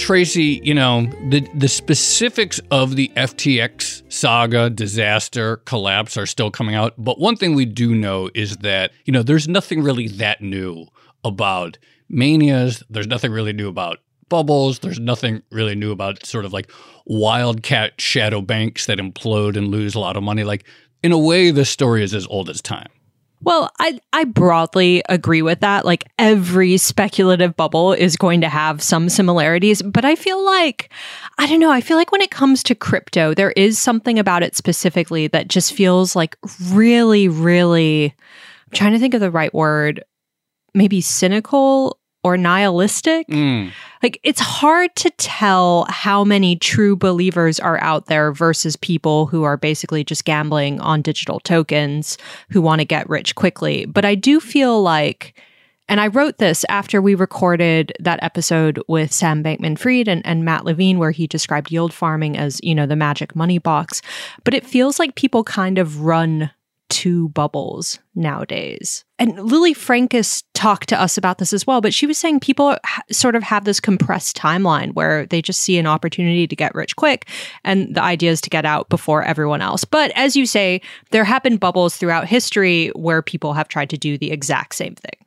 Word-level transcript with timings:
Tracy, 0.00 0.62
you 0.64 0.72
know, 0.72 1.04
the 1.28 1.46
the 1.54 1.68
specifics 1.68 2.58
of 2.70 2.96
the 2.96 3.12
FTX 3.16 4.02
saga, 4.10 4.70
disaster, 4.70 5.58
collapse 5.58 6.16
are 6.16 6.24
still 6.24 6.50
coming 6.50 6.74
out, 6.74 6.94
but 6.96 7.20
one 7.20 7.36
thing 7.36 7.54
we 7.54 7.66
do 7.66 7.94
know 7.94 8.30
is 8.34 8.56
that, 8.56 8.92
you 9.04 9.12
know, 9.12 9.22
there's 9.22 9.46
nothing 9.46 9.82
really 9.82 10.08
that 10.08 10.40
new 10.40 10.86
about 11.22 11.76
manias, 12.08 12.82
there's 12.88 13.06
nothing 13.06 13.30
really 13.30 13.52
new 13.52 13.68
about 13.68 13.98
bubbles, 14.30 14.78
there's 14.78 14.98
nothing 14.98 15.42
really 15.50 15.74
new 15.74 15.92
about 15.92 16.24
sort 16.24 16.46
of 16.46 16.52
like 16.54 16.72
wildcat 17.04 18.00
shadow 18.00 18.40
banks 18.40 18.86
that 18.86 18.96
implode 18.96 19.54
and 19.54 19.68
lose 19.68 19.94
a 19.94 20.00
lot 20.00 20.16
of 20.16 20.22
money. 20.22 20.44
Like 20.44 20.64
in 21.02 21.12
a 21.12 21.18
way 21.18 21.50
this 21.50 21.68
story 21.68 22.02
is 22.02 22.14
as 22.14 22.26
old 22.28 22.48
as 22.48 22.62
time. 22.62 22.88
Well, 23.42 23.70
I 23.78 23.98
I 24.12 24.24
broadly 24.24 25.02
agree 25.08 25.40
with 25.42 25.60
that. 25.60 25.86
Like 25.86 26.04
every 26.18 26.76
speculative 26.76 27.56
bubble 27.56 27.92
is 27.94 28.16
going 28.16 28.42
to 28.42 28.48
have 28.48 28.82
some 28.82 29.08
similarities, 29.08 29.80
but 29.82 30.04
I 30.04 30.14
feel 30.14 30.44
like 30.44 30.90
I 31.38 31.46
don't 31.46 31.60
know, 31.60 31.70
I 31.70 31.80
feel 31.80 31.96
like 31.96 32.12
when 32.12 32.20
it 32.20 32.30
comes 32.30 32.62
to 32.64 32.74
crypto, 32.74 33.32
there 33.34 33.52
is 33.52 33.78
something 33.78 34.18
about 34.18 34.42
it 34.42 34.56
specifically 34.56 35.26
that 35.28 35.48
just 35.48 35.72
feels 35.72 36.14
like 36.14 36.36
really 36.70 37.28
really 37.28 38.14
I'm 38.66 38.72
trying 38.74 38.92
to 38.92 38.98
think 38.98 39.14
of 39.14 39.20
the 39.20 39.30
right 39.30 39.54
word, 39.54 40.04
maybe 40.74 41.00
cynical 41.00 41.99
or 42.22 42.36
nihilistic. 42.36 43.26
Mm. 43.28 43.72
Like 44.02 44.20
it's 44.22 44.40
hard 44.40 44.94
to 44.96 45.10
tell 45.10 45.86
how 45.88 46.24
many 46.24 46.56
true 46.56 46.96
believers 46.96 47.60
are 47.60 47.80
out 47.82 48.06
there 48.06 48.32
versus 48.32 48.76
people 48.76 49.26
who 49.26 49.42
are 49.42 49.56
basically 49.56 50.04
just 50.04 50.24
gambling 50.24 50.80
on 50.80 51.02
digital 51.02 51.40
tokens 51.40 52.18
who 52.50 52.60
want 52.60 52.80
to 52.80 52.84
get 52.84 53.08
rich 53.08 53.34
quickly. 53.34 53.86
But 53.86 54.04
I 54.04 54.14
do 54.14 54.40
feel 54.40 54.82
like 54.82 55.34
and 55.90 56.00
I 56.00 56.06
wrote 56.06 56.38
this 56.38 56.64
after 56.68 57.02
we 57.02 57.16
recorded 57.16 57.92
that 57.98 58.22
episode 58.22 58.80
with 58.86 59.12
Sam 59.12 59.42
Bankman 59.42 59.76
Fried 59.76 60.06
and, 60.06 60.24
and 60.24 60.44
Matt 60.44 60.64
Levine, 60.64 61.00
where 61.00 61.10
he 61.10 61.26
described 61.26 61.72
yield 61.72 61.92
farming 61.92 62.38
as, 62.38 62.60
you 62.62 62.76
know, 62.76 62.86
the 62.86 62.94
magic 62.94 63.34
money 63.34 63.58
box. 63.58 64.00
But 64.44 64.54
it 64.54 64.64
feels 64.64 65.00
like 65.00 65.16
people 65.16 65.42
kind 65.42 65.78
of 65.78 66.02
run 66.02 66.52
two 66.90 67.30
bubbles 67.30 67.98
nowadays. 68.14 69.04
And 69.18 69.38
Lily 69.38 69.72
Francus 69.72 70.42
talked 70.54 70.88
to 70.90 71.00
us 71.00 71.16
about 71.16 71.38
this 71.38 71.52
as 71.52 71.66
well, 71.66 71.80
but 71.80 71.94
she 71.94 72.06
was 72.06 72.18
saying 72.18 72.40
people 72.40 72.76
ha- 72.84 73.02
sort 73.10 73.36
of 73.36 73.42
have 73.42 73.64
this 73.64 73.80
compressed 73.80 74.36
timeline 74.36 74.92
where 74.92 75.26
they 75.26 75.40
just 75.40 75.60
see 75.60 75.78
an 75.78 75.86
opportunity 75.86 76.46
to 76.46 76.56
get 76.56 76.74
rich 76.74 76.96
quick 76.96 77.28
and 77.64 77.94
the 77.94 78.02
idea 78.02 78.30
is 78.30 78.40
to 78.42 78.50
get 78.50 78.66
out 78.66 78.88
before 78.88 79.22
everyone 79.22 79.62
else. 79.62 79.84
But 79.84 80.10
as 80.16 80.36
you 80.36 80.44
say, 80.44 80.82
there 81.10 81.24
have 81.24 81.42
been 81.42 81.56
bubbles 81.56 81.96
throughout 81.96 82.26
history 82.26 82.88
where 82.88 83.22
people 83.22 83.54
have 83.54 83.68
tried 83.68 83.90
to 83.90 83.96
do 83.96 84.18
the 84.18 84.32
exact 84.32 84.74
same 84.74 84.96
thing. 84.96 85.26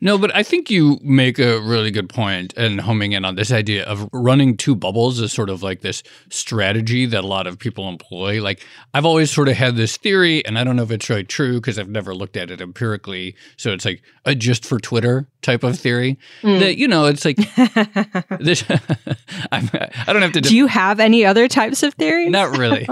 No, 0.00 0.18
but 0.18 0.34
I 0.34 0.42
think 0.42 0.70
you 0.70 0.98
make 1.02 1.38
a 1.38 1.60
really 1.60 1.90
good 1.90 2.08
point 2.08 2.52
and 2.56 2.80
homing 2.80 3.12
in 3.12 3.24
on 3.24 3.36
this 3.36 3.50
idea 3.50 3.84
of 3.84 4.08
running 4.12 4.56
two 4.56 4.74
bubbles 4.74 5.20
is 5.20 5.32
sort 5.32 5.48
of 5.48 5.62
like 5.62 5.80
this 5.80 6.02
strategy 6.30 7.06
that 7.06 7.24
a 7.24 7.26
lot 7.26 7.46
of 7.46 7.58
people 7.58 7.88
employ. 7.88 8.42
Like 8.42 8.64
I've 8.92 9.04
always 9.04 9.30
sort 9.30 9.48
of 9.48 9.56
had 9.56 9.76
this 9.76 9.96
theory, 9.96 10.44
and 10.44 10.58
I 10.58 10.64
don't 10.64 10.76
know 10.76 10.82
if 10.82 10.90
it's 10.90 11.08
really 11.08 11.24
true 11.24 11.54
because 11.54 11.78
I've 11.78 11.88
never 11.88 12.14
looked 12.14 12.36
at 12.36 12.50
it 12.50 12.60
empirically. 12.60 13.36
So 13.56 13.72
it's 13.72 13.84
like 13.84 14.02
a 14.24 14.34
just 14.34 14.64
for 14.66 14.78
Twitter 14.78 15.26
type 15.42 15.62
of 15.62 15.78
theory 15.78 16.18
mm. 16.42 16.58
that 16.58 16.78
you 16.78 16.88
know 16.88 17.06
it's 17.06 17.24
like 17.24 17.36
this. 18.40 18.64
I'm, 19.52 19.70
I 20.06 20.12
don't 20.12 20.22
have 20.22 20.32
to. 20.32 20.40
Do 20.40 20.56
you 20.56 20.66
have 20.66 21.00
any 21.00 21.24
other 21.24 21.48
types 21.48 21.82
of 21.82 21.94
theories? 21.94 22.30
Not 22.30 22.56
really. 22.56 22.86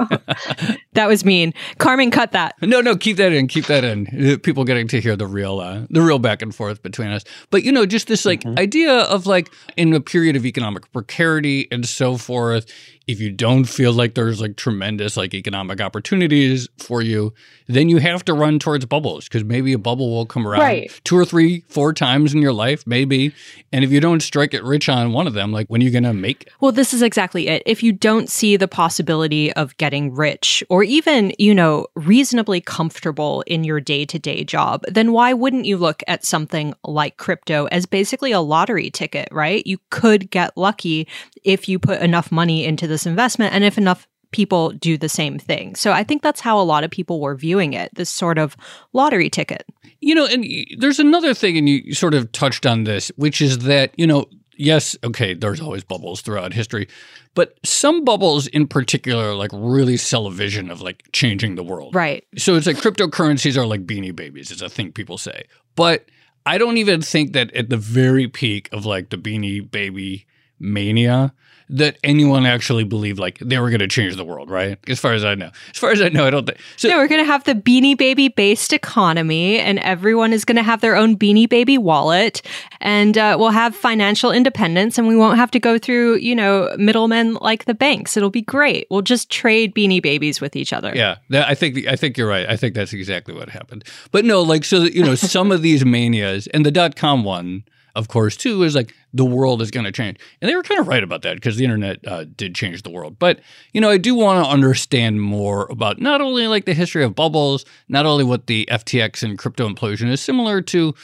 that 0.93 1.09
was 1.09 1.25
mean. 1.25 1.53
Carmen, 1.79 2.11
cut 2.11 2.33
that. 2.33 2.55
No, 2.63 2.81
no, 2.81 2.97
keep 2.97 3.17
that 3.17 3.33
in. 3.33 3.49
Keep 3.49 3.67
that 3.67 3.85
in. 3.85 4.39
People 4.41 4.65
getting 4.65 4.89
to 4.89 5.01
hear 5.01 5.17
the 5.17 5.27
real, 5.27 5.61
uh, 5.61 5.83
the 5.91 6.03
real 6.03 6.19
back 6.19 6.43
and 6.43 6.55
forth 6.55 6.83
between 6.93 7.11
us. 7.11 7.25
But 7.51 7.65
you 7.65 7.73
know, 7.73 7.87
just 7.87 8.07
this 8.07 8.25
like 8.25 8.43
mm-hmm. 8.43 8.59
idea 8.59 8.93
of 8.93 9.27
like 9.27 9.51
in 9.77 9.93
a 9.95 10.01
period 10.01 10.37
of 10.37 10.47
economic 10.47 10.91
precarity 10.93 11.67
and 11.73 11.87
so 11.87 12.17
forth, 12.17 12.71
if 13.07 13.21
you 13.21 13.31
don't 13.31 13.65
feel 13.65 13.93
like 13.93 14.15
there's 14.15 14.41
like 14.41 14.57
tremendous 14.57 15.17
like 15.17 15.35
economic 15.35 15.81
opportunities 15.81 16.69
for 16.79 17.03
you, 17.03 17.33
then 17.67 17.89
you 17.89 17.99
have 17.99 18.25
to 18.25 18.35
run 18.35 18.59
towards 18.59 18.85
bubbles 18.87 19.25
because 19.25 19.45
maybe 19.45 19.73
a 19.73 19.79
bubble 19.79 20.11
will 20.11 20.27
come 20.27 20.47
around 20.47 20.61
right. 20.61 21.01
two 21.05 21.17
or 21.17 21.25
three, 21.25 21.65
four 21.69 21.93
times 21.93 22.35
in 22.35 22.43
your 22.43 22.53
life, 22.53 22.87
maybe. 22.87 23.35
And 23.73 23.85
if 23.85 23.91
you 23.91 24.01
don't 24.01 24.21
strike 24.21 24.55
it 24.55 24.63
rich 24.63 24.89
on 24.89 25.13
one 25.13 25.27
of 25.27 25.35
them, 25.35 25.53
like 25.53 25.67
when 25.69 25.81
are 25.81 25.85
you 25.85 25.91
going 25.91 26.05
to 26.05 26.13
make 26.13 26.43
it? 26.43 26.53
Well, 26.61 26.73
this 26.73 26.95
is 26.95 27.03
exactly 27.03 27.49
it. 27.49 27.63
If 27.67 27.83
you 27.83 27.93
don't 27.93 28.29
see 28.29 28.57
the 28.57 28.69
possibility 28.69 29.53
of 29.55 29.77
getting 29.79 30.15
rich 30.15 30.63
or 30.69 30.83
even, 30.85 31.33
you 31.39 31.55
know, 31.55 31.87
reasonably 31.95 32.61
comfortable 32.61 33.43
in 33.47 33.65
your 33.65 33.81
day 33.81 34.05
to 34.05 34.19
day 34.19 34.45
job, 34.45 34.85
then 34.89 35.13
why 35.13 35.33
wouldn't 35.33 35.65
you 35.65 35.77
look 35.77 36.03
at 36.07 36.25
something 36.25 36.75
like 36.85 37.17
crypto 37.17 37.67
as 37.67 37.87
basically 37.87 38.33
a 38.33 38.41
lottery 38.41 38.91
ticket, 38.91 39.29
right? 39.33 39.67
You 39.67 39.79
could 39.91 40.31
get 40.31 40.57
lucky 40.57 41.09
if 41.45 41.69
you 41.69 41.79
put 41.79 42.01
enough 42.01 42.31
money 42.33 42.65
into 42.65 42.87
this 42.87 43.07
investment 43.07 43.55
and 43.55 43.65
if 43.65 43.79
enough 43.79 44.07
people 44.33 44.71
do 44.71 44.97
the 44.97 45.09
same 45.09 45.39
thing. 45.39 45.75
So 45.75 45.93
I 45.93 46.05
think 46.05 46.23
that's 46.23 46.41
how 46.41 46.59
a 46.59 46.63
lot 46.65 46.85
of 46.85 46.91
people 46.91 47.21
were 47.21 47.35
viewing 47.35 47.75
it, 47.75 47.95
this 47.95 48.11
sort 48.11 48.39
of 48.39 48.57
lottery 48.93 49.29
ticket. 49.29 49.65
You 50.01 50.15
know, 50.15 50.27
and 50.27 50.45
there's 50.79 50.99
another 50.99 51.35
thing, 51.35 51.57
and 51.59 51.69
you 51.69 51.95
sort 51.95 52.15
of 52.15 52.33
touched 52.33 52.67
on 52.67 52.85
this, 52.85 53.13
which 53.17 53.41
is 53.41 53.59
that, 53.61 53.93
you 53.97 54.07
know, 54.07 54.27
yes, 54.57 54.97
okay, 55.05 55.35
there's 55.35 55.61
always 55.61 55.85
bubbles 55.85 56.23
throughout 56.23 56.53
history, 56.53 56.89
but 57.35 57.59
some 57.65 58.05
bubbles 58.05 58.47
in 58.49 58.67
particular 58.67 59.35
like 59.35 59.51
really 59.53 59.97
sell 59.97 60.27
a 60.27 60.31
vision 60.33 60.71
of 60.71 60.81
like 60.81 61.05
changing 61.13 61.55
the 61.55 61.63
world. 61.63 61.95
Right. 61.95 62.25
So 62.37 62.55
it's 62.55 62.67
like 62.67 62.77
cryptocurrencies 62.77 63.57
are 63.57 63.67
like 63.67 63.87
beanie 63.87 64.15
babies, 64.15 64.51
is 64.51 64.63
a 64.63 64.69
thing 64.69 64.93
people 64.93 65.19
say. 65.19 65.45
But 65.77 66.07
I 66.47 66.59
don't 66.59 66.79
even 66.79 67.03
think 67.03 67.33
that 67.35 67.55
at 67.55 67.71
the 67.71 67.77
very 67.77 68.29
peak 68.29 68.69
of 68.73 68.87
like 68.87 69.11
the 69.11 69.19
beanie 69.19 69.69
baby 69.69 70.27
mania, 70.59 71.33
that 71.73 71.97
anyone 72.05 72.47
actually 72.47 72.85
believed 72.85 73.19
like 73.19 73.39
they 73.39 73.59
were 73.59 73.71
going 73.71 73.81
to 73.81 73.89
change 73.89 74.17
the 74.17 74.25
world, 74.25 74.51
right? 74.51 74.79
As 74.89 75.01
far 75.01 75.15
as 75.15 75.25
I 75.25 75.35
know. 75.35 75.51
As 75.71 75.79
far 75.79 75.91
as 75.91 76.01
I 76.01 76.11
know, 76.11 76.27
I 76.27 76.31
don't 76.31 76.47
think. 76.47 76.59
So 76.77 76.89
Yeah, 76.89 76.97
we're 76.97 77.09
going 77.09 77.23
to 77.23 77.27
have 77.27 77.45
the 77.45 77.55
Beanie 77.55 77.97
Baby 77.97 78.29
based 78.29 78.73
economy, 78.73 79.59
and 79.59 79.79
everyone 79.81 80.33
is 80.33 80.45
going 80.45 80.57
to 80.57 80.63
have 80.63 80.81
their 80.81 80.95
own 80.95 81.17
Beanie 81.17 81.49
Baby 81.49 81.79
wallet, 81.79 82.43
and 82.81 83.17
uh, 83.17 83.37
we'll 83.39 83.51
have 83.51 83.75
financial 83.75 84.31
independence, 84.31 84.99
and 84.99 85.09
we 85.09 85.17
won't 85.17 85.39
have 85.39 85.51
to 85.53 85.59
go 85.59 85.79
through, 85.79 86.17
you 86.17 86.35
know, 86.35 86.75
middlemen 86.79 87.35
like 87.35 87.65
the 87.65 87.75
banks. 87.75 88.17
It'll 88.17 88.31
be 88.31 88.43
great. 88.43 88.87
We'll 88.91 89.03
just 89.03 89.31
trade 89.31 89.75
Beanie 89.75 90.03
Babies 90.03 90.41
with 90.41 90.55
each 90.55 90.73
other. 90.73 90.93
Yeah, 90.95 91.17
that, 91.31 91.49
I 91.49 91.55
think 91.55 91.87
I 91.87 91.97
think 91.97 92.19
you're 92.19 92.29
right. 92.29 92.49
I 92.49 92.57
think 92.57 92.75
that's 92.75 92.93
exactly 92.93 93.35
what 93.35 93.49
happened. 93.49 93.85
But 94.11 94.25
no, 94.25 94.43
like 94.43 94.65
so, 94.65 94.83
you 94.83 95.03
know, 95.03 95.15
some 95.15 95.51
of 95.51 95.63
these 95.63 95.85
manias 95.85 96.47
and 96.49 96.67
the 96.67 96.71
dot 96.71 96.97
com 96.97 97.25
one 97.25 97.65
of 97.95 98.09
course, 98.09 98.37
too, 98.37 98.63
is 98.63 98.75
like 98.75 98.95
the 99.13 99.25
world 99.25 99.61
is 99.61 99.71
going 99.71 99.85
to 99.85 99.93
change. 99.93 100.19
And 100.41 100.51
they 100.51 100.55
were 100.55 100.63
kind 100.63 100.81
of 100.81 100.89
right 100.89 101.03
about 101.03 101.23
that 101.23 101.35
because 101.35 101.57
the 101.57 101.65
internet 101.65 102.07
uh, 102.07 102.25
did 102.37 102.55
change 102.55 102.83
the 102.83 102.91
world. 102.91 103.19
But, 103.19 103.41
you 103.73 103.81
know, 103.81 103.91
I 103.91 103.99
do 103.99 104.15
want 104.15 104.45
to 104.45 104.51
understand 104.51 105.21
more 105.21 105.67
about 105.71 106.01
not 106.01 106.21
only 106.21 106.47
like 106.47 106.65
the 106.65 106.75
history 106.75 107.05
of 107.05 107.15
bubbles, 107.15 107.65
not 107.89 108.07
only 108.07 108.25
what 108.25 108.47
the 108.47 108.67
FTX 108.71 109.23
and 109.23 109.39
crypto 109.39 109.69
implosion 109.69 110.11
is 110.11 110.21
similar 110.21 110.63
to, 110.63 110.95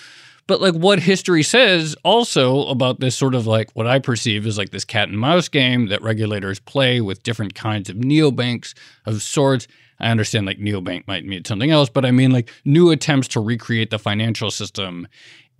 but 0.48 0.62
like 0.62 0.74
what 0.74 0.98
history 0.98 1.42
says 1.42 1.94
also 2.04 2.66
about 2.68 3.00
this 3.00 3.14
sort 3.14 3.34
of 3.34 3.46
like 3.46 3.70
what 3.74 3.86
I 3.86 3.98
perceive 3.98 4.46
as 4.46 4.56
like 4.56 4.70
this 4.70 4.84
cat 4.84 5.10
and 5.10 5.18
mouse 5.18 5.46
game 5.46 5.88
that 5.88 6.02
regulators 6.02 6.58
play 6.58 7.02
with 7.02 7.22
different 7.22 7.54
kinds 7.54 7.90
of 7.90 7.96
neobanks 7.96 8.74
of 9.04 9.22
sorts. 9.22 9.68
I 10.00 10.10
understand 10.10 10.46
like 10.46 10.58
neobank 10.58 11.06
might 11.06 11.26
mean 11.26 11.44
something 11.44 11.70
else, 11.70 11.90
but 11.90 12.06
I 12.06 12.12
mean 12.12 12.30
like 12.30 12.50
new 12.64 12.90
attempts 12.90 13.28
to 13.28 13.40
recreate 13.40 13.90
the 13.90 13.98
financial 13.98 14.50
system 14.50 15.06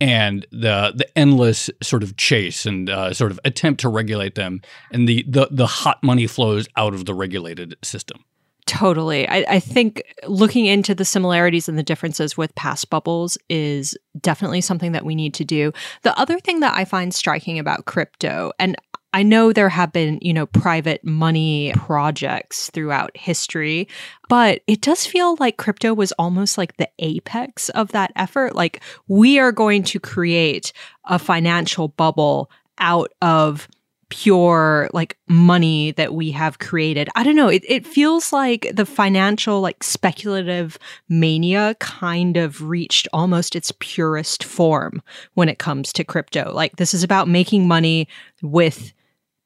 and 0.01 0.47
the 0.51 0.93
the 0.95 1.07
endless 1.19 1.71
sort 1.83 2.03
of 2.03 2.17
chase 2.17 2.67
and 2.67 2.89
uh, 2.89 3.13
sort 3.13 3.31
of 3.31 3.41
attempt 3.45 3.81
to 3.81 3.89
regulate 3.89 4.35
them 4.35 4.61
and 4.93 5.09
the, 5.09 5.25
the 5.29 5.49
the 5.51 5.67
hot 5.67 6.03
money 6.03 6.27
flows 6.27 6.69
out 6.77 6.95
of 6.95 7.05
the 7.05 7.15
regulated 7.15 7.77
system. 7.83 8.25
Totally. 8.69 9.27
I, 9.27 9.47
I, 9.49 9.61
think 9.61 10.03
looking 10.27 10.67
into 10.67 10.95
the 10.95 11.07
similarities 11.07 11.71
and 11.71 11.79
the 11.79 11.83
differences 11.83 12.37
with 12.37 12.55
past 12.55 12.91
bubbles 12.91 13.39
is 13.49 13.97
definitely 14.21 14.61
something 14.61 14.93
that 14.93 15.07
we 15.07 15.15
need 15.15 15.33
to 15.35 15.45
do. 15.45 15.73
The 16.03 16.17
other 16.19 16.39
thing 16.39 16.61
that 16.61 16.75
I 16.75 16.85
find 16.85 17.15
striking 17.15 17.59
about 17.59 17.87
crypto, 17.87 18.53
and 18.59 18.77
I 19.13 19.23
know 19.23 19.53
there 19.53 19.71
have 19.71 19.93
been, 19.93 20.19
you 20.21 20.35
know, 20.35 20.47
private 20.47 21.03
money 21.03 21.73
projects 21.75 22.71
throughout 22.71 23.17
history, 23.17 23.89
but 24.29 24.63
it 24.67 24.83
does 24.83 25.07
feel 25.07 25.37
like 25.41 25.57
crypto 25.57 25.95
was 25.95 26.13
almost 26.13 26.59
like 26.59 26.77
the 26.77 26.91
apex 26.99 27.71
of 27.71 27.93
that 27.93 28.13
effort. 28.17 28.55
Like 28.55 28.83
we 29.07 29.39
are 29.39 29.53
going 29.53 29.83
to 29.85 29.99
create 29.99 30.73
a 31.05 31.19
financial 31.19 31.89
bubble 31.89 32.51
out 32.79 33.13
of 33.23 33.67
pure 34.11 34.89
like 34.93 35.19
money 35.29 35.93
that 35.93 36.15
we 36.15 36.31
have 36.31 36.59
created. 36.59 37.09
I 37.15 37.25
don't 37.25 37.37
know. 37.37 37.49
It, 37.49 37.63
it 37.67 37.87
feels 37.87 38.33
like 38.33 38.71
the 38.75 38.87
financial, 38.87 39.61
like 39.61 39.83
speculative 39.83 40.79
mania 41.09 41.77
kind 41.79 42.37
of 42.37 42.63
reached 42.63 43.09
almost 43.13 43.55
its 43.55 43.73
purest 43.81 44.45
form 44.45 45.03
when 45.35 45.49
it 45.49 45.59
comes 45.59 45.93
to 45.95 46.05
crypto. 46.05 46.53
Like, 46.55 46.77
this 46.77 46.95
is 46.95 47.03
about 47.03 47.29
making 47.29 47.69
money 47.69 48.09
with 48.43 48.93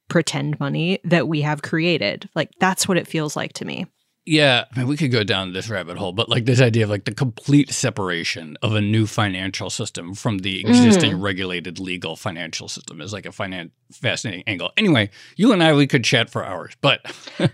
pretend 0.09 0.61
money 0.61 0.99
that 1.05 1.29
we 1.29 1.41
have 1.43 1.63
created. 1.63 2.29
Like, 2.35 2.51
that's 2.59 2.87
what 2.87 2.97
it 2.97 3.07
feels 3.07 3.37
like 3.37 3.53
to 3.55 3.65
me. 3.65 3.87
Yeah, 4.25 4.67
I 4.73 4.79
mean, 4.79 4.87
we 4.87 4.97
could 4.97 5.11
go 5.11 5.25
down 5.25 5.53
this 5.53 5.69
rabbit 5.69 5.97
hole, 5.97 6.13
but 6.13 6.29
like 6.29 6.45
this 6.45 6.61
idea 6.61 6.85
of 6.85 6.91
like 6.91 7.07
the 7.07 7.15
complete 7.15 7.73
separation 7.73 8.57
of 8.63 8.73
a 8.73 8.81
new 8.81 9.05
financial 9.05 9.69
system 9.69 10.15
from 10.15 10.39
the 10.39 10.61
existing 10.61 11.15
mm. 11.15 11.23
regulated 11.23 11.81
legal 11.81 12.15
financial 12.15 12.69
system 12.69 13.01
is 13.01 13.13
like 13.13 13.27
a 13.27 13.31
finan- 13.31 13.73
fascinating 13.91 14.45
angle. 14.47 14.71
Anyway, 14.77 15.11
you 15.37 15.53
and 15.53 15.61
I 15.61 15.73
we 15.73 15.89
could 15.89 16.05
chat 16.05 16.31
for 16.31 16.45
hours, 16.45 16.75
but 16.81 17.05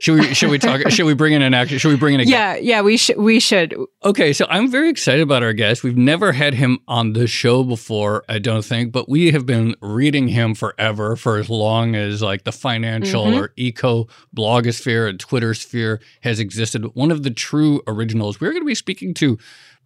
Should 0.00 0.18
we 0.18 0.34
should 0.34 0.50
we 0.50 0.58
talk 0.58 0.80
should 0.90 1.04
we 1.04 1.14
bring 1.14 1.34
in 1.34 1.42
an 1.42 1.52
actor? 1.52 1.78
Should 1.78 1.90
we 1.90 1.96
bring 1.96 2.14
in 2.14 2.20
a 2.20 2.24
Yeah, 2.24 2.54
guest? 2.54 2.64
yeah, 2.64 2.80
we 2.80 2.96
should 2.96 3.18
we 3.18 3.38
should. 3.38 3.74
Okay, 4.02 4.32
so 4.32 4.46
I'm 4.48 4.70
very 4.70 4.88
excited 4.88 5.20
about 5.20 5.42
our 5.42 5.52
guest. 5.52 5.84
We've 5.84 5.96
never 5.96 6.32
had 6.32 6.54
him 6.54 6.78
on 6.88 7.12
the 7.12 7.26
show 7.26 7.62
before, 7.62 8.24
I 8.28 8.38
don't 8.38 8.64
think, 8.64 8.92
but 8.92 9.08
we 9.08 9.30
have 9.32 9.44
been 9.44 9.74
reading 9.82 10.28
him 10.28 10.54
forever 10.54 11.16
for 11.16 11.36
as 11.36 11.50
long 11.50 11.94
as 11.94 12.22
like 12.22 12.44
the 12.44 12.52
financial 12.52 13.26
mm-hmm. 13.26 13.40
or 13.40 13.52
eco 13.56 14.08
blogosphere 14.34 15.08
and 15.08 15.20
Twitter 15.20 15.52
sphere 15.52 16.00
has 16.22 16.40
existed. 16.40 16.84
One 16.94 17.10
of 17.10 17.22
the 17.22 17.30
true 17.30 17.82
originals. 17.86 18.40
We're 18.40 18.52
going 18.52 18.62
to 18.62 18.66
be 18.66 18.74
speaking 18.74 19.12
to 19.14 19.38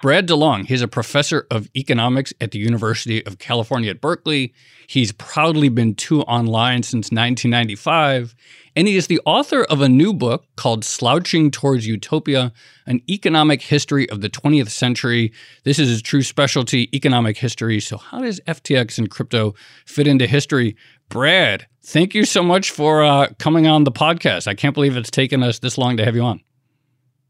Brad 0.05 0.29
DeLong, 0.29 0.67
he's 0.67 0.83
a 0.83 0.89
professor 0.89 1.47
of 1.51 1.71
economics 1.75 2.35
at 2.41 2.51
the 2.51 2.59
University 2.59 3.25
of 3.25 3.39
California 3.39 3.91
at 3.91 4.01
Berkeley. 4.01 4.53
He's 4.87 5.13
proudly 5.13 5.69
been 5.69 5.95
too 5.95 6.21
online 6.23 6.83
since 6.83 7.07
1995, 7.07 8.35
and 8.77 8.89
he 8.89 8.97
is 8.97 9.07
the 9.07 9.21
author 9.25 9.65
of 9.65 9.81
a 9.81 9.89
new 9.89 10.13
book 10.13 10.47
called 10.57 10.85
Slouching 10.85 11.51
Towards 11.51 11.87
Utopia 11.87 12.53
An 12.87 13.01
Economic 13.09 13.63
History 13.63 14.09
of 14.11 14.21
the 14.21 14.29
20th 14.29 14.71
Century. 14.71 15.33
This 15.65 15.79
is 15.79 15.89
his 15.89 16.03
true 16.03 16.23
specialty, 16.23 16.89
economic 16.95 17.37
history. 17.37 17.81
So, 17.81 17.97
how 17.97 18.21
does 18.21 18.41
FTX 18.41 18.99
and 18.99 19.11
crypto 19.11 19.55
fit 19.87 20.07
into 20.07 20.27
history? 20.27 20.77
Brad, 21.09 21.67
thank 21.83 22.15
you 22.15 22.25
so 22.25 22.43
much 22.43 22.71
for 22.71 23.05
uh, 23.05 23.29
coming 23.39 23.67
on 23.67 23.85
the 23.85 23.93
podcast. 23.93 24.49
I 24.49 24.55
can't 24.55 24.75
believe 24.75 24.97
it's 24.97 25.11
taken 25.11 25.43
us 25.43 25.61
this 25.61 25.79
long 25.79 25.97
to 25.99 26.05
have 26.05 26.17
you 26.17 26.23
on. 26.23 26.41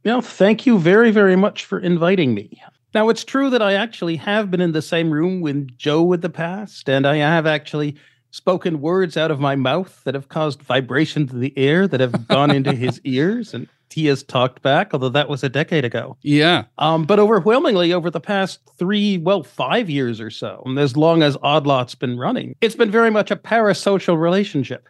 Well, 0.05 0.23
thank 0.23 0.67
you 0.67 0.79
very, 0.79 1.11
very 1.11 1.37
much 1.37 1.65
for 1.65 1.79
inviting 1.79 2.35
me. 2.35 2.61
Now, 2.95 3.09
it's 3.09 3.25
true 3.25 3.51
that 3.51 3.63
I 3.63 3.73
actually 3.75 4.17
have 4.17 4.51
been 4.51 4.61
in 4.61 4.73
the 4.73 4.83
same 4.83 5.11
room 5.11 5.41
with 5.41 5.77
Joe 5.77 6.13
in 6.13 6.21
the 6.21 6.31
past, 6.31 6.89
and 6.89 7.07
I 7.07 7.17
have 7.17 7.47
actually 7.47 7.97
spoken 8.35 8.81
words 8.81 9.17
out 9.17 9.31
of 9.31 9.39
my 9.39 9.55
mouth 9.55 10.03
that 10.03 10.15
have 10.15 10.29
caused 10.29 10.61
vibrations 10.61 11.33
in 11.33 11.39
the 11.39 11.57
air 11.57 11.87
that 11.87 12.01
have 12.01 12.27
gone 12.27 12.51
into 12.51 12.73
his 12.75 13.01
ears, 13.05 13.55
and 13.55 13.69
he 13.91 14.07
has 14.07 14.25
talked 14.25 14.61
back, 14.61 14.93
although 14.93 15.09
that 15.09 15.29
was 15.29 15.45
a 15.45 15.49
decade 15.49 15.85
ago. 15.85 16.17
Yeah. 16.23 16.65
Um, 16.79 17.05
but 17.05 17.21
overwhelmingly, 17.21 17.93
over 17.93 18.11
the 18.11 18.21
past 18.21 18.59
three, 18.77 19.19
well, 19.19 19.45
five 19.45 19.89
years 19.89 20.21
or 20.21 20.31
so, 20.31 20.65
as 20.77 20.97
long 20.97 21.23
as 21.23 21.37
Odd 21.45 21.65
Lots 21.65 21.95
been 21.95 22.19
running, 22.19 22.57
it's 22.61 22.75
been 22.75 22.91
very 22.91 23.11
much 23.11 23.31
a 23.31 23.37
parasocial 23.37 24.21
relationship 24.21 24.89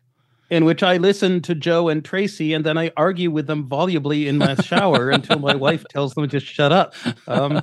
in 0.48 0.64
which 0.64 0.82
I 0.82 0.96
listen 0.96 1.42
to 1.42 1.54
Joe 1.54 1.88
and 1.88 2.04
Tracy 2.04 2.54
and 2.54 2.64
then 2.64 2.78
I 2.78 2.92
argue 2.96 3.30
with 3.30 3.46
them 3.46 3.68
volubly 3.68 4.26
in 4.26 4.38
my 4.38 4.54
shower 4.54 5.10
until 5.10 5.38
my 5.38 5.54
wife 5.54 5.84
tells 5.90 6.14
them 6.14 6.28
to 6.28 6.40
shut 6.40 6.72
up. 6.72 6.94
Um, 7.26 7.62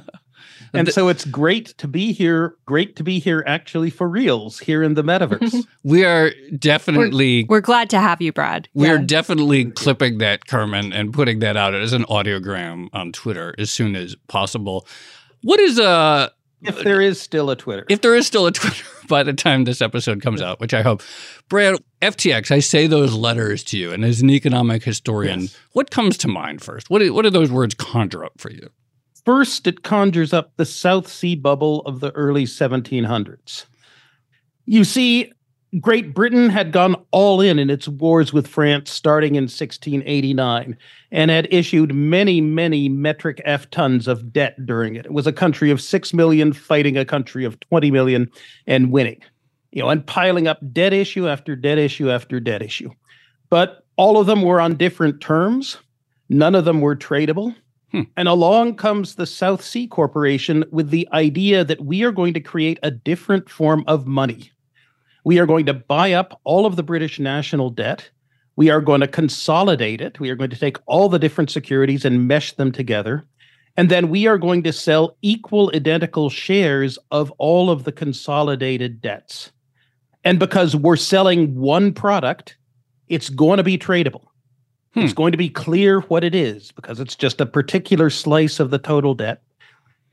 and 0.74 0.92
so 0.92 1.08
it's 1.08 1.26
great 1.26 1.68
to 1.78 1.88
be 1.88 2.12
here. 2.12 2.56
Great 2.66 2.96
to 2.98 3.04
be 3.04 3.20
here, 3.20 3.44
actually, 3.48 3.90
for 3.90 4.08
reals 4.08 4.60
here 4.60 4.84
in 4.84 4.94
the 4.94 5.04
metaverse. 5.04 5.66
we 5.84 6.06
are 6.06 6.32
definitely. 6.58 7.44
We're, 7.44 7.58
we're, 7.58 7.62
glad 7.62 7.90
to 7.92 8.00
have 8.00 8.22
you, 8.22 8.32
Brad. 8.32 8.70
We 8.74 8.88
yeah. 8.88 8.94
are 8.94 8.98
definitely 8.98 9.72
clipping 9.72 10.20
that, 10.20 10.48
Carmen, 10.48 10.94
and 10.94 11.14
putting 11.14 11.40
that 11.40 11.58
out 11.58 11.74
as 11.74 11.94
an 11.94 12.04
audiogram 12.06 12.90
on 12.94 13.12
Twitter 13.12 13.56
as 13.58 13.72
soon 13.72 13.96
as 13.96 14.16
possible. 14.28 14.88
What 15.44 15.60
is 15.60 15.80
uh 15.80 16.30
if 16.62 16.84
there 16.84 17.02
is 17.02 17.20
still 17.20 17.50
a 17.50 17.56
Twitter. 17.56 17.86
If 17.90 18.02
there 18.02 18.16
is 18.16 18.28
still 18.28 18.46
a 18.46 18.52
Twitter 18.52 18.86
by 19.08 19.24
the 19.24 19.34
time 19.34 19.64
this 19.64 19.82
episode 19.82 20.22
comes 20.22 20.42
out, 20.42 20.60
which 20.60 20.74
I 20.74 20.82
hope. 20.82 21.02
Brad, 21.50 21.76
FTX, 22.02 22.52
I 22.52 22.60
say 22.60 22.88
those 22.88 23.14
letters 23.14 23.64
to 23.66 23.78
you, 23.78 23.92
and 23.92 24.06
as 24.06 24.22
an 24.22 24.30
economic 24.30 24.84
historian, 24.84 25.42
yes. 25.42 25.58
what 25.72 25.92
comes 25.92 26.18
to 26.20 26.28
mind 26.28 26.62
first? 26.62 26.90
What 26.90 27.00
do, 27.00 27.14
what 27.14 27.24
do 27.24 27.30
those 27.30 27.52
words 27.52 27.74
conjure 27.74 28.24
up 28.24 28.34
for 28.38 28.52
you? 28.52 28.70
First, 29.26 29.68
it 29.68 29.84
conjures 29.84 30.34
up 30.34 30.52
the 30.56 30.66
South 30.66 31.08
Sea 31.08 31.36
bubble 31.36 31.82
of 31.82 32.00
the 32.00 32.12
early 32.12 32.46
1700s. 32.46 33.66
You 34.66 34.84
see, 34.84 35.32
Great 35.80 36.14
Britain 36.14 36.50
had 36.50 36.74
gone 36.74 36.96
all 37.12 37.40
in 37.40 37.58
in 37.58 37.70
its 37.70 37.88
wars 37.88 38.34
with 38.34 38.46
France 38.46 38.92
starting 38.92 39.36
in 39.36 39.44
1689 39.44 40.78
and 41.12 41.32
had 41.32 41.48
issued 41.50 41.96
many, 41.96 42.42
many 42.42 42.90
metric 42.90 43.42
F 43.46 43.70
tons 43.70 44.08
of 44.08 44.34
debt 44.34 44.66
during 44.66 44.96
it. 44.96 45.06
It 45.06 45.14
was 45.14 45.28
a 45.28 45.34
country 45.34 45.72
of 45.72 45.82
6 45.82 46.14
million 46.14 46.52
fighting 46.52 46.98
a 46.98 47.06
country 47.06 47.46
of 47.46 47.58
20 47.62 47.90
million 47.90 48.30
and 48.68 48.92
winning, 48.92 49.22
you 49.72 49.82
know, 49.82 49.90
and 49.90 50.06
piling 50.06 50.48
up 50.48 50.60
debt 50.74 50.92
issue 50.92 51.30
after 51.30 51.56
debt 51.56 51.78
issue 51.78 52.12
after 52.12 52.42
debt 52.42 52.62
issue. 52.62 52.90
But 53.50 53.86
all 53.96 54.20
of 54.20 54.28
them 54.28 54.42
were 54.42 54.60
on 54.60 54.75
different 54.75 55.22
terms, 55.22 55.78
none 56.28 56.54
of 56.54 56.66
them 56.66 56.82
were 56.82 56.98
tradable. 56.98 57.56
Hmm. 57.91 58.01
And 58.15 58.27
along 58.27 58.75
comes 58.75 59.15
the 59.15 59.25
South 59.25 59.63
Sea 59.63 59.88
Corporation 59.88 60.63
with 60.71 60.89
the 60.89 61.07
idea 61.12 61.63
that 61.63 61.83
we 61.83 62.03
are 62.03 62.12
going 62.12 62.33
to 62.33 62.39
create 62.39 62.79
a 62.83 62.91
different 62.91 63.50
form 63.50 63.83
of 63.88 64.07
money 64.07 64.51
we 65.24 65.39
are 65.39 65.45
going 65.45 65.65
to 65.67 65.74
buy 65.74 66.13
up 66.13 66.39
all 66.43 66.65
of 66.65 66.75
the 66.75 66.83
British 66.83 67.19
national 67.19 67.69
debt. 67.69 68.10
We 68.55 68.69
are 68.69 68.81
going 68.81 69.01
to 69.01 69.07
consolidate 69.07 70.01
it. 70.01 70.19
We 70.19 70.29
are 70.29 70.36
going 70.36 70.50
to 70.50 70.60
take 70.60 70.77
all 70.86 71.10
the 71.10 71.19
different 71.19 71.51
securities 71.51 72.05
and 72.05 72.27
mesh 72.27 72.53
them 72.53 72.71
together. 72.71 73.25
And 73.77 73.89
then 73.89 74.10
we 74.10 74.27
are 74.27 74.38
going 74.38 74.63
to 74.63 74.74
sell 74.74 75.15
equal, 75.21 75.71
identical 75.74 76.29
shares 76.29 77.00
of 77.12 77.31
all 77.38 77.69
of 77.69 77.83
the 77.83 77.91
consolidated 77.91 79.01
debts. 79.01 79.51
And 80.24 80.39
because 80.39 80.75
we're 80.75 80.98
selling 80.98 81.55
one 81.55 81.93
product, 81.93 82.57
it's 83.07 83.29
going 83.29 83.57
to 83.57 83.63
be 83.63 83.77
tradable. 83.77 84.25
Hmm. 84.93 85.01
It's 85.01 85.13
going 85.13 85.31
to 85.31 85.38
be 85.38 85.50
clear 85.50 86.01
what 86.01 86.24
it 86.24 86.36
is 86.36 86.71
because 86.71 87.00
it's 87.00 87.15
just 87.15 87.41
a 87.41 87.45
particular 87.45 88.10
slice 88.10 88.60
of 88.60 88.71
the 88.71 88.77
total 88.77 89.13
debt. 89.13 89.41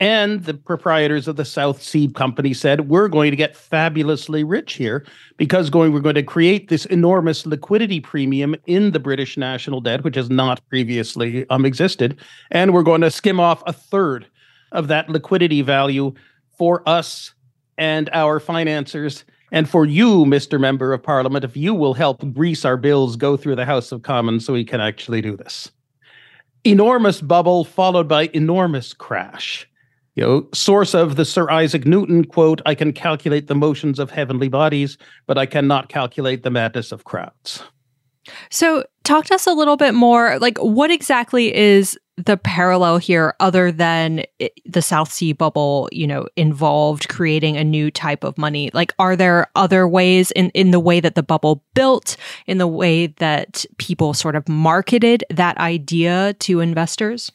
And 0.00 0.44
the 0.44 0.54
proprietors 0.54 1.26
of 1.26 1.35
the 1.35 1.44
South 1.44 1.82
Sea 1.82 2.06
Company 2.06 2.54
said, 2.54 2.88
We're 2.88 3.08
going 3.08 3.32
to 3.32 3.37
get 3.37 3.56
fabulously 3.56 4.44
rich 4.44 4.75
here 4.75 5.04
because 5.37 5.70
going, 5.70 5.92
we're 5.92 5.99
going 6.00 6.14
to 6.14 6.23
create 6.23 6.68
this 6.68 6.87
enormous 6.87 7.47
liquidity 7.47 7.99
premium 7.99 8.54
in 8.66 8.92
the 8.92 9.00
British 9.00 9.37
national 9.37 9.80
debt, 9.80 10.04
which 10.04 10.14
has 10.14 10.30
not 10.30 10.61
previously 10.68 11.49
um, 11.50 11.64
existed. 11.64 12.16
And 12.52 12.73
we're 12.73 12.85
going 12.85 13.00
to 13.00 13.11
skim 13.11 13.40
off 13.40 13.61
a 13.66 13.73
third 13.73 14.26
of 14.70 14.87
that 14.87 15.11
liquidity 15.11 15.62
value 15.62 16.14
for 16.56 16.88
us 16.88 17.35
and 17.76 18.08
our 18.12 18.38
financiers. 18.38 19.25
And 19.50 19.69
for 19.69 19.87
you, 19.87 20.25
Mr. 20.25 20.61
Member 20.61 20.93
of 20.93 21.02
Parliament, 21.02 21.45
if 21.45 21.57
you 21.57 21.75
will 21.75 21.95
help 21.95 22.33
grease 22.35 22.64
our 22.64 22.76
bills 22.76 23.17
go 23.17 23.37
through 23.37 23.57
the 23.57 23.64
House 23.64 23.93
of 23.93 24.02
Commons 24.02 24.45
so 24.45 24.52
we 24.52 24.64
can 24.64 24.81
actually 24.81 25.23
do 25.23 25.37
this. 25.37 25.71
Enormous 26.64 27.21
bubble 27.21 27.64
followed 27.64 28.09
by 28.09 28.28
enormous 28.35 28.93
crash 28.93 29.67
You 30.17 30.25
know, 30.25 30.49
source 30.52 30.95
of 30.95 31.17
the 31.17 31.25
Sir 31.25 31.49
Isaac 31.49 31.87
Newton 31.87 32.25
quote, 32.25 32.61
I 32.67 32.75
can 32.75 32.93
calculate 32.93 33.47
the 33.47 33.55
motions 33.55 33.99
of 33.99 34.11
heavenly 34.11 34.49
bodies, 34.49 34.99
but 35.26 35.38
I 35.38 35.47
cannot 35.47 35.88
calculate 35.88 36.43
the 36.43 36.50
madness 36.50 36.93
of 36.93 37.05
crowds. 37.05 37.62
So, 38.50 38.85
talk 39.04 39.26
to 39.26 39.35
us 39.35 39.47
a 39.47 39.52
little 39.52 39.76
bit 39.76 39.94
more. 39.94 40.38
Like, 40.38 40.58
what 40.58 40.90
exactly 40.90 41.54
is 41.54 41.99
the 42.16 42.37
parallel 42.37 42.99
here, 42.99 43.35
other 43.38 43.70
than 43.70 44.25
the 44.66 44.82
South 44.82 45.11
Sea 45.11 45.32
bubble? 45.32 45.88
You 45.92 46.06
know, 46.06 46.28
involved 46.37 47.08
creating 47.08 47.56
a 47.56 47.64
new 47.64 47.90
type 47.90 48.25
of 48.25 48.37
money. 48.38 48.70
Like, 48.75 48.92
are 48.99 49.16
there 49.16 49.49
other 49.54 49.87
ways 49.87 50.30
in 50.32 50.50
in 50.50 50.70
the 50.70 50.80
way 50.80 51.00
that 51.00 51.14
the 51.14 51.23
bubble 51.23 51.64
built, 51.75 52.16
in 52.47 52.58
the 52.58 52.66
way 52.66 53.08
that 53.08 53.64
people 53.78 54.14
sort 54.14 54.37
of 54.37 54.49
marketed 54.49 55.25
that 55.30 55.56
idea 55.58 56.35
to 56.40 56.61
investors? 56.61 57.32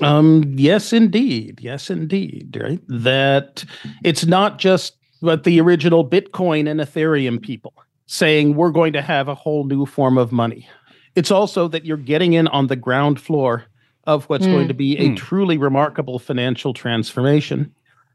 Um, 0.00 0.54
yes, 0.56 0.92
indeed. 0.92 1.60
Yes, 1.62 1.90
indeed. 1.90 2.58
Right. 2.60 2.80
That 2.88 3.64
it's 4.02 4.26
not 4.26 4.58
just 4.58 4.96
what 5.20 5.44
the 5.44 5.60
original 5.60 6.08
Bitcoin 6.08 6.68
and 6.68 6.80
Ethereum 6.80 7.40
people 7.40 7.72
saying 8.06 8.54
we're 8.54 8.70
going 8.70 8.92
to 8.92 9.02
have 9.02 9.28
a 9.28 9.34
whole 9.34 9.64
new 9.64 9.86
form 9.86 10.18
of 10.18 10.32
money. 10.32 10.68
It's 11.14 11.30
also 11.30 11.68
that 11.68 11.84
you're 11.84 11.96
getting 11.96 12.32
in 12.32 12.48
on 12.48 12.66
the 12.66 12.76
ground 12.76 13.20
floor 13.20 13.64
of 14.04 14.24
what's 14.24 14.46
mm. 14.46 14.52
going 14.52 14.68
to 14.68 14.74
be 14.74 14.98
a 14.98 15.10
mm. 15.10 15.16
truly 15.16 15.56
remarkable 15.56 16.18
financial 16.18 16.74
transformation. 16.74 17.74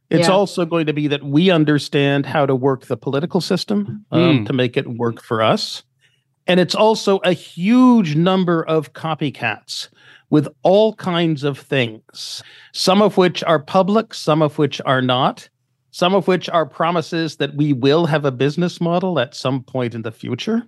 It's 0.10 0.28
yeah. 0.28 0.34
also 0.34 0.66
going 0.66 0.86
to 0.88 0.94
be 0.94 1.08
that 1.08 1.24
we 1.24 1.52
understand 1.52 2.26
how 2.26 2.46
to 2.46 2.56
work 2.56 2.88
the 2.88 2.98
political 2.98 3.42
system 3.42 4.06
um, 4.12 4.40
mm. 4.40 4.46
to 4.48 4.54
make 4.54 4.76
it 4.76 4.88
work 4.88 5.22
for 5.22 5.42
us. 5.42 5.84
And 6.48 6.60
it's 6.60 6.76
also 6.76 7.18
a 7.20 7.34
huge 7.34 8.16
number 8.16 8.64
of 8.64 8.94
copycats 8.94 9.90
with 10.32 10.48
all 10.64 10.96
kinds 10.96 11.44
of 11.44 11.60
things, 11.60 12.44
some 12.74 13.02
of 13.02 13.18
which 13.18 13.44
are 13.44 13.60
public, 13.60 14.14
some 14.14 14.42
of 14.42 14.58
which 14.58 14.82
are 14.86 15.02
not, 15.02 15.50
some 15.92 16.14
of 16.14 16.28
which 16.28 16.50
are 16.50 16.66
promises 16.66 17.38
that 17.38 17.56
we 17.56 17.74
will 17.74 18.06
have 18.06 18.26
a 18.26 18.32
business 18.32 18.80
model 18.80 19.20
at 19.20 19.36
some 19.36 19.64
point 19.64 19.96
in 19.96 20.04
the 20.04 20.12
future, 20.12 20.64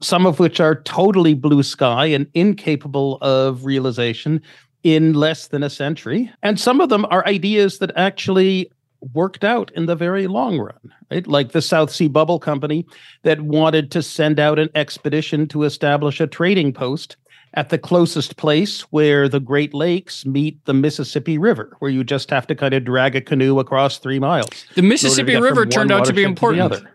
some 0.00 0.26
of 0.26 0.38
which 0.38 0.60
are 0.60 0.82
totally 0.82 1.34
blue 1.34 1.62
sky 1.62 2.06
and 2.06 2.26
incapable 2.34 3.18
of 3.20 3.64
realization 3.64 4.40
in 4.82 5.12
less 5.12 5.48
than 5.48 5.62
a 5.62 5.70
century. 5.70 6.30
And 6.42 6.58
some 6.58 6.80
of 6.80 6.88
them 6.88 7.06
are 7.10 7.26
ideas 7.26 7.78
that 7.78 7.92
actually 7.96 8.70
worked 9.14 9.44
out 9.44 9.70
in 9.74 9.86
the 9.86 9.96
very 9.96 10.26
long 10.26 10.58
run, 10.58 10.94
right? 11.10 11.26
Like 11.26 11.52
the 11.52 11.62
South 11.62 11.90
Sea 11.90 12.08
Bubble 12.08 12.38
Company 12.38 12.86
that 13.22 13.40
wanted 13.42 13.90
to 13.92 14.02
send 14.02 14.38
out 14.38 14.58
an 14.58 14.70
expedition 14.74 15.48
to 15.48 15.64
establish 15.64 16.20
a 16.20 16.26
trading 16.26 16.72
post 16.72 17.16
at 17.54 17.68
the 17.68 17.78
closest 17.78 18.36
place 18.36 18.82
where 18.92 19.28
the 19.28 19.40
Great 19.40 19.74
Lakes 19.74 20.24
meet 20.24 20.64
the 20.64 20.74
Mississippi 20.74 21.36
River, 21.36 21.76
where 21.80 21.90
you 21.90 22.02
just 22.02 22.30
have 22.30 22.46
to 22.46 22.54
kind 22.54 22.72
of 22.72 22.84
drag 22.84 23.14
a 23.14 23.20
canoe 23.20 23.58
across 23.58 23.98
three 23.98 24.18
miles. 24.18 24.64
The 24.74 24.82
Mississippi 24.82 25.36
River 25.36 25.66
turned 25.66 25.92
out 25.92 26.06
to 26.06 26.12
be 26.12 26.22
important. 26.22 26.72
To 26.72 26.88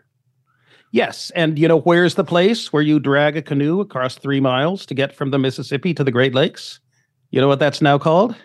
yes. 0.92 1.32
And 1.36 1.60
you 1.60 1.68
know, 1.68 1.80
where's 1.80 2.16
the 2.16 2.24
place 2.24 2.74
where 2.74 2.82
you 2.82 3.00
drag 3.00 3.38
a 3.38 3.42
canoe 3.42 3.80
across 3.80 4.16
three 4.16 4.40
miles 4.40 4.86
to 4.88 4.94
get 4.94 5.16
from 5.16 5.32
the 5.32 5.40
Mississippi 5.40 5.94
to 5.94 6.04
the 6.04 6.12
Great 6.12 6.34
Lakes? 6.34 6.80
You 7.30 7.42
know 7.42 7.48
what 7.48 7.60
that's 7.60 7.82
now 7.82 7.98
called? 7.98 8.36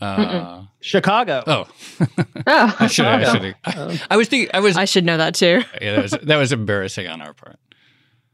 Uh, 0.00 0.64
Chicago. 0.80 1.42
Oh, 1.46 1.66
oh. 2.46 2.76
I 2.78 2.86
should. 2.88 3.06
I 3.06 3.32
should. 3.32 3.54
I, 3.64 4.02
I 4.10 4.16
was 4.18 4.28
thinking. 4.28 4.50
I 4.52 4.60
was. 4.60 4.76
I 4.76 4.84
should 4.84 5.04
know 5.04 5.16
that 5.16 5.34
too. 5.34 5.62
yeah, 5.80 5.94
that 5.94 6.02
was 6.02 6.10
that 6.10 6.36
was 6.36 6.52
embarrassing 6.52 7.06
on 7.06 7.22
our 7.22 7.32
part. 7.32 7.58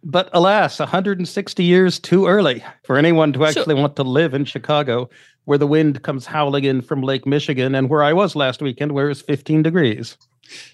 But 0.03 0.31
alas, 0.33 0.79
160 0.79 1.63
years 1.63 1.99
too 1.99 2.27
early 2.27 2.65
for 2.85 2.97
anyone 2.97 3.33
to 3.35 3.45
actually 3.45 3.75
so, 3.75 3.81
want 3.81 3.97
to 3.97 4.03
live 4.03 4.33
in 4.33 4.45
Chicago, 4.45 5.11
where 5.45 5.59
the 5.59 5.67
wind 5.67 6.03
comes 6.03 6.27
howling 6.27 6.65
in 6.65 6.81
from 6.81 7.03
Lake 7.03 7.27
Michigan, 7.27 7.75
and 7.75 7.91
where 7.91 8.03
I 8.03 8.13
was 8.13 8.35
last 8.35 8.63
weekend, 8.63 8.93
where 8.93 9.11
it's 9.11 9.21
15 9.21 9.63
degrees. 9.63 10.17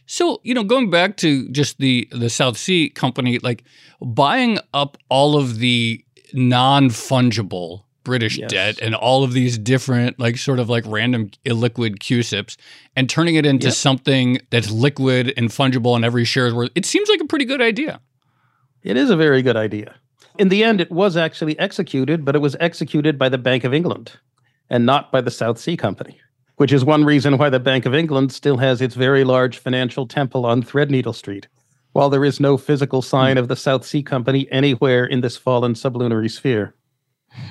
So, 0.07 0.41
you 0.43 0.55
know, 0.55 0.65
going 0.65 0.91
back 0.91 1.17
to 1.19 1.49
just 1.49 1.79
the 1.79 2.09
the 2.13 2.31
South 2.31 2.57
Sea 2.57 2.89
company, 2.89 3.39
like 3.41 3.65
buying 4.01 4.59
up 4.73 4.97
all 5.09 5.37
of 5.37 5.59
the 5.59 6.03
non-fungible 6.33 7.83
British 8.05 8.39
yes. 8.39 8.51
debt 8.51 8.79
and 8.81 8.95
all 8.95 9.25
of 9.25 9.33
these 9.33 9.59
different, 9.59 10.19
like, 10.21 10.39
sort 10.39 10.61
of 10.61 10.71
like 10.71 10.85
random 10.87 11.31
illiquid 11.45 11.99
CUSIPs 11.99 12.57
and 12.95 13.11
turning 13.11 13.35
it 13.35 13.45
into 13.45 13.67
yep. 13.67 13.75
something 13.75 14.39
that's 14.51 14.71
liquid 14.71 15.35
and 15.37 15.49
fungible 15.49 15.97
and 15.97 16.05
every 16.05 16.25
share 16.25 16.47
is 16.47 16.55
worth. 16.55 16.71
It 16.77 16.87
seems 16.87 17.09
like 17.09 17.21
a 17.21 17.27
pretty 17.27 17.45
good 17.45 17.61
idea. 17.61 18.01
It 18.87 18.97
is 18.97 19.11
a 19.11 19.17
very 19.17 19.43
good 19.43 19.57
idea. 19.57 19.97
In 20.39 20.49
the 20.49 20.63
end, 20.63 20.81
it 20.81 20.93
was 20.93 21.17
actually 21.17 21.59
executed, 21.59 22.25
but 22.25 22.37
it 22.37 22.39
was 22.39 22.55
executed 22.61 23.19
by 23.19 23.29
the 23.29 23.37
Bank 23.37 23.65
of 23.65 23.75
England 23.75 24.13
and 24.71 24.87
not 24.87 25.11
by 25.11 25.21
the 25.21 25.31
South 25.31 25.59
Sea 25.59 25.77
Company, 25.77 26.21
which 26.55 26.73
is 26.73 26.85
one 26.85 27.05
reason 27.05 27.37
why 27.37 27.51
the 27.51 27.59
Bank 27.59 27.85
of 27.85 27.97
England 27.97 28.31
still 28.31 28.59
has 28.59 28.81
its 28.81 28.95
very 28.95 29.25
large 29.25 29.59
financial 29.59 30.07
temple 30.07 30.47
on 30.47 30.63
Threadneedle 30.63 31.17
Street, 31.17 31.49
while 31.95 32.09
there 32.09 32.25
is 32.25 32.39
no 32.39 32.57
physical 32.57 33.03
sign 33.03 33.39
of 33.39 33.49
the 33.49 33.57
South 33.57 33.85
Sea 33.85 34.05
Company 34.05 34.47
anywhere 34.53 35.05
in 35.05 35.21
this 35.21 35.37
fallen 35.37 35.75
sublunary 35.75 36.29
sphere. 36.29 36.77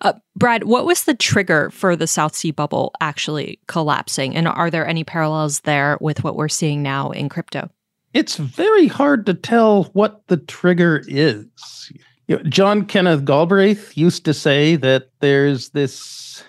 uh, 0.00 0.14
Brad, 0.36 0.64
what 0.64 0.86
was 0.86 1.04
the 1.04 1.14
trigger 1.14 1.68
for 1.68 1.96
the 1.96 2.06
South 2.06 2.34
Sea 2.34 2.50
bubble 2.50 2.92
actually 3.02 3.60
collapsing? 3.68 4.34
And 4.34 4.48
are 4.48 4.70
there 4.70 4.86
any 4.86 5.04
parallels 5.04 5.60
there 5.60 5.98
with 6.00 6.24
what 6.24 6.34
we're 6.34 6.48
seeing 6.48 6.82
now 6.82 7.10
in 7.10 7.28
crypto? 7.28 7.68
It's 8.12 8.36
very 8.36 8.88
hard 8.88 9.26
to 9.26 9.34
tell 9.34 9.84
what 9.92 10.26
the 10.26 10.36
trigger 10.36 11.02
is. 11.06 11.92
You 12.26 12.36
know, 12.36 12.42
John 12.44 12.84
Kenneth 12.84 13.24
Galbraith 13.24 13.96
used 13.96 14.24
to 14.24 14.34
say 14.34 14.76
that 14.76 15.10
there's 15.20 15.70
this 15.70 16.42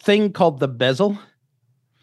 thing 0.00 0.32
called 0.32 0.60
the 0.60 0.68
bezzle, 0.68 1.18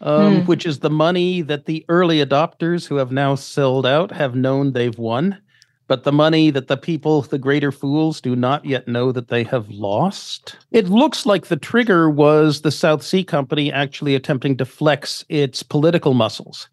um, 0.00 0.40
hmm. 0.40 0.46
which 0.46 0.66
is 0.66 0.80
the 0.80 0.90
money 0.90 1.40
that 1.42 1.64
the 1.64 1.84
early 1.88 2.24
adopters 2.24 2.86
who 2.86 2.96
have 2.96 3.10
now 3.10 3.34
sold 3.34 3.86
out 3.86 4.12
have 4.12 4.34
known 4.34 4.72
they've 4.72 4.98
won, 4.98 5.40
but 5.86 6.04
the 6.04 6.12
money 6.12 6.50
that 6.50 6.68
the 6.68 6.76
people, 6.76 7.22
the 7.22 7.38
greater 7.38 7.72
fools, 7.72 8.20
do 8.20 8.36
not 8.36 8.66
yet 8.66 8.86
know 8.86 9.12
that 9.12 9.28
they 9.28 9.44
have 9.44 9.68
lost. 9.70 10.56
It 10.72 10.88
looks 10.88 11.24
like 11.24 11.46
the 11.46 11.56
trigger 11.56 12.10
was 12.10 12.60
the 12.60 12.70
South 12.70 13.02
Sea 13.02 13.24
Company 13.24 13.72
actually 13.72 14.14
attempting 14.14 14.58
to 14.58 14.66
flex 14.66 15.24
its 15.30 15.62
political 15.62 16.12
muscles 16.12 16.68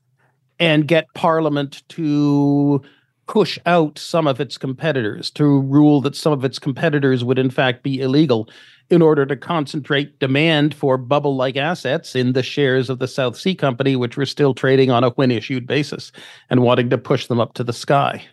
and 0.60 0.88
get 0.88 1.14
Parliament 1.14 1.84
to 1.90 2.82
push 3.28 3.58
out 3.66 3.98
some 3.98 4.28
of 4.28 4.40
its 4.40 4.58
competitors, 4.58 5.32
to 5.32 5.62
rule 5.62 6.02
that 6.02 6.16
some 6.16 6.34
of 6.34 6.46
its 6.46 6.60
competitors 6.60 7.24
would 7.24 7.40
in 7.40 7.50
fact 7.50 7.84
be 7.84 8.00
illegal 8.00 8.48
in 8.90 9.02
order 9.02 9.26
to 9.26 9.36
concentrate 9.36 10.20
demand 10.20 10.76
for 10.76 10.98
bubble 10.98 11.36
like 11.36 11.58
assets 11.58 12.16
in 12.16 12.34
the 12.34 12.44
shares 12.44 12.90
of 12.90 13.00
the 13.00 13.08
South 13.08 13.36
Sea 13.36 13.56
Company, 13.56 13.96
which 13.96 14.16
were 14.16 14.28
still 14.28 14.54
trading 14.54 14.92
on 14.92 15.04
a 15.04 15.10
when 15.12 15.32
issued 15.32 15.66
basis 15.66 16.12
and 16.50 16.62
wanting 16.62 16.90
to 16.92 16.98
push 16.98 17.26
them 17.26 17.40
up 17.40 17.54
to 17.56 17.64
the 17.64 17.74
sky. 17.74 18.24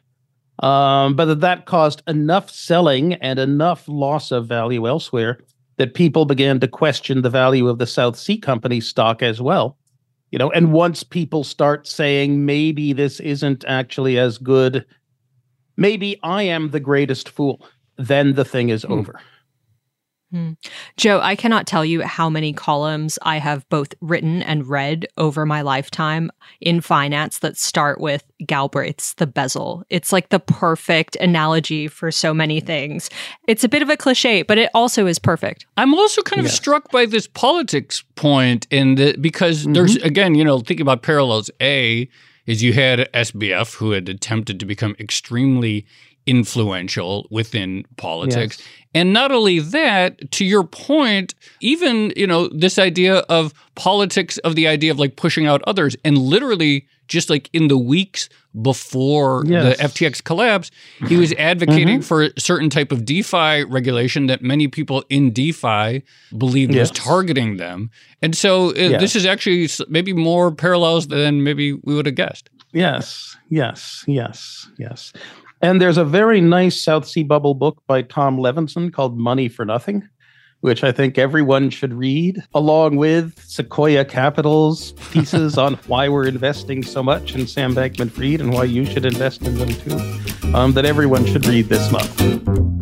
Um, 0.58 1.16
but 1.16 1.40
that 1.40 1.64
caused 1.64 2.02
enough 2.06 2.50
selling 2.50 3.14
and 3.14 3.38
enough 3.38 3.88
loss 3.88 4.30
of 4.30 4.46
value 4.46 4.86
elsewhere 4.86 5.38
that 5.78 5.94
people 5.94 6.26
began 6.26 6.60
to 6.60 6.68
question 6.68 7.22
the 7.22 7.30
value 7.30 7.66
of 7.66 7.78
the 7.78 7.86
South 7.86 8.16
Sea 8.18 8.36
Company 8.36 8.80
stock 8.80 9.22
as 9.22 9.40
well 9.40 9.78
you 10.32 10.38
know 10.38 10.50
and 10.50 10.72
once 10.72 11.04
people 11.04 11.44
start 11.44 11.86
saying 11.86 12.44
maybe 12.44 12.92
this 12.92 13.20
isn't 13.20 13.64
actually 13.68 14.18
as 14.18 14.38
good 14.38 14.84
maybe 15.76 16.18
i 16.24 16.42
am 16.42 16.70
the 16.70 16.80
greatest 16.80 17.28
fool 17.28 17.64
then 17.98 18.32
the 18.32 18.44
thing 18.44 18.70
is 18.70 18.82
hmm. 18.82 18.92
over 18.94 19.20
Hmm. 20.32 20.52
Joe, 20.96 21.20
I 21.20 21.36
cannot 21.36 21.66
tell 21.66 21.84
you 21.84 22.00
how 22.00 22.30
many 22.30 22.54
columns 22.54 23.18
I 23.20 23.36
have 23.36 23.68
both 23.68 23.92
written 24.00 24.42
and 24.42 24.66
read 24.66 25.06
over 25.18 25.44
my 25.44 25.60
lifetime 25.60 26.30
in 26.62 26.80
finance 26.80 27.40
that 27.40 27.58
start 27.58 28.00
with 28.00 28.24
Galbraith's 28.46 29.12
The 29.14 29.26
Bezzle. 29.26 29.84
It's 29.90 30.10
like 30.10 30.30
the 30.30 30.40
perfect 30.40 31.16
analogy 31.16 31.86
for 31.86 32.10
so 32.10 32.32
many 32.32 32.60
things. 32.60 33.10
It's 33.46 33.62
a 33.62 33.68
bit 33.68 33.82
of 33.82 33.90
a 33.90 33.96
cliche, 33.96 34.40
but 34.40 34.56
it 34.56 34.70
also 34.72 35.06
is 35.06 35.18
perfect. 35.18 35.66
I'm 35.76 35.92
also 35.92 36.22
kind 36.22 36.40
of 36.40 36.46
yes. 36.46 36.56
struck 36.56 36.90
by 36.90 37.04
this 37.04 37.26
politics 37.26 38.02
point 38.14 38.66
in 38.70 38.94
that 38.94 39.20
because 39.20 39.64
mm-hmm. 39.64 39.74
there's, 39.74 39.96
again, 39.96 40.34
you 40.34 40.44
know, 40.44 40.60
thinking 40.60 40.80
about 40.80 41.02
parallels, 41.02 41.50
A, 41.60 42.08
is 42.46 42.62
you 42.62 42.72
had 42.72 43.00
SBF 43.12 43.74
who 43.74 43.90
had 43.90 44.08
attempted 44.08 44.58
to 44.60 44.66
become 44.66 44.96
extremely 44.98 45.84
influential 46.26 47.26
within 47.30 47.84
politics. 47.96 48.58
Yes. 48.58 48.68
And 48.94 49.12
not 49.12 49.32
only 49.32 49.58
that, 49.58 50.30
to 50.32 50.44
your 50.44 50.64
point, 50.64 51.34
even, 51.60 52.12
you 52.16 52.26
know, 52.26 52.48
this 52.48 52.78
idea 52.78 53.18
of 53.20 53.54
politics 53.74 54.38
of 54.38 54.54
the 54.54 54.68
idea 54.68 54.90
of 54.90 54.98
like 54.98 55.16
pushing 55.16 55.46
out 55.46 55.62
others 55.66 55.96
and 56.04 56.18
literally 56.18 56.86
just 57.08 57.28
like 57.28 57.50
in 57.52 57.68
the 57.68 57.76
weeks 57.76 58.28
before 58.60 59.44
yes. 59.46 59.76
the 59.76 59.84
FTX 59.84 60.24
collapse, 60.24 60.70
he 61.08 61.16
was 61.16 61.32
advocating 61.34 61.98
mm-hmm. 61.98 62.00
for 62.00 62.22
a 62.22 62.40
certain 62.40 62.70
type 62.70 62.92
of 62.92 63.04
DeFi 63.04 63.64
regulation 63.64 64.26
that 64.26 64.42
many 64.42 64.68
people 64.68 65.04
in 65.08 65.30
DeFi 65.32 66.02
believed 66.36 66.72
yes. 66.72 66.90
was 66.90 66.98
targeting 66.98 67.56
them. 67.56 67.90
And 68.22 68.34
so 68.34 68.70
uh, 68.70 68.74
yes. 68.74 69.00
this 69.00 69.16
is 69.16 69.26
actually 69.26 69.68
maybe 69.88 70.12
more 70.12 70.52
parallels 70.52 71.08
than 71.08 71.42
maybe 71.42 71.72
we 71.72 71.94
would 71.94 72.06
have 72.06 72.14
guessed. 72.14 72.48
Yes, 72.72 73.36
yes, 73.50 74.04
yes, 74.06 74.68
yes. 74.78 75.12
And 75.62 75.80
there's 75.80 75.96
a 75.96 76.04
very 76.04 76.40
nice 76.40 76.82
South 76.82 77.06
Sea 77.06 77.22
Bubble 77.22 77.54
book 77.54 77.80
by 77.86 78.02
Tom 78.02 78.36
Levenson 78.36 78.92
called 78.92 79.16
Money 79.16 79.48
for 79.48 79.64
Nothing, 79.64 80.08
which 80.60 80.82
I 80.82 80.90
think 80.90 81.18
everyone 81.18 81.70
should 81.70 81.94
read, 81.94 82.42
along 82.52 82.96
with 82.96 83.40
Sequoia 83.44 84.04
Capital's 84.04 84.90
pieces 85.12 85.56
on 85.56 85.74
why 85.86 86.08
we're 86.08 86.26
investing 86.26 86.82
so 86.82 87.00
much 87.00 87.36
in 87.36 87.46
Sam 87.46 87.76
Bankman 87.76 88.10
Fried 88.10 88.40
and 88.40 88.52
why 88.52 88.64
you 88.64 88.84
should 88.84 89.04
invest 89.04 89.42
in 89.42 89.54
them 89.54 89.68
too, 89.68 90.56
um, 90.56 90.72
that 90.72 90.84
everyone 90.84 91.24
should 91.26 91.46
read 91.46 91.66
this 91.66 91.92
month. 91.92 92.81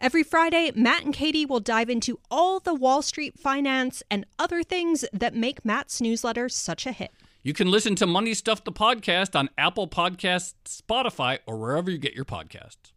Every 0.00 0.22
Friday, 0.22 0.70
Matt 0.76 1.04
and 1.04 1.12
Katie 1.12 1.44
will 1.44 1.58
dive 1.58 1.90
into 1.90 2.20
all 2.30 2.60
the 2.60 2.72
Wall 2.72 3.02
Street 3.02 3.36
finance 3.36 4.00
and 4.08 4.24
other 4.38 4.62
things 4.62 5.04
that 5.12 5.34
make 5.34 5.64
Matt's 5.64 6.00
newsletter 6.00 6.48
such 6.48 6.86
a 6.86 6.92
hit. 6.92 7.10
You 7.42 7.52
can 7.52 7.68
listen 7.68 7.96
to 7.96 8.06
Money 8.06 8.34
Stuff 8.34 8.62
the 8.62 8.70
podcast 8.70 9.36
on 9.36 9.48
Apple 9.58 9.88
Podcasts, 9.88 10.54
Spotify, 10.64 11.40
or 11.46 11.56
wherever 11.56 11.90
you 11.90 11.98
get 11.98 12.14
your 12.14 12.24
podcasts. 12.24 12.92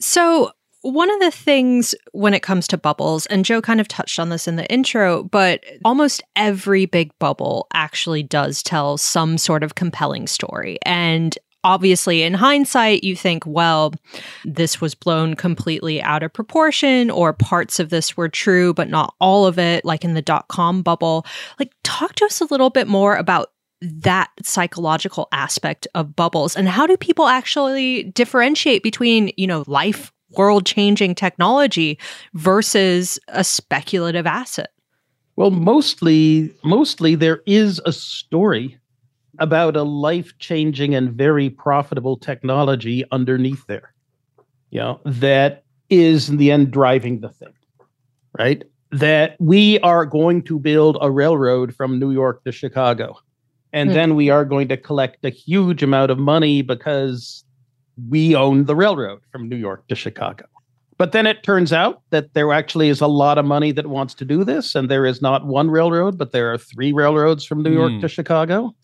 So, 0.00 0.52
one 0.80 1.10
of 1.10 1.20
the 1.20 1.30
things 1.30 1.94
when 2.12 2.32
it 2.32 2.42
comes 2.42 2.66
to 2.68 2.78
bubbles, 2.78 3.26
and 3.26 3.44
Joe 3.44 3.60
kind 3.60 3.80
of 3.80 3.88
touched 3.88 4.18
on 4.18 4.30
this 4.30 4.48
in 4.48 4.56
the 4.56 4.70
intro, 4.72 5.24
but 5.24 5.62
almost 5.84 6.22
every 6.36 6.86
big 6.86 7.10
bubble 7.18 7.66
actually 7.74 8.22
does 8.22 8.62
tell 8.62 8.96
some 8.96 9.36
sort 9.36 9.62
of 9.62 9.74
compelling 9.74 10.26
story. 10.26 10.78
And 10.86 11.36
obviously 11.64 12.22
in 12.22 12.34
hindsight 12.34 13.02
you 13.02 13.16
think 13.16 13.44
well 13.46 13.92
this 14.44 14.80
was 14.80 14.94
blown 14.94 15.34
completely 15.34 16.00
out 16.00 16.22
of 16.22 16.32
proportion 16.32 17.10
or 17.10 17.32
parts 17.32 17.80
of 17.80 17.90
this 17.90 18.16
were 18.16 18.28
true 18.28 18.72
but 18.72 18.88
not 18.88 19.14
all 19.20 19.44
of 19.46 19.58
it 19.58 19.84
like 19.84 20.04
in 20.04 20.14
the 20.14 20.22
dot 20.22 20.46
com 20.48 20.82
bubble. 20.82 21.26
Like 21.58 21.72
talk 21.82 22.14
to 22.16 22.24
us 22.24 22.40
a 22.40 22.46
little 22.46 22.70
bit 22.70 22.86
more 22.86 23.16
about 23.16 23.48
that 23.80 24.30
psychological 24.42 25.28
aspect 25.32 25.86
of 25.94 26.14
bubbles 26.16 26.56
and 26.56 26.68
how 26.68 26.86
do 26.86 26.96
people 26.96 27.26
actually 27.26 28.04
differentiate 28.04 28.82
between 28.82 29.32
you 29.36 29.46
know 29.46 29.64
life 29.66 30.12
world 30.36 30.66
changing 30.66 31.14
technology 31.14 31.98
versus 32.34 33.18
a 33.28 33.42
speculative 33.42 34.26
asset? 34.26 34.70
Well 35.36 35.50
mostly 35.50 36.54
mostly 36.62 37.14
there 37.14 37.42
is 37.46 37.80
a 37.84 37.92
story 37.92 38.78
about 39.38 39.76
a 39.76 39.82
life 39.82 40.36
changing 40.38 40.94
and 40.94 41.12
very 41.12 41.50
profitable 41.50 42.16
technology 42.16 43.04
underneath 43.12 43.66
there, 43.66 43.92
you 44.70 44.80
know, 44.80 45.00
that 45.04 45.64
is 45.90 46.28
in 46.28 46.36
the 46.36 46.50
end 46.50 46.70
driving 46.70 47.20
the 47.20 47.28
thing, 47.30 47.54
right? 48.38 48.64
That 48.90 49.36
we 49.38 49.78
are 49.80 50.06
going 50.06 50.42
to 50.44 50.58
build 50.58 50.98
a 51.00 51.10
railroad 51.10 51.74
from 51.74 51.98
New 51.98 52.10
York 52.10 52.44
to 52.44 52.52
Chicago. 52.52 53.18
And 53.72 53.90
hmm. 53.90 53.94
then 53.94 54.14
we 54.14 54.30
are 54.30 54.44
going 54.44 54.68
to 54.68 54.76
collect 54.76 55.24
a 55.24 55.30
huge 55.30 55.82
amount 55.82 56.10
of 56.10 56.18
money 56.18 56.62
because 56.62 57.44
we 58.08 58.34
own 58.34 58.64
the 58.64 58.76
railroad 58.76 59.20
from 59.30 59.48
New 59.48 59.56
York 59.56 59.86
to 59.88 59.94
Chicago. 59.94 60.46
But 60.98 61.12
then 61.12 61.26
it 61.26 61.44
turns 61.44 61.72
out 61.72 62.02
that 62.10 62.34
there 62.34 62.52
actually 62.52 62.88
is 62.88 63.00
a 63.00 63.06
lot 63.06 63.38
of 63.38 63.44
money 63.44 63.70
that 63.72 63.86
wants 63.86 64.14
to 64.14 64.24
do 64.24 64.42
this. 64.42 64.74
And 64.74 64.90
there 64.90 65.06
is 65.06 65.22
not 65.22 65.46
one 65.46 65.70
railroad, 65.70 66.18
but 66.18 66.32
there 66.32 66.52
are 66.52 66.58
three 66.58 66.92
railroads 66.92 67.44
from 67.44 67.62
New 67.62 67.72
York 67.72 67.92
mm. 67.92 68.00
to 68.00 68.08
Chicago 68.08 68.74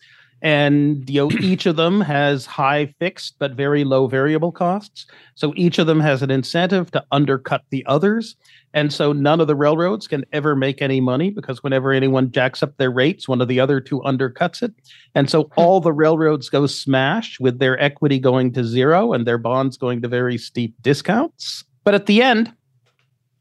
and 0.41 1.09
you 1.09 1.21
know 1.21 1.31
each 1.39 1.65
of 1.65 1.75
them 1.75 2.01
has 2.01 2.45
high 2.45 2.93
fixed 2.99 3.35
but 3.39 3.53
very 3.53 3.83
low 3.83 4.07
variable 4.07 4.51
costs. 4.51 5.05
So 5.35 5.53
each 5.55 5.79
of 5.79 5.87
them 5.87 5.99
has 5.99 6.21
an 6.21 6.31
incentive 6.31 6.91
to 6.91 7.05
undercut 7.11 7.63
the 7.69 7.85
others. 7.85 8.35
And 8.73 8.91
so 8.91 9.13
none 9.13 9.39
of 9.39 9.47
the 9.47 9.55
railroads 9.55 10.07
can 10.07 10.25
ever 10.33 10.55
make 10.55 10.81
any 10.81 10.99
money 10.99 11.29
because 11.29 11.63
whenever 11.63 11.93
anyone 11.93 12.31
jacks 12.31 12.61
up 12.61 12.75
their 12.77 12.91
rates 12.91 13.27
one 13.27 13.41
of 13.41 13.47
the 13.47 13.59
other 13.59 13.79
two 13.79 14.01
undercuts 14.01 14.61
it. 14.61 14.73
And 15.15 15.29
so 15.29 15.43
hmm. 15.43 15.53
all 15.55 15.79
the 15.79 15.93
railroads 15.93 16.49
go 16.49 16.67
smash 16.67 17.39
with 17.39 17.59
their 17.59 17.81
equity 17.81 18.19
going 18.19 18.51
to 18.53 18.63
zero 18.63 19.13
and 19.13 19.25
their 19.25 19.37
bonds 19.37 19.77
going 19.77 20.01
to 20.01 20.07
very 20.07 20.37
steep 20.37 20.75
discounts. 20.81 21.63
But 21.83 21.95
at 21.95 22.07
the 22.07 22.21
end 22.21 22.53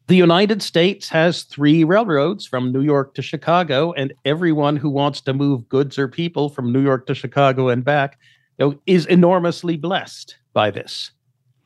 the 0.06 0.16
United 0.16 0.62
States 0.62 1.08
has 1.08 1.44
three 1.44 1.82
railroads 1.82 2.46
from 2.46 2.72
New 2.72 2.82
York 2.82 3.14
to 3.14 3.22
Chicago, 3.22 3.92
and 3.92 4.12
everyone 4.24 4.76
who 4.76 4.90
wants 4.90 5.20
to 5.22 5.32
move 5.32 5.68
goods 5.68 5.98
or 5.98 6.08
people 6.08 6.50
from 6.50 6.72
New 6.72 6.82
York 6.82 7.06
to 7.06 7.14
Chicago 7.14 7.68
and 7.68 7.84
back 7.84 8.18
you 8.58 8.66
know, 8.66 8.80
is 8.86 9.06
enormously 9.06 9.76
blessed 9.76 10.36
by 10.52 10.70
this. 10.70 11.10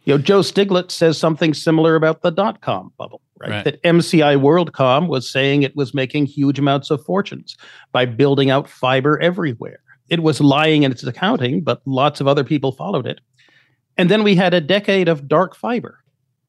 You 0.05 0.15
know, 0.15 0.19
Joe 0.19 0.41
Stiglitz 0.41 0.93
says 0.93 1.19
something 1.19 1.53
similar 1.53 1.97
about 1.97 2.23
the 2.23 2.31
dot 2.31 2.61
com 2.61 2.93
bubble, 2.97 3.21
right? 3.41 3.51
right? 3.51 3.65
That 3.65 3.83
MCI 3.83 4.41
WorldCom 4.41 5.09
was 5.09 5.29
saying 5.29 5.63
it 5.63 5.77
was 5.77 5.93
making 5.93 6.27
huge 6.27 6.59
amounts 6.59 6.91
of 6.91 7.05
fortunes 7.05 7.57
by 7.93 8.07
building 8.07 8.51
out 8.51 8.69
fiber 8.69 9.21
everywhere. 9.21 9.81
It 10.09 10.23
was 10.23 10.41
lying 10.41 10.85
in 10.85 10.93
its 10.93 11.03
accounting, 11.03 11.63
but 11.63 11.83
lots 11.87 12.21
of 12.21 12.29
other 12.29 12.45
people 12.45 12.73
followed 12.73 13.07
it. 13.07 13.21
And 13.99 14.11
then 14.11 14.23
we 14.23 14.37
had 14.37 14.55
a 14.55 14.61
decade 14.61 15.09
of 15.09 15.29
dark 15.29 15.57
fiber 15.57 15.99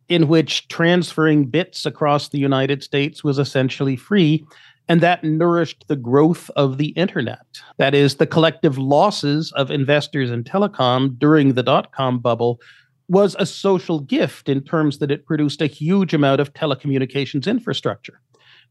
in 0.09 0.27
which 0.27 0.67
transferring 0.67 1.45
bits 1.45 1.85
across 1.85 2.29
the 2.29 2.39
United 2.39 2.83
States 2.83 3.23
was 3.23 3.39
essentially 3.39 3.95
free. 3.95 4.45
And 4.87 5.01
that 5.01 5.23
nourished 5.23 5.85
the 5.87 5.95
growth 5.95 6.49
of 6.55 6.77
the 6.79 6.87
internet. 6.89 7.61
That 7.77 7.93
is, 7.93 8.15
the 8.15 8.25
collective 8.25 8.79
losses 8.79 9.51
of 9.51 9.69
investors 9.69 10.31
in 10.31 10.43
telecom 10.43 11.17
during 11.19 11.53
the 11.53 11.61
dot 11.61 11.91
com 11.91 12.17
bubble 12.19 12.59
was 13.07 13.35
a 13.39 13.45
social 13.45 13.99
gift 13.99 14.49
in 14.49 14.63
terms 14.63 14.97
that 14.97 15.11
it 15.11 15.25
produced 15.25 15.61
a 15.61 15.67
huge 15.67 16.13
amount 16.13 16.41
of 16.41 16.53
telecommunications 16.53 17.47
infrastructure 17.47 18.19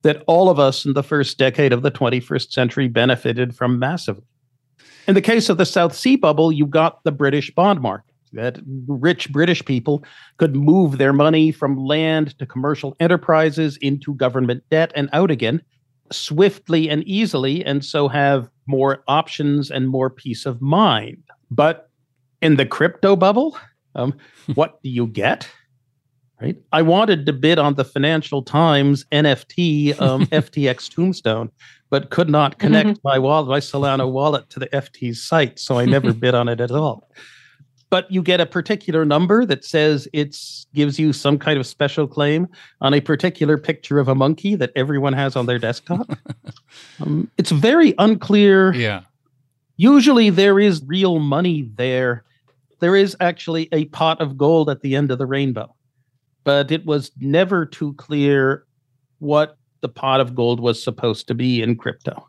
that 0.02 0.22
all 0.26 0.48
of 0.48 0.58
us 0.58 0.84
in 0.84 0.94
the 0.94 1.02
first 1.02 1.38
decade 1.38 1.72
of 1.72 1.82
the 1.82 1.90
21st 1.90 2.52
century 2.52 2.88
benefited 2.88 3.54
from 3.54 3.78
massively. 3.78 4.24
In 5.08 5.14
the 5.14 5.20
case 5.20 5.48
of 5.48 5.56
the 5.56 5.66
South 5.66 5.94
Sea 5.94 6.16
bubble, 6.16 6.52
you 6.52 6.66
got 6.66 7.02
the 7.02 7.10
British 7.10 7.52
bond 7.52 7.80
market 7.80 8.07
that 8.32 8.58
rich 8.86 9.32
British 9.32 9.64
people 9.64 10.04
could 10.36 10.56
move 10.56 10.98
their 10.98 11.12
money 11.12 11.52
from 11.52 11.76
land 11.76 12.38
to 12.38 12.46
commercial 12.46 12.96
enterprises 13.00 13.76
into 13.78 14.14
government 14.14 14.62
debt 14.70 14.92
and 14.94 15.08
out 15.12 15.30
again 15.30 15.62
swiftly 16.12 16.88
and 16.88 17.04
easily, 17.04 17.64
and 17.64 17.84
so 17.84 18.08
have 18.08 18.48
more 18.66 19.02
options 19.08 19.70
and 19.70 19.88
more 19.88 20.10
peace 20.10 20.46
of 20.46 20.60
mind. 20.60 21.22
But 21.50 21.90
in 22.40 22.56
the 22.56 22.66
crypto 22.66 23.16
bubble, 23.16 23.58
um, 23.94 24.14
what 24.54 24.82
do 24.82 24.90
you 24.90 25.06
get? 25.06 25.48
Right. 26.40 26.56
I 26.70 26.82
wanted 26.82 27.26
to 27.26 27.32
bid 27.32 27.58
on 27.58 27.74
the 27.74 27.84
Financial 27.84 28.44
Times 28.44 29.04
NFT 29.10 30.00
um, 30.00 30.26
FTX 30.26 30.88
tombstone, 30.88 31.50
but 31.90 32.10
could 32.10 32.28
not 32.28 32.60
connect 32.60 33.00
my 33.04 33.18
wallet, 33.18 33.48
my 33.48 33.58
Solana 33.58 34.10
wallet 34.10 34.48
to 34.50 34.60
the 34.60 34.68
FT's 34.68 35.20
site, 35.20 35.58
so 35.58 35.78
I 35.78 35.84
never 35.84 36.12
bid 36.12 36.34
on 36.34 36.48
it 36.48 36.60
at 36.60 36.70
all 36.70 37.10
but 37.90 38.10
you 38.10 38.22
get 38.22 38.40
a 38.40 38.46
particular 38.46 39.04
number 39.04 39.44
that 39.46 39.64
says 39.64 40.08
it 40.12 40.36
gives 40.74 40.98
you 40.98 41.12
some 41.12 41.38
kind 41.38 41.58
of 41.58 41.66
special 41.66 42.06
claim 42.06 42.48
on 42.80 42.94
a 42.94 43.00
particular 43.00 43.56
picture 43.56 43.98
of 43.98 44.08
a 44.08 44.14
monkey 44.14 44.54
that 44.54 44.70
everyone 44.76 45.12
has 45.12 45.36
on 45.36 45.46
their 45.46 45.58
desktop. 45.58 46.08
um, 47.00 47.30
it's 47.38 47.50
very 47.50 47.94
unclear. 47.98 48.74
Yeah. 48.74 49.02
Usually 49.76 50.30
there 50.30 50.58
is 50.58 50.82
real 50.86 51.18
money 51.18 51.70
there. 51.76 52.24
There 52.80 52.96
is 52.96 53.16
actually 53.20 53.68
a 53.72 53.86
pot 53.86 54.20
of 54.20 54.36
gold 54.36 54.68
at 54.70 54.82
the 54.82 54.94
end 54.94 55.10
of 55.10 55.18
the 55.18 55.26
rainbow, 55.26 55.74
but 56.44 56.70
it 56.70 56.84
was 56.84 57.10
never 57.18 57.64
too 57.64 57.94
clear 57.94 58.64
what 59.18 59.56
the 59.80 59.88
pot 59.88 60.20
of 60.20 60.34
gold 60.34 60.60
was 60.60 60.82
supposed 60.82 61.28
to 61.28 61.34
be 61.34 61.62
in 61.62 61.76
crypto. 61.76 62.26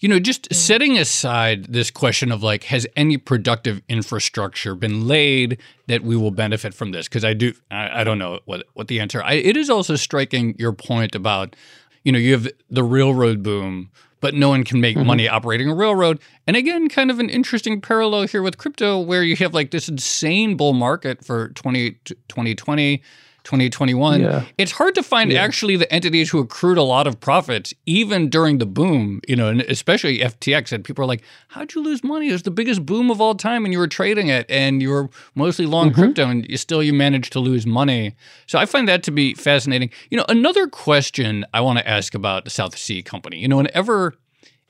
You 0.00 0.08
know, 0.08 0.20
just 0.20 0.52
setting 0.54 0.96
aside 0.96 1.64
this 1.66 1.90
question 1.90 2.30
of 2.30 2.42
like, 2.42 2.64
has 2.64 2.86
any 2.94 3.16
productive 3.16 3.82
infrastructure 3.88 4.74
been 4.76 5.08
laid 5.08 5.58
that 5.88 6.02
we 6.02 6.16
will 6.16 6.30
benefit 6.30 6.72
from 6.72 6.92
this? 6.92 7.08
Because 7.08 7.24
I 7.24 7.34
do, 7.34 7.52
I, 7.70 8.00
I, 8.00 8.04
don't 8.04 8.18
know 8.18 8.38
what 8.44 8.66
what 8.74 8.86
the 8.86 9.00
answer. 9.00 9.22
I, 9.22 9.34
it 9.34 9.56
is 9.56 9.68
also 9.68 9.96
striking 9.96 10.54
your 10.56 10.72
point 10.72 11.16
about, 11.16 11.56
you 12.04 12.12
know, 12.12 12.18
you 12.18 12.32
have 12.32 12.48
the 12.70 12.84
railroad 12.84 13.42
boom, 13.42 13.90
but 14.20 14.34
no 14.34 14.50
one 14.50 14.62
can 14.62 14.80
make 14.80 14.96
mm-hmm. 14.96 15.06
money 15.06 15.28
operating 15.28 15.68
a 15.68 15.74
railroad. 15.74 16.20
And 16.46 16.56
again, 16.56 16.88
kind 16.88 17.10
of 17.10 17.18
an 17.18 17.28
interesting 17.28 17.80
parallel 17.80 18.28
here 18.28 18.42
with 18.42 18.56
crypto, 18.56 19.00
where 19.00 19.24
you 19.24 19.34
have 19.36 19.52
like 19.52 19.72
this 19.72 19.88
insane 19.88 20.56
bull 20.56 20.74
market 20.74 21.24
for 21.24 21.48
20, 21.50 21.92
2020 22.04 23.02
2021. 23.48 24.20
Yeah. 24.20 24.44
It's 24.58 24.72
hard 24.72 24.94
to 24.94 25.02
find 25.02 25.32
yeah. 25.32 25.40
actually 25.40 25.76
the 25.76 25.90
entities 25.90 26.28
who 26.28 26.38
accrued 26.38 26.76
a 26.76 26.82
lot 26.82 27.06
of 27.06 27.18
profits 27.18 27.72
even 27.86 28.28
during 28.28 28.58
the 28.58 28.66
boom, 28.66 29.22
you 29.26 29.36
know, 29.36 29.48
and 29.48 29.62
especially 29.62 30.18
FTX. 30.18 30.70
And 30.70 30.84
people 30.84 31.02
are 31.02 31.06
like, 31.06 31.22
how'd 31.48 31.74
you 31.74 31.82
lose 31.82 32.04
money? 32.04 32.28
It 32.28 32.32
was 32.32 32.42
the 32.42 32.50
biggest 32.50 32.84
boom 32.84 33.10
of 33.10 33.22
all 33.22 33.34
time 33.34 33.64
and 33.64 33.72
you 33.72 33.78
were 33.78 33.88
trading 33.88 34.28
it 34.28 34.44
and 34.50 34.82
you 34.82 34.90
were 34.90 35.08
mostly 35.34 35.64
long 35.64 35.90
mm-hmm. 35.90 35.98
crypto 36.00 36.28
and 36.28 36.46
you 36.46 36.58
still 36.58 36.82
you 36.82 36.92
managed 36.92 37.32
to 37.32 37.40
lose 37.40 37.66
money. 37.66 38.14
So 38.46 38.58
I 38.58 38.66
find 38.66 38.86
that 38.86 39.02
to 39.04 39.10
be 39.10 39.32
fascinating. 39.32 39.92
You 40.10 40.18
know, 40.18 40.26
another 40.28 40.66
question 40.66 41.46
I 41.54 41.62
want 41.62 41.78
to 41.78 41.88
ask 41.88 42.14
about 42.14 42.44
the 42.44 42.50
South 42.50 42.76
Sea 42.76 43.02
Company, 43.02 43.38
you 43.38 43.48
know, 43.48 43.56
whenever 43.56 44.14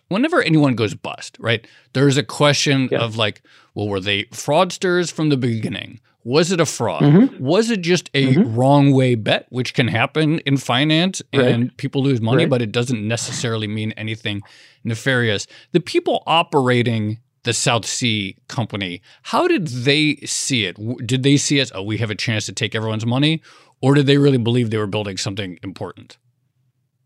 whenever 0.06 0.40
anyone 0.40 0.76
goes 0.76 0.94
bust, 0.94 1.36
right? 1.40 1.66
There's 1.94 2.16
a 2.16 2.22
question 2.22 2.88
yeah. 2.92 3.00
of 3.00 3.16
like, 3.16 3.42
well, 3.74 3.88
were 3.88 4.00
they 4.00 4.24
fraudsters 4.26 5.10
from 5.10 5.30
the 5.30 5.36
beginning? 5.36 5.98
Was 6.24 6.52
it 6.52 6.60
a 6.60 6.66
fraud? 6.66 7.02
Mm-hmm. 7.02 7.42
Was 7.42 7.70
it 7.70 7.80
just 7.80 8.10
a 8.12 8.34
mm-hmm. 8.34 8.54
wrong 8.54 8.92
way 8.92 9.14
bet, 9.14 9.46
which 9.50 9.72
can 9.72 9.88
happen 9.88 10.40
in 10.40 10.56
finance 10.56 11.22
and 11.32 11.62
right. 11.62 11.76
people 11.76 12.02
lose 12.02 12.20
money, 12.20 12.44
right. 12.44 12.50
but 12.50 12.60
it 12.60 12.72
doesn't 12.72 13.06
necessarily 13.06 13.66
mean 13.66 13.92
anything 13.92 14.42
nefarious? 14.84 15.46
The 15.72 15.80
people 15.80 16.22
operating 16.26 17.20
the 17.44 17.54
South 17.54 17.86
Sea 17.86 18.36
Company, 18.48 19.00
how 19.22 19.48
did 19.48 19.68
they 19.68 20.16
see 20.26 20.66
it? 20.66 20.76
Did 21.06 21.22
they 21.22 21.36
see 21.36 21.60
it, 21.60 21.70
oh, 21.74 21.82
we 21.82 21.98
have 21.98 22.10
a 22.10 22.14
chance 22.14 22.46
to 22.46 22.52
take 22.52 22.74
everyone's 22.74 23.06
money? 23.06 23.40
Or 23.80 23.94
did 23.94 24.06
they 24.06 24.18
really 24.18 24.38
believe 24.38 24.70
they 24.70 24.76
were 24.76 24.86
building 24.86 25.16
something 25.16 25.58
important? 25.62 26.18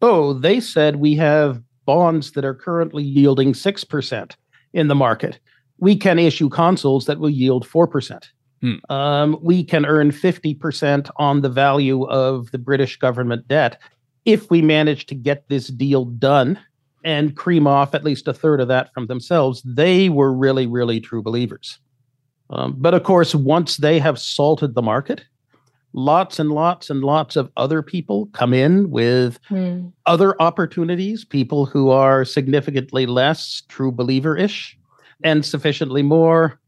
Oh, 0.01 0.33
they 0.33 0.59
said 0.59 0.97
we 0.97 1.15
have 1.17 1.63
bonds 1.85 2.33
that 2.33 2.45
are 2.45 2.55
currently 2.55 3.05
yielding 3.05 3.53
6% 3.53 4.37
in 4.73 4.89
the 4.89 4.95
market. 4.95 5.39
We 5.79 5.97
can 5.97 6.19
issue 6.19 6.49
consols 6.49 7.07
that 7.07 7.19
will 7.19 7.31
yield 7.31 7.67
4%. 7.67 8.23
Hmm. 8.63 8.75
Um, 8.89 9.39
we 9.43 9.65
can 9.65 9.85
earn 9.85 10.13
50% 10.13 11.11
on 11.17 11.41
the 11.41 11.49
value 11.49 12.05
of 12.05 12.51
the 12.53 12.59
British 12.59 12.97
government 12.97 13.49
debt 13.49 13.81
if 14.25 14.51
we 14.51 14.63
manage 14.63 15.07
to 15.07 15.15
get 15.17 15.49
this 15.49 15.67
deal 15.67 16.05
done 16.05 16.59
and 17.05 17.37
cream 17.37 17.67
off 17.67 17.95
at 17.95 18.05
least 18.05 18.29
a 18.29 18.33
third 18.33 18.61
of 18.61 18.69
that 18.69 18.95
from 18.95 19.09
themselves. 19.09 19.63
They 19.65 20.09
were 20.09 20.33
really, 20.33 20.67
really 20.67 21.01
true 21.01 21.23
believers. 21.23 21.81
Um, 22.51 22.77
but 22.79 22.95
of 22.95 23.03
course, 23.03 23.35
once 23.35 23.79
they 23.79 23.99
have 23.99 24.19
salted 24.19 24.75
the 24.75 24.83
market, 24.83 25.25
lots 25.93 26.39
and 26.39 26.53
lots 26.53 26.89
and 26.89 27.03
lots 27.03 27.35
of 27.35 27.51
other 27.57 27.83
people 27.83 28.27
come 28.27 28.55
in 28.55 28.91
with 28.91 29.41
hmm. 29.49 29.89
other 30.07 30.41
opportunities, 30.41 31.25
people 31.25 31.67
who 31.67 31.91
are 31.91 32.25
significantly 32.25 33.07
less 33.07 33.63
true 33.69 33.91
believer 33.91 34.37
ish 34.37 34.79
and 35.25 35.45
sufficiently 35.45 36.03
more 36.03 36.61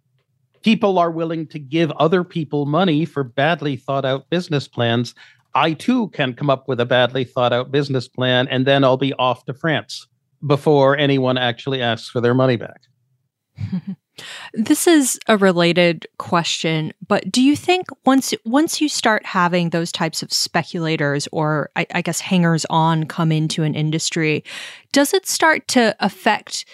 people 0.65 0.99
are 0.99 1.11
willing 1.11 1.47
to 1.49 1.59
give 1.59 1.91
other 1.93 2.25
people 2.25 2.65
money 2.67 3.05
for 3.05 3.23
badly 3.23 3.77
thought 3.77 4.05
out 4.05 4.29
business 4.31 4.67
plans. 4.67 5.15
I 5.55 5.75
too 5.75 6.09
can 6.09 6.35
come 6.35 6.51
up 6.51 6.67
with 6.67 6.81
a 6.81 6.87
badly 6.87 7.25
thought 7.25 7.53
out 7.53 7.71
business 7.71 8.09
plan 8.09 8.49
and 8.49 8.67
then 8.67 8.83
I'll 8.83 8.97
be 8.97 9.13
off 9.15 9.45
to 9.45 9.55
France 9.55 10.09
before 10.45 10.97
anyone 10.97 11.39
actually 11.39 11.81
asks 11.81 12.09
for 12.09 12.21
their 12.21 12.35
money 12.35 12.57
back. 12.57 12.81
this 14.55 14.87
is 14.87 15.19
a 15.29 15.37
related 15.37 16.07
question, 16.19 16.93
but 17.07 17.31
do 17.31 17.43
you 17.43 17.55
think 17.55 17.87
once 18.05 18.35
once 18.45 18.81
you 18.81 18.89
start 18.89 19.25
having 19.25 19.71
those 19.71 19.93
types 19.93 20.23
of 20.23 20.33
speculators 20.33 21.29
or 21.31 21.71
I, 21.77 21.87
I 21.95 22.03
guess 22.03 22.21
hangers 22.21 22.67
on 22.69 23.05
come 23.05 23.31
into 23.31 23.63
an 23.63 23.75
industry, 23.75 24.43
does 24.93 25.15
it 25.15 25.27
start 25.27 25.69
to 25.69 25.95
affect 26.01 26.65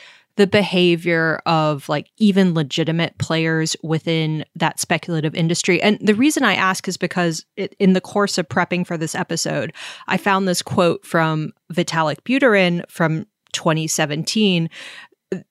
the 0.40 0.46
behavior 0.46 1.42
of 1.44 1.86
like 1.86 2.10
even 2.16 2.54
legitimate 2.54 3.18
players 3.18 3.76
within 3.82 4.42
that 4.56 4.80
speculative 4.80 5.34
industry. 5.34 5.82
And 5.82 5.98
the 6.00 6.14
reason 6.14 6.44
I 6.44 6.54
ask 6.54 6.88
is 6.88 6.96
because 6.96 7.44
it, 7.58 7.76
in 7.78 7.92
the 7.92 8.00
course 8.00 8.38
of 8.38 8.48
prepping 8.48 8.86
for 8.86 8.96
this 8.96 9.14
episode, 9.14 9.74
I 10.08 10.16
found 10.16 10.48
this 10.48 10.62
quote 10.62 11.04
from 11.04 11.52
Vitalik 11.70 12.22
Buterin 12.22 12.88
from 12.88 13.26
2017 13.52 14.70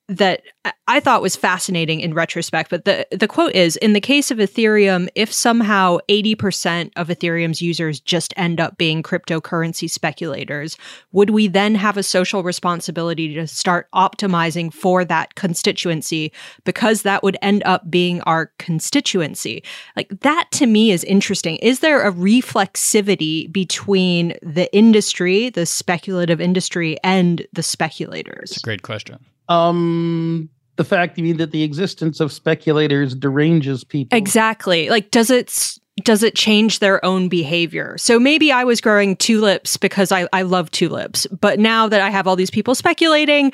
that 0.09 0.41
I 0.87 0.99
thought 0.99 1.21
was 1.21 1.35
fascinating 1.35 2.01
in 2.01 2.13
retrospect. 2.13 2.69
But 2.69 2.83
the, 2.83 3.07
the 3.11 3.27
quote 3.27 3.55
is 3.55 3.77
In 3.77 3.93
the 3.93 4.01
case 4.01 4.31
of 4.31 4.39
Ethereum, 4.39 5.07
if 5.15 5.31
somehow 5.31 5.99
80% 6.09 6.91
of 6.95 7.07
Ethereum's 7.07 7.61
users 7.61 7.99
just 7.99 8.33
end 8.35 8.59
up 8.59 8.77
being 8.77 9.01
cryptocurrency 9.03 9.89
speculators, 9.89 10.77
would 11.11 11.29
we 11.29 11.47
then 11.47 11.75
have 11.75 11.95
a 11.95 12.03
social 12.03 12.43
responsibility 12.43 13.33
to 13.35 13.47
start 13.47 13.87
optimizing 13.93 14.73
for 14.73 15.05
that 15.05 15.35
constituency 15.35 16.33
because 16.65 17.03
that 17.03 17.23
would 17.23 17.37
end 17.41 17.63
up 17.65 17.89
being 17.89 18.19
our 18.21 18.51
constituency? 18.57 19.63
Like 19.95 20.09
that 20.21 20.49
to 20.53 20.65
me 20.65 20.91
is 20.91 21.05
interesting. 21.05 21.55
Is 21.57 21.79
there 21.79 22.05
a 22.05 22.11
reflexivity 22.11 23.49
between 23.51 24.33
the 24.41 24.73
industry, 24.75 25.51
the 25.51 25.65
speculative 25.65 26.41
industry, 26.41 26.97
and 27.03 27.47
the 27.53 27.63
speculators? 27.63 28.51
It's 28.51 28.57
a 28.57 28.61
great 28.61 28.81
question. 28.81 29.19
Um, 29.49 30.49
the 30.77 30.85
fact 30.85 31.17
you 31.17 31.25
mean 31.25 31.38
that 31.38 31.51
the 31.51 31.63
existence 31.63 32.21
of 32.21 32.31
speculators 32.31 33.13
deranges 33.13 33.83
people. 33.83 34.17
Exactly. 34.17 34.89
Like, 34.89 35.12
does 35.12 35.29
it 35.29 35.77
does 36.05 36.23
it 36.23 36.35
change 36.35 36.79
their 36.79 37.03
own 37.03 37.27
behavior? 37.27 37.97
So 37.97 38.17
maybe 38.17 38.53
I 38.53 38.63
was 38.63 38.79
growing 38.79 39.17
tulips 39.17 39.75
because 39.75 40.13
I, 40.13 40.29
I 40.31 40.43
love 40.43 40.71
tulips, 40.71 41.27
but 41.27 41.59
now 41.59 41.89
that 41.89 41.99
I 41.99 42.09
have 42.09 42.25
all 42.25 42.38
these 42.38 42.49
people 42.49 42.73
speculating, 42.75 43.51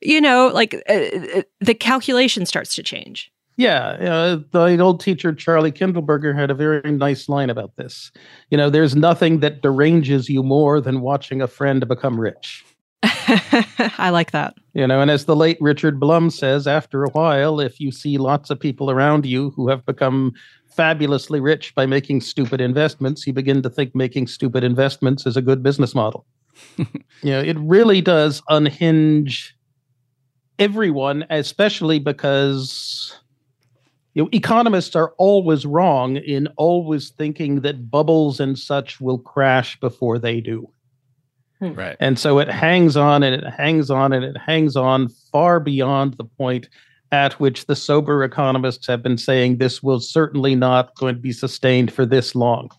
you 0.00 0.20
know, 0.20 0.52
like 0.54 0.74
uh, 0.88 0.92
uh 0.92 1.42
the 1.60 1.74
calculation 1.74 2.46
starts 2.46 2.76
to 2.76 2.84
change. 2.84 3.32
Yeah, 3.56 3.88
uh, 3.88 4.38
the 4.52 4.78
old 4.78 5.00
teacher 5.00 5.32
Charlie 5.32 5.72
Kindleberger 5.72 6.32
had 6.32 6.48
a 6.48 6.54
very 6.54 6.92
nice 6.92 7.28
line 7.28 7.50
about 7.50 7.74
this. 7.74 8.12
You 8.50 8.56
know, 8.56 8.70
there's 8.70 8.94
nothing 8.94 9.40
that 9.40 9.62
deranges 9.62 10.28
you 10.28 10.44
more 10.44 10.80
than 10.80 11.00
watching 11.00 11.42
a 11.42 11.48
friend 11.48 11.86
become 11.88 12.20
rich. 12.20 12.64
I 13.98 14.10
like 14.10 14.30
that. 14.30 14.54
You 14.74 14.86
know, 14.86 15.00
and 15.00 15.10
as 15.10 15.26
the 15.26 15.36
late 15.36 15.58
Richard 15.60 16.00
Blum 16.00 16.30
says, 16.30 16.66
after 16.66 17.04
a 17.04 17.10
while, 17.10 17.60
if 17.60 17.80
you 17.80 17.92
see 17.92 18.16
lots 18.16 18.50
of 18.50 18.58
people 18.58 18.90
around 18.90 19.26
you 19.26 19.50
who 19.50 19.68
have 19.68 19.84
become 19.84 20.32
fabulously 20.68 21.40
rich 21.40 21.74
by 21.74 21.84
making 21.84 22.20
stupid 22.20 22.60
investments, 22.60 23.26
you 23.26 23.32
begin 23.32 23.62
to 23.62 23.70
think 23.70 23.94
making 23.94 24.28
stupid 24.28 24.64
investments 24.64 25.26
is 25.26 25.36
a 25.36 25.42
good 25.42 25.62
business 25.62 25.94
model. 25.94 26.24
you 26.76 26.86
know, 27.24 27.40
it 27.40 27.58
really 27.58 28.00
does 28.00 28.42
unhinge 28.48 29.54
everyone, 30.58 31.26
especially 31.30 31.98
because 31.98 33.14
you 34.14 34.22
know, 34.22 34.28
economists 34.32 34.96
are 34.96 35.12
always 35.18 35.66
wrong 35.66 36.16
in 36.16 36.48
always 36.56 37.10
thinking 37.10 37.60
that 37.60 37.90
bubbles 37.90 38.40
and 38.40 38.58
such 38.58 39.00
will 39.00 39.18
crash 39.18 39.78
before 39.80 40.18
they 40.18 40.40
do. 40.40 40.68
Hmm. 41.60 41.72
Right. 41.72 41.96
And 41.98 42.18
so 42.18 42.38
it 42.38 42.48
hangs 42.48 42.96
on 42.96 43.22
and 43.22 43.34
it 43.34 43.44
hangs 43.50 43.90
on 43.90 44.12
and 44.12 44.24
it 44.24 44.36
hangs 44.36 44.76
on 44.76 45.08
far 45.32 45.58
beyond 45.60 46.14
the 46.14 46.24
point 46.24 46.68
at 47.10 47.34
which 47.40 47.66
the 47.66 47.76
sober 47.76 48.22
economists 48.22 48.86
have 48.86 49.02
been 49.02 49.18
saying 49.18 49.56
this 49.56 49.82
will 49.82 50.00
certainly 50.00 50.54
not 50.54 50.94
going 50.96 51.14
to 51.14 51.20
be 51.20 51.32
sustained 51.32 51.92
for 51.92 52.04
this 52.04 52.34
long. 52.34 52.70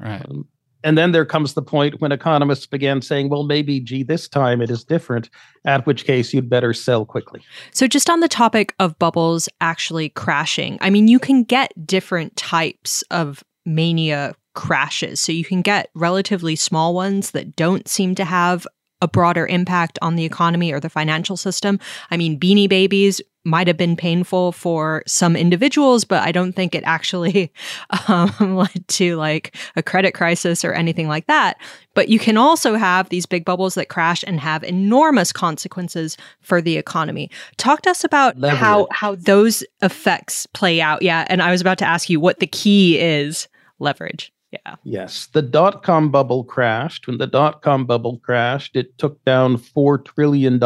Right. 0.00 0.24
Um, 0.28 0.48
and 0.82 0.98
then 0.98 1.12
there 1.12 1.24
comes 1.24 1.54
the 1.54 1.62
point 1.62 2.00
when 2.02 2.12
economists 2.12 2.66
began 2.66 3.00
saying, 3.00 3.30
well, 3.30 3.44
maybe, 3.44 3.80
gee, 3.80 4.02
this 4.02 4.28
time 4.28 4.60
it 4.60 4.70
is 4.70 4.84
different, 4.84 5.30
at 5.64 5.86
which 5.86 6.04
case 6.04 6.34
you'd 6.34 6.50
better 6.50 6.74
sell 6.74 7.06
quickly. 7.06 7.40
So, 7.72 7.86
just 7.86 8.10
on 8.10 8.20
the 8.20 8.28
topic 8.28 8.74
of 8.78 8.98
bubbles 8.98 9.48
actually 9.62 10.10
crashing, 10.10 10.76
I 10.82 10.90
mean, 10.90 11.08
you 11.08 11.18
can 11.18 11.42
get 11.42 11.72
different 11.86 12.36
types 12.36 13.02
of 13.10 13.42
mania 13.64 14.34
crashes. 14.54 15.20
So 15.20 15.32
you 15.32 15.44
can 15.44 15.62
get 15.62 15.90
relatively 15.94 16.56
small 16.56 16.94
ones 16.94 17.32
that 17.32 17.56
don't 17.56 17.88
seem 17.88 18.14
to 18.16 18.24
have 18.24 18.66
a 19.02 19.08
broader 19.08 19.46
impact 19.46 19.98
on 20.00 20.16
the 20.16 20.24
economy 20.24 20.72
or 20.72 20.80
the 20.80 20.88
financial 20.88 21.36
system. 21.36 21.78
I 22.10 22.16
mean, 22.16 22.40
beanie 22.40 22.68
babies 22.68 23.20
might 23.44 23.66
have 23.66 23.76
been 23.76 23.96
painful 23.96 24.52
for 24.52 25.02
some 25.06 25.36
individuals, 25.36 26.04
but 26.04 26.22
I 26.22 26.32
don't 26.32 26.54
think 26.54 26.74
it 26.74 26.82
actually 26.84 27.52
um, 28.08 28.32
led 28.56 28.88
to 28.88 29.16
like 29.16 29.56
a 29.76 29.82
credit 29.82 30.12
crisis 30.12 30.64
or 30.64 30.72
anything 30.72 31.06
like 31.06 31.26
that. 31.26 31.58
But 31.92 32.08
you 32.08 32.18
can 32.18 32.36
also 32.36 32.76
have 32.76 33.10
these 33.10 33.26
big 33.26 33.44
bubbles 33.44 33.74
that 33.74 33.90
crash 33.90 34.24
and 34.26 34.40
have 34.40 34.64
enormous 34.64 35.32
consequences 35.32 36.16
for 36.40 36.62
the 36.62 36.78
economy. 36.78 37.30
Talk 37.58 37.82
to 37.82 37.90
us 37.90 38.02
about 38.04 38.42
how 38.42 38.88
how 38.90 39.14
those 39.16 39.62
effects 39.82 40.46
play 40.46 40.80
out. 40.80 41.02
Yeah, 41.02 41.26
and 41.28 41.42
I 41.42 41.50
was 41.50 41.60
about 41.60 41.78
to 41.78 41.86
ask 41.86 42.08
you 42.08 42.18
what 42.18 42.40
the 42.40 42.46
key 42.46 42.98
is 42.98 43.48
leverage. 43.78 44.33
Yeah. 44.54 44.76
Yes. 44.84 45.26
The 45.32 45.42
dot 45.42 45.82
com 45.82 46.10
bubble 46.10 46.44
crashed. 46.44 47.06
When 47.06 47.18
the 47.18 47.26
dot 47.26 47.62
com 47.62 47.86
bubble 47.86 48.18
crashed, 48.18 48.76
it 48.76 48.96
took 48.98 49.22
down 49.24 49.56
$4 49.56 50.04
trillion 50.04 50.62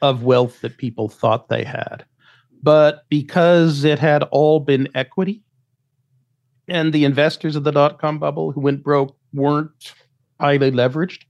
of 0.00 0.22
wealth 0.22 0.60
that 0.62 0.78
people 0.78 1.08
thought 1.08 1.48
they 1.48 1.64
had. 1.64 2.04
But 2.62 3.04
because 3.08 3.84
it 3.84 3.98
had 3.98 4.22
all 4.24 4.60
been 4.60 4.88
equity, 4.94 5.42
and 6.66 6.92
the 6.92 7.04
investors 7.04 7.56
of 7.56 7.64
the 7.64 7.72
dot 7.72 7.98
com 8.00 8.18
bubble 8.18 8.52
who 8.52 8.60
went 8.60 8.82
broke 8.82 9.16
weren't 9.32 9.94
highly 10.40 10.70
leveraged, 10.70 11.24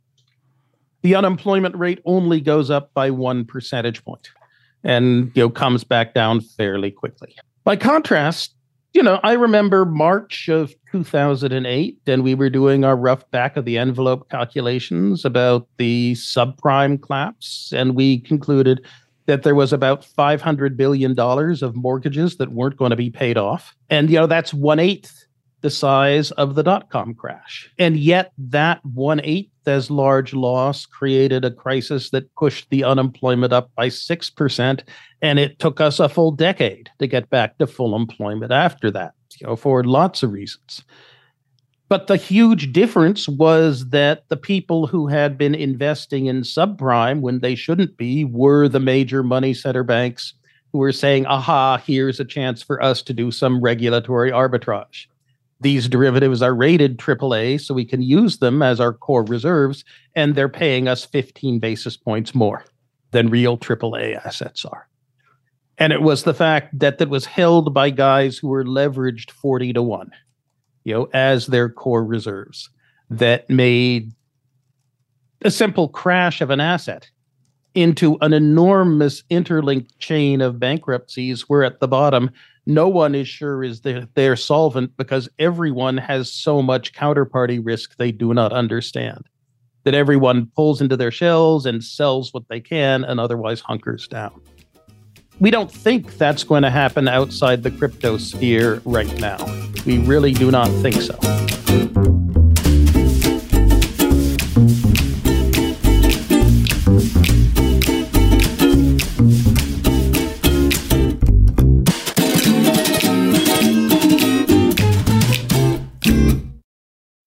the 1.02 1.14
unemployment 1.14 1.76
rate 1.76 2.00
only 2.04 2.40
goes 2.40 2.70
up 2.70 2.92
by 2.94 3.10
one 3.10 3.44
percentage 3.44 4.04
point 4.04 4.30
and 4.84 5.32
you 5.34 5.42
know 5.42 5.50
comes 5.50 5.84
back 5.84 6.14
down 6.14 6.40
fairly 6.40 6.90
quickly. 6.90 7.36
By 7.64 7.76
contrast, 7.76 8.54
you 8.94 9.02
know, 9.02 9.20
I 9.22 9.32
remember 9.34 9.84
March 9.84 10.48
of 10.48 10.74
2008, 10.92 11.98
and 12.06 12.22
we 12.22 12.34
were 12.34 12.50
doing 12.50 12.84
our 12.84 12.96
rough 12.96 13.28
back 13.30 13.56
of 13.56 13.64
the 13.64 13.78
envelope 13.78 14.28
calculations 14.30 15.24
about 15.24 15.68
the 15.76 16.14
subprime 16.14 17.00
collapse, 17.00 17.72
and 17.74 17.94
we 17.94 18.20
concluded 18.20 18.84
that 19.26 19.42
there 19.42 19.54
was 19.54 19.74
about 19.74 20.02
$500 20.02 20.76
billion 20.76 21.18
of 21.18 21.76
mortgages 21.76 22.36
that 22.38 22.52
weren't 22.52 22.78
going 22.78 22.90
to 22.90 22.96
be 22.96 23.10
paid 23.10 23.36
off. 23.36 23.76
And, 23.90 24.08
you 24.08 24.16
know, 24.16 24.26
that's 24.26 24.54
one 24.54 24.78
eighth 24.80 25.26
the 25.60 25.70
size 25.70 26.30
of 26.32 26.54
the 26.54 26.62
dot 26.62 26.88
com 26.88 27.14
crash. 27.14 27.70
And 27.78 27.96
yet, 27.96 28.32
that 28.38 28.84
one 28.84 29.20
eighth 29.24 29.50
as 29.68 29.90
large 29.90 30.34
loss 30.34 30.86
created 30.86 31.44
a 31.44 31.50
crisis 31.50 32.10
that 32.10 32.34
pushed 32.34 32.68
the 32.70 32.84
unemployment 32.84 33.52
up 33.52 33.70
by 33.76 33.88
6%. 33.88 34.80
And 35.22 35.38
it 35.38 35.58
took 35.58 35.80
us 35.80 36.00
a 36.00 36.08
full 36.08 36.32
decade 36.32 36.90
to 36.98 37.06
get 37.06 37.30
back 37.30 37.58
to 37.58 37.66
full 37.66 37.94
employment 37.94 38.52
after 38.52 38.90
that, 38.92 39.12
you 39.38 39.46
know, 39.46 39.56
for 39.56 39.84
lots 39.84 40.22
of 40.22 40.32
reasons. 40.32 40.82
But 41.88 42.06
the 42.06 42.16
huge 42.16 42.72
difference 42.72 43.28
was 43.28 43.88
that 43.90 44.28
the 44.28 44.36
people 44.36 44.86
who 44.86 45.06
had 45.06 45.38
been 45.38 45.54
investing 45.54 46.26
in 46.26 46.42
subprime 46.42 47.20
when 47.20 47.40
they 47.40 47.54
shouldn't 47.54 47.96
be 47.96 48.24
were 48.24 48.68
the 48.68 48.80
major 48.80 49.22
money 49.22 49.54
center 49.54 49.84
banks 49.84 50.34
who 50.72 50.78
were 50.78 50.92
saying, 50.92 51.24
aha, 51.26 51.78
here's 51.78 52.20
a 52.20 52.24
chance 52.26 52.62
for 52.62 52.82
us 52.82 53.00
to 53.02 53.14
do 53.14 53.30
some 53.30 53.60
regulatory 53.60 54.30
arbitrage 54.30 55.06
these 55.60 55.88
derivatives 55.88 56.40
are 56.42 56.54
rated 56.54 56.98
AAA, 56.98 57.60
so 57.60 57.74
we 57.74 57.84
can 57.84 58.02
use 58.02 58.38
them 58.38 58.62
as 58.62 58.80
our 58.80 58.92
core 58.92 59.24
reserves, 59.24 59.84
and 60.14 60.34
they're 60.34 60.48
paying 60.48 60.86
us 60.86 61.04
15 61.04 61.58
basis 61.58 61.96
points 61.96 62.34
more 62.34 62.64
than 63.10 63.28
real 63.28 63.58
AAA 63.58 64.24
assets 64.24 64.64
are. 64.64 64.88
And 65.78 65.92
it 65.92 66.02
was 66.02 66.24
the 66.24 66.34
fact 66.34 66.78
that 66.78 66.98
that 66.98 67.08
was 67.08 67.24
held 67.24 67.72
by 67.72 67.90
guys 67.90 68.36
who 68.38 68.48
were 68.48 68.64
leveraged 68.64 69.30
40 69.30 69.72
to 69.74 69.82
1, 69.82 70.10
you 70.84 70.94
know, 70.94 71.08
as 71.12 71.46
their 71.46 71.68
core 71.68 72.04
reserves 72.04 72.68
that 73.10 73.48
made 73.48 74.12
a 75.42 75.50
simple 75.50 75.88
crash 75.88 76.40
of 76.40 76.50
an 76.50 76.60
asset 76.60 77.08
into 77.74 78.18
an 78.20 78.32
enormous 78.32 79.22
interlinked 79.30 79.96
chain 79.98 80.40
of 80.40 80.58
bankruptcies 80.58 81.48
where 81.48 81.62
at 81.62 81.80
the 81.80 81.88
bottom 81.88 82.30
no 82.68 82.86
one 82.86 83.14
is 83.14 83.26
sure 83.26 83.64
is 83.64 83.80
that 83.80 84.10
they're 84.14 84.36
solvent 84.36 84.94
because 84.98 85.26
everyone 85.38 85.96
has 85.96 86.30
so 86.30 86.60
much 86.60 86.92
counterparty 86.92 87.58
risk 87.64 87.96
they 87.96 88.12
do 88.12 88.34
not 88.34 88.52
understand. 88.52 89.26
That 89.84 89.94
everyone 89.94 90.50
pulls 90.54 90.82
into 90.82 90.94
their 90.94 91.10
shells 91.10 91.64
and 91.64 91.82
sells 91.82 92.34
what 92.34 92.46
they 92.48 92.60
can 92.60 93.04
and 93.04 93.18
otherwise 93.18 93.60
hunkers 93.60 94.06
down. 94.06 94.38
We 95.40 95.50
don't 95.50 95.72
think 95.72 96.18
that's 96.18 96.44
going 96.44 96.62
to 96.62 96.70
happen 96.70 97.08
outside 97.08 97.62
the 97.62 97.70
crypto 97.70 98.18
sphere 98.18 98.82
right 98.84 99.18
now. 99.18 99.38
We 99.86 99.98
really 99.98 100.34
do 100.34 100.50
not 100.50 100.68
think 100.82 100.96
so. 100.96 102.17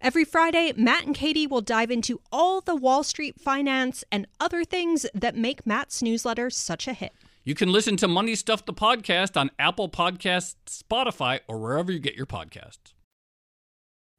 Every 0.00 0.24
Friday, 0.24 0.72
Matt 0.76 1.06
and 1.06 1.14
Katie 1.14 1.48
will 1.48 1.60
dive 1.60 1.90
into 1.90 2.20
all 2.30 2.60
the 2.60 2.76
Wall 2.76 3.02
Street 3.02 3.40
finance 3.40 4.04
and 4.12 4.28
other 4.38 4.64
things 4.64 5.06
that 5.12 5.34
make 5.34 5.66
Matt's 5.66 6.00
newsletter 6.02 6.50
such 6.50 6.86
a 6.86 6.92
hit. 6.92 7.12
You 7.42 7.56
can 7.56 7.72
listen 7.72 7.96
to 7.96 8.06
Money 8.06 8.36
Stuff 8.36 8.64
the 8.64 8.72
podcast 8.72 9.36
on 9.36 9.50
Apple 9.58 9.88
Podcasts, 9.88 10.54
Spotify, 10.68 11.40
or 11.48 11.58
wherever 11.58 11.90
you 11.90 11.98
get 11.98 12.14
your 12.14 12.26
podcasts. 12.26 12.92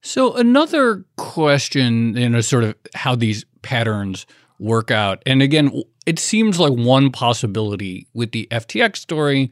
So, 0.01 0.33
another 0.33 1.05
question, 1.15 2.15
you 2.17 2.27
know, 2.27 2.41
sort 2.41 2.65
of 2.65 2.75
how 2.93 3.15
these 3.15 3.45
patterns 3.61 4.25
work 4.59 4.91
out. 4.91 5.23
And 5.25 5.41
again, 5.41 5.83
it 6.05 6.19
seems 6.19 6.59
like 6.59 6.73
one 6.73 7.11
possibility 7.11 8.07
with 8.13 8.33
the 8.33 8.47
FTX 8.51 8.97
story 8.97 9.51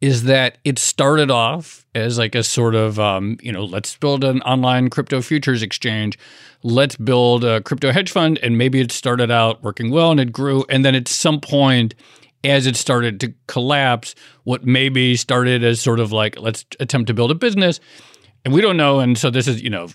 is 0.00 0.24
that 0.24 0.58
it 0.64 0.78
started 0.78 1.30
off 1.30 1.86
as 1.94 2.18
like 2.18 2.34
a 2.34 2.42
sort 2.42 2.74
of 2.74 3.00
um, 3.00 3.36
you 3.42 3.52
know 3.52 3.64
let's 3.64 3.96
build 3.96 4.24
an 4.24 4.40
online 4.42 4.90
crypto 4.90 5.20
futures 5.20 5.62
exchange. 5.62 6.18
Let's 6.62 6.96
build 6.96 7.44
a 7.44 7.60
crypto 7.60 7.92
hedge 7.92 8.10
fund 8.10 8.38
and 8.42 8.58
maybe 8.58 8.80
it 8.80 8.92
started 8.92 9.30
out 9.30 9.62
working 9.62 9.90
well 9.90 10.10
and 10.10 10.20
it 10.20 10.32
grew. 10.32 10.64
And 10.68 10.84
then 10.84 10.94
at 10.94 11.08
some 11.08 11.40
point 11.40 11.94
as 12.44 12.66
it 12.66 12.76
started 12.76 13.20
to 13.20 13.34
collapse 13.46 14.14
what 14.44 14.64
maybe 14.64 15.16
started 15.16 15.64
as 15.64 15.80
sort 15.80 16.00
of 16.00 16.12
like 16.12 16.38
let's 16.38 16.64
attempt 16.80 17.08
to 17.08 17.14
build 17.14 17.30
a 17.30 17.34
business. 17.34 17.80
And 18.44 18.54
we 18.54 18.60
don't 18.60 18.76
know. 18.76 19.00
And 19.00 19.18
so 19.18 19.30
this 19.30 19.48
is 19.48 19.62
you 19.62 19.70
know 19.70 19.88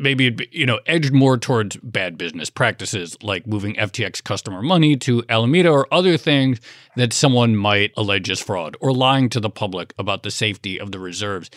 maybe 0.00 0.26
it 0.28 0.52
you 0.52 0.66
know 0.66 0.80
edged 0.86 1.12
more 1.12 1.36
towards 1.36 1.76
bad 1.76 2.16
business 2.16 2.50
practices 2.50 3.16
like 3.22 3.46
moving 3.46 3.74
FTX 3.74 4.24
customer 4.24 4.62
money 4.62 4.96
to 4.96 5.22
Alameda 5.28 5.70
or 5.70 5.86
other 5.92 6.16
things 6.16 6.60
that 6.96 7.12
someone 7.12 7.54
might 7.54 7.92
allege 7.96 8.30
as 8.30 8.40
fraud 8.40 8.76
or 8.80 8.92
lying 8.92 9.28
to 9.28 9.38
the 9.38 9.50
public 9.50 9.94
about 9.98 10.22
the 10.22 10.30
safety 10.30 10.80
of 10.80 10.90
the 10.90 10.98
reserves. 10.98 11.50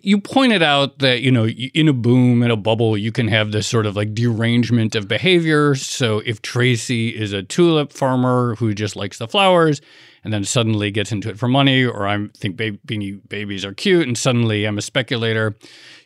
You 0.00 0.20
pointed 0.20 0.62
out 0.62 0.98
that 1.00 1.22
you 1.22 1.32
know 1.32 1.48
in 1.48 1.88
a 1.88 1.92
boom 1.92 2.42
in 2.42 2.50
a 2.50 2.56
bubble 2.56 2.96
you 2.96 3.10
can 3.10 3.28
have 3.28 3.52
this 3.52 3.66
sort 3.66 3.86
of 3.86 3.96
like 3.96 4.14
derangement 4.14 4.94
of 4.94 5.08
behavior. 5.08 5.74
So 5.74 6.20
if 6.24 6.42
Tracy 6.42 7.08
is 7.08 7.32
a 7.32 7.42
tulip 7.42 7.92
farmer 7.92 8.54
who 8.56 8.74
just 8.74 8.94
likes 8.94 9.18
the 9.18 9.26
flowers 9.26 9.80
and 10.22 10.32
then 10.32 10.44
suddenly 10.44 10.90
gets 10.90 11.12
into 11.12 11.28
it 11.28 11.38
for 11.38 11.46
money, 11.46 11.84
or 11.84 12.06
I 12.06 12.26
think 12.36 12.56
baby, 12.56 13.20
babies 13.28 13.64
are 13.64 13.72
cute 13.72 14.06
and 14.06 14.18
suddenly 14.18 14.64
I'm 14.64 14.76
a 14.76 14.82
speculator 14.82 15.54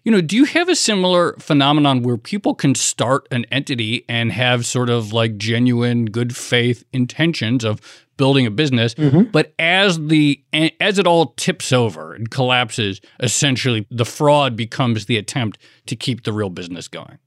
you 0.04 0.12
know, 0.12 0.20
do 0.20 0.36
you 0.36 0.44
have 0.44 0.68
a 0.68 0.74
similar 0.74 1.34
phenomenon 1.38 2.02
where 2.02 2.16
people 2.16 2.54
can 2.54 2.74
start 2.74 3.28
an 3.30 3.44
entity 3.50 4.04
and 4.08 4.32
have 4.32 4.64
sort 4.64 4.88
of 4.88 5.12
like 5.12 5.36
genuine 5.36 6.06
good 6.06 6.34
faith 6.34 6.84
intentions 6.92 7.64
of 7.64 7.80
building 8.16 8.46
a 8.46 8.50
business, 8.50 8.94
mm-hmm. 8.94 9.22
but 9.30 9.54
as 9.58 9.98
the 10.08 10.42
as 10.80 10.98
it 10.98 11.06
all 11.06 11.32
tips 11.36 11.72
over 11.72 12.14
and 12.14 12.30
collapses, 12.30 13.00
essentially 13.20 13.86
the 13.90 14.04
fraud 14.04 14.56
becomes 14.56 15.06
the 15.06 15.16
attempt 15.16 15.58
to 15.86 15.96
keep 15.96 16.24
the 16.24 16.32
real 16.32 16.50
business 16.50 16.88
going? 16.88 17.18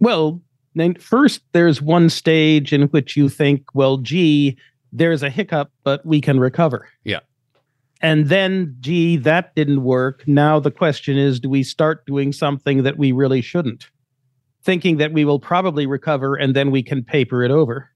Well, 0.00 0.40
then 0.74 0.94
first 0.94 1.42
there's 1.52 1.80
one 1.80 2.08
stage 2.10 2.72
in 2.72 2.82
which 2.88 3.16
you 3.16 3.28
think, 3.28 3.62
well, 3.74 3.98
gee, 3.98 4.56
there's 4.90 5.22
a 5.22 5.30
hiccup, 5.30 5.70
but 5.84 6.04
we 6.04 6.20
can 6.20 6.40
recover. 6.40 6.88
Yeah. 7.04 7.20
And 8.02 8.28
then, 8.28 8.76
gee, 8.80 9.16
that 9.18 9.54
didn't 9.54 9.84
work. 9.84 10.24
Now 10.26 10.58
the 10.58 10.72
question 10.72 11.16
is 11.16 11.38
do 11.38 11.48
we 11.48 11.62
start 11.62 12.04
doing 12.04 12.32
something 12.32 12.82
that 12.82 12.98
we 12.98 13.12
really 13.12 13.40
shouldn't? 13.40 13.88
Thinking 14.64 14.96
that 14.98 15.12
we 15.12 15.24
will 15.24 15.38
probably 15.40 15.86
recover 15.86 16.34
and 16.34 16.54
then 16.54 16.70
we 16.70 16.82
can 16.82 17.04
paper 17.04 17.44
it 17.44 17.50
over. 17.50 17.88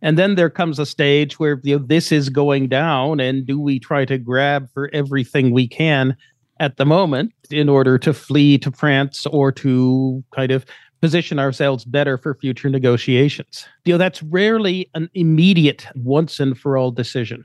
And 0.00 0.16
then 0.16 0.34
there 0.34 0.50
comes 0.50 0.78
a 0.78 0.86
stage 0.86 1.38
where 1.38 1.60
you 1.62 1.78
know, 1.78 1.84
this 1.84 2.12
is 2.12 2.28
going 2.28 2.68
down, 2.68 3.18
and 3.18 3.44
do 3.44 3.60
we 3.60 3.80
try 3.80 4.04
to 4.04 4.16
grab 4.16 4.68
for 4.72 4.88
everything 4.92 5.50
we 5.50 5.66
can 5.66 6.16
at 6.60 6.76
the 6.76 6.86
moment 6.86 7.32
in 7.50 7.68
order 7.68 7.98
to 7.98 8.12
flee 8.12 8.58
to 8.58 8.70
France 8.70 9.26
or 9.26 9.50
to 9.52 10.22
kind 10.34 10.52
of 10.52 10.64
position 11.00 11.38
ourselves 11.38 11.84
better 11.84 12.18
for 12.18 12.34
future 12.34 12.68
negotiations. 12.68 13.66
You 13.84 13.94
know, 13.94 13.98
that's 13.98 14.22
rarely 14.22 14.90
an 14.94 15.08
immediate 15.14 15.86
once 15.94 16.40
and 16.40 16.58
for 16.58 16.76
all 16.76 16.90
decision. 16.90 17.44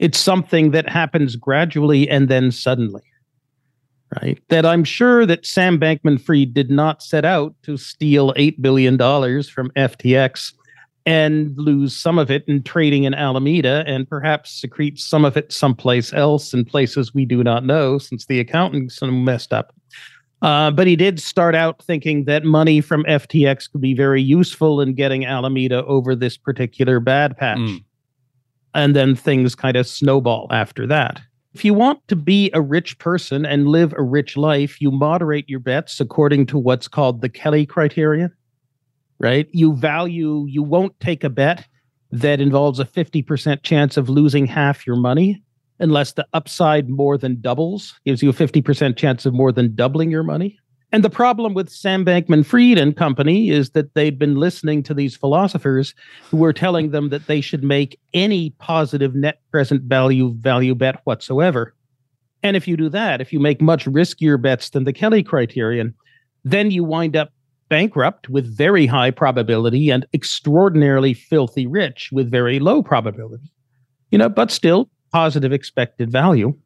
It's 0.00 0.18
something 0.18 0.70
that 0.72 0.88
happens 0.88 1.36
gradually 1.36 2.08
and 2.08 2.28
then 2.28 2.50
suddenly. 2.50 3.02
Right. 4.20 4.42
That 4.48 4.66
I'm 4.66 4.82
sure 4.82 5.24
that 5.24 5.46
Sam 5.46 5.78
Bankman 5.78 6.20
Fried 6.20 6.52
did 6.52 6.68
not 6.68 7.00
set 7.00 7.24
out 7.24 7.54
to 7.62 7.76
steal 7.76 8.32
$8 8.34 8.60
billion 8.60 8.98
from 8.98 9.70
FTX 9.76 10.52
and 11.06 11.56
lose 11.56 11.94
some 11.94 12.18
of 12.18 12.30
it 12.30 12.44
in 12.48 12.62
trading 12.62 13.04
in 13.04 13.14
Alameda 13.14 13.84
and 13.86 14.08
perhaps 14.08 14.50
secrete 14.50 14.98
some 14.98 15.24
of 15.24 15.36
it 15.36 15.52
someplace 15.52 16.12
else 16.12 16.52
in 16.52 16.64
places 16.64 17.14
we 17.14 17.24
do 17.24 17.44
not 17.44 17.64
know 17.64 17.98
since 17.98 18.26
the 18.26 18.40
accountants 18.40 18.98
messed 19.02 19.52
up. 19.52 19.72
Uh, 20.42 20.70
but 20.70 20.86
he 20.86 20.96
did 20.96 21.20
start 21.20 21.54
out 21.54 21.82
thinking 21.82 22.24
that 22.24 22.44
money 22.44 22.80
from 22.80 23.04
FTX 23.04 23.70
could 23.70 23.80
be 23.80 23.94
very 23.94 24.22
useful 24.22 24.80
in 24.80 24.94
getting 24.94 25.26
Alameda 25.26 25.84
over 25.84 26.16
this 26.16 26.36
particular 26.36 26.98
bad 26.98 27.36
patch. 27.36 27.58
Mm. 27.58 27.84
And 28.74 28.94
then 28.94 29.14
things 29.14 29.54
kind 29.54 29.76
of 29.76 29.86
snowball 29.86 30.46
after 30.50 30.86
that. 30.86 31.20
If 31.52 31.64
you 31.64 31.74
want 31.74 32.06
to 32.08 32.16
be 32.16 32.50
a 32.54 32.60
rich 32.60 32.98
person 32.98 33.44
and 33.44 33.66
live 33.66 33.92
a 33.96 34.02
rich 34.02 34.36
life, 34.36 34.80
you 34.80 34.92
moderate 34.92 35.48
your 35.48 35.58
bets 35.58 36.00
according 36.00 36.46
to 36.46 36.58
what's 36.58 36.86
called 36.86 37.20
the 37.20 37.28
Kelly 37.28 37.66
criterion, 37.66 38.32
right? 39.18 39.48
You 39.50 39.74
value, 39.74 40.46
you 40.48 40.62
won't 40.62 40.98
take 41.00 41.24
a 41.24 41.30
bet 41.30 41.66
that 42.12 42.40
involves 42.40 42.78
a 42.78 42.84
50% 42.84 43.62
chance 43.62 43.96
of 43.96 44.08
losing 44.08 44.46
half 44.46 44.86
your 44.86 44.96
money 44.96 45.42
unless 45.80 46.12
the 46.12 46.26
upside 46.34 46.88
more 46.88 47.18
than 47.18 47.40
doubles, 47.40 47.98
gives 48.04 48.22
you 48.22 48.30
a 48.30 48.34
50% 48.34 48.96
chance 48.96 49.26
of 49.26 49.32
more 49.32 49.50
than 49.50 49.74
doubling 49.74 50.10
your 50.10 50.22
money. 50.22 50.58
And 50.92 51.04
the 51.04 51.10
problem 51.10 51.54
with 51.54 51.70
Sam 51.70 52.04
Bankman 52.04 52.44
Fried 52.44 52.76
and 52.76 52.96
company 52.96 53.50
is 53.50 53.70
that 53.70 53.94
they'd 53.94 54.18
been 54.18 54.34
listening 54.34 54.82
to 54.84 54.94
these 54.94 55.16
philosophers 55.16 55.94
who 56.30 56.38
were 56.38 56.52
telling 56.52 56.90
them 56.90 57.10
that 57.10 57.26
they 57.26 57.40
should 57.40 57.62
make 57.62 57.98
any 58.12 58.50
positive 58.58 59.14
net 59.14 59.40
present 59.52 59.82
value 59.82 60.34
value 60.34 60.74
bet 60.74 61.00
whatsoever. 61.04 61.74
And 62.42 62.56
if 62.56 62.66
you 62.66 62.76
do 62.76 62.88
that, 62.88 63.20
if 63.20 63.32
you 63.32 63.38
make 63.38 63.60
much 63.60 63.84
riskier 63.84 64.40
bets 64.40 64.70
than 64.70 64.84
the 64.84 64.92
Kelly 64.92 65.22
criterion, 65.22 65.94
then 66.44 66.70
you 66.70 66.82
wind 66.82 67.14
up 67.14 67.32
bankrupt 67.68 68.28
with 68.28 68.56
very 68.56 68.86
high 68.86 69.12
probability 69.12 69.90
and 69.90 70.04
extraordinarily 70.12 71.14
filthy 71.14 71.66
rich 71.66 72.10
with 72.12 72.30
very 72.30 72.58
low 72.58 72.82
probability. 72.82 73.52
You 74.10 74.18
know, 74.18 74.28
but 74.28 74.50
still 74.50 74.90
positive 75.12 75.52
expected 75.52 76.10
value. 76.10 76.56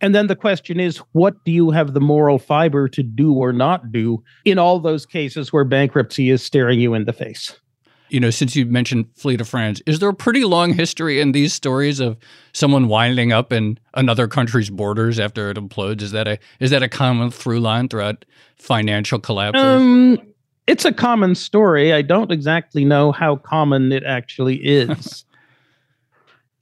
And 0.00 0.14
then 0.14 0.26
the 0.28 0.36
question 0.36 0.80
is, 0.80 0.98
what 1.12 1.44
do 1.44 1.52
you 1.52 1.70
have 1.70 1.92
the 1.92 2.00
moral 2.00 2.38
fiber 2.38 2.88
to 2.88 3.02
do 3.02 3.34
or 3.34 3.52
not 3.52 3.92
do 3.92 4.22
in 4.44 4.58
all 4.58 4.80
those 4.80 5.04
cases 5.04 5.52
where 5.52 5.64
bankruptcy 5.64 6.30
is 6.30 6.42
staring 6.42 6.80
you 6.80 6.94
in 6.94 7.04
the 7.04 7.12
face? 7.12 7.56
You 8.08 8.18
know, 8.18 8.30
since 8.30 8.56
you 8.56 8.66
mentioned 8.66 9.06
Fleet 9.14 9.40
of 9.40 9.48
France, 9.48 9.80
is 9.86 10.00
there 10.00 10.08
a 10.08 10.14
pretty 10.14 10.42
long 10.42 10.72
history 10.74 11.20
in 11.20 11.30
these 11.30 11.52
stories 11.52 12.00
of 12.00 12.16
someone 12.52 12.88
winding 12.88 13.30
up 13.32 13.52
in 13.52 13.78
another 13.94 14.26
country's 14.26 14.68
borders 14.68 15.20
after 15.20 15.50
it 15.50 15.56
implodes? 15.56 16.02
Is 16.02 16.10
that 16.10 16.26
a 16.26 16.38
is 16.58 16.70
that 16.70 16.82
a 16.82 16.88
common 16.88 17.30
through 17.30 17.60
line 17.60 17.88
throughout 17.88 18.24
financial 18.56 19.20
collapses? 19.20 19.62
Um, 19.62 20.18
it's 20.66 20.84
a 20.84 20.92
common 20.92 21.36
story. 21.36 21.92
I 21.92 22.02
don't 22.02 22.32
exactly 22.32 22.84
know 22.84 23.12
how 23.12 23.36
common 23.36 23.92
it 23.92 24.02
actually 24.02 24.56
is 24.56 25.24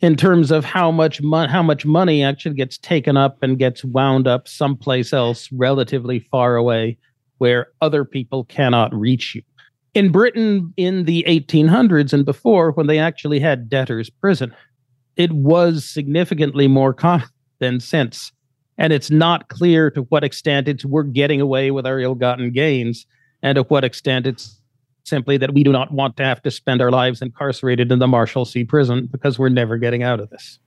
in 0.01 0.17
terms 0.17 0.51
of 0.51 0.65
how 0.65 0.91
much 0.91 1.21
how 1.49 1.63
much 1.63 1.85
money 1.85 2.23
actually 2.23 2.55
gets 2.55 2.79
taken 2.79 3.17
up 3.17 3.43
and 3.43 3.59
gets 3.59 3.85
wound 3.85 4.27
up 4.29 4.47
someplace 4.47 5.13
else 5.13 5.51
relatively 5.53 6.21
far 6.21 6.57
away 6.57 6.97
where 7.39 7.69
other 7.81 8.05
people 8.05 8.45
cannot 8.45 8.95
reach 8.95 9.35
you. 9.35 9.43
In 9.95 10.13
Britain 10.13 10.73
in 10.77 11.05
the 11.05 11.25
1800s 11.27 12.13
and 12.13 12.25
before 12.25 12.73
when 12.73 12.87
they 12.87 12.99
actually 12.99 13.41
had 13.41 13.69
debtors 13.69 14.11
prison, 14.11 14.55
it 15.17 15.33
was 15.33 15.85
significantly 15.85 16.69
more 16.69 16.93
common 16.93 17.29
than 17.59 17.81
since. 17.81 18.33
And 18.77 18.93
it's 18.93 19.11
not 19.11 19.49
clear 19.49 19.91
to 19.91 20.03
what 20.03 20.23
extent 20.23 20.69
it's 20.69 20.85
we're 20.85 21.03
getting 21.03 21.41
away 21.41 21.73
with 21.73 21.85
our 21.85 21.99
ill-gotten 21.99 22.53
gains 22.53 23.07
and 23.43 23.57
to 23.57 23.63
what 23.63 23.83
extent 23.83 24.27
it's 24.27 24.58
simply 25.09 25.37
that 25.39 25.55
we 25.55 25.65
do 25.65 25.73
not 25.73 25.93
want 25.93 26.17
to 26.19 26.25
have 26.25 26.43
to 26.43 26.51
spend 26.51 26.83
our 26.83 26.91
lives 26.91 27.23
incarcerated 27.23 27.91
in 27.91 27.99
the 27.99 28.07
Marshalsea 28.07 28.69
prison 28.69 29.07
because 29.11 29.39
we're 29.39 29.49
never 29.49 29.77
getting 29.77 30.03
out 30.03 30.21
of 30.21 30.31
this. 30.31 30.59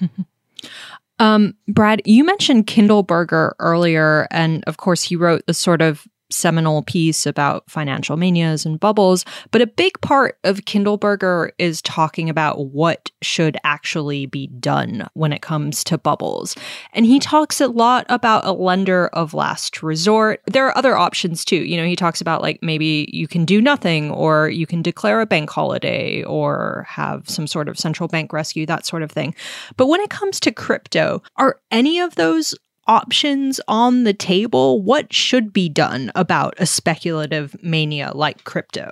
um, 1.18 1.54
Brad, 1.66 2.02
you 2.04 2.24
mentioned 2.24 2.66
Kindleberger 2.66 3.52
earlier, 3.58 4.28
and 4.30 4.64
of 4.66 4.76
course, 4.76 5.02
he 5.02 5.16
wrote 5.16 5.46
the 5.46 5.54
sort 5.54 5.82
of 5.82 6.06
seminal 6.30 6.82
piece 6.82 7.26
about 7.26 7.68
financial 7.70 8.16
manias 8.16 8.66
and 8.66 8.78
bubbles, 8.78 9.24
but 9.50 9.62
a 9.62 9.66
big 9.66 10.00
part 10.00 10.38
of 10.44 10.64
Kindleberger 10.64 11.50
is 11.58 11.82
talking 11.82 12.28
about 12.28 12.66
what 12.66 13.10
should 13.22 13.56
actually 13.64 14.26
be 14.26 14.46
done 14.46 15.08
when 15.14 15.32
it 15.32 15.42
comes 15.42 15.82
to 15.84 15.98
bubbles. 15.98 16.54
And 16.92 17.06
he 17.06 17.18
talks 17.18 17.60
a 17.60 17.68
lot 17.68 18.06
about 18.08 18.44
a 18.44 18.52
lender 18.52 19.08
of 19.08 19.34
last 19.34 19.82
resort. 19.82 20.42
There 20.46 20.66
are 20.66 20.76
other 20.76 20.96
options 20.96 21.44
too. 21.44 21.64
You 21.64 21.76
know, 21.76 21.86
he 21.86 21.96
talks 21.96 22.20
about 22.20 22.42
like 22.42 22.58
maybe 22.62 23.08
you 23.12 23.26
can 23.26 23.44
do 23.44 23.60
nothing 23.60 24.10
or 24.10 24.48
you 24.48 24.66
can 24.66 24.82
declare 24.82 25.20
a 25.20 25.26
bank 25.26 25.50
holiday 25.50 26.22
or 26.24 26.86
have 26.88 27.28
some 27.28 27.46
sort 27.46 27.68
of 27.68 27.78
central 27.78 28.08
bank 28.08 28.32
rescue, 28.32 28.66
that 28.66 28.86
sort 28.86 29.02
of 29.02 29.10
thing. 29.10 29.34
But 29.76 29.86
when 29.86 30.00
it 30.00 30.10
comes 30.10 30.40
to 30.40 30.52
crypto, 30.52 31.22
are 31.36 31.60
any 31.70 31.98
of 32.00 32.14
those 32.14 32.54
options 32.88 33.60
on 33.68 34.04
the 34.04 34.14
table? 34.14 34.82
What 34.82 35.12
should 35.12 35.52
be 35.52 35.68
done 35.68 36.10
about 36.14 36.54
a 36.58 36.66
speculative 36.66 37.56
mania 37.62 38.12
like 38.14 38.44
crypto? 38.44 38.90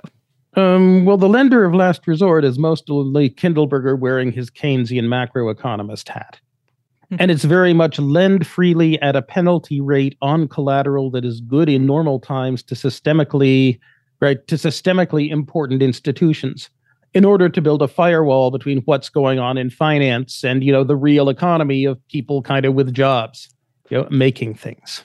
Um, 0.55 1.05
well, 1.05 1.17
the 1.17 1.29
lender 1.29 1.65
of 1.65 1.75
last 1.75 2.07
resort 2.07 2.45
is 2.45 2.57
mostly 2.57 3.29
Kindleberger 3.29 3.99
wearing 3.99 4.31
his 4.31 4.49
Keynesian 4.49 5.05
macroeconomist 5.05 6.09
hat. 6.09 6.39
Hmm. 7.09 7.15
and 7.19 7.31
it's 7.31 7.45
very 7.45 7.73
much 7.73 7.99
lend 7.99 8.45
freely 8.45 9.01
at 9.01 9.15
a 9.15 9.21
penalty 9.21 9.79
rate 9.79 10.17
on 10.21 10.47
collateral 10.47 11.09
that 11.11 11.23
is 11.23 11.39
good 11.41 11.69
in 11.69 11.85
normal 11.85 12.19
times 12.19 12.61
to 12.63 12.75
systemically 12.75 13.79
right 14.19 14.45
to 14.47 14.55
systemically 14.55 15.29
important 15.29 15.81
institutions 15.81 16.69
in 17.13 17.23
order 17.23 17.47
to 17.47 17.61
build 17.61 17.81
a 17.81 17.87
firewall 17.87 18.51
between 18.51 18.79
what's 18.79 19.09
going 19.09 19.39
on 19.39 19.57
in 19.57 19.69
finance 19.69 20.43
and 20.43 20.63
you 20.63 20.71
know 20.71 20.83
the 20.83 20.97
real 20.97 21.29
economy 21.29 21.85
of 21.85 22.05
people 22.09 22.41
kind 22.41 22.65
of 22.65 22.73
with 22.73 22.93
jobs 22.93 23.47
you 23.89 23.97
know, 23.97 24.07
making 24.09 24.55
things. 24.55 25.03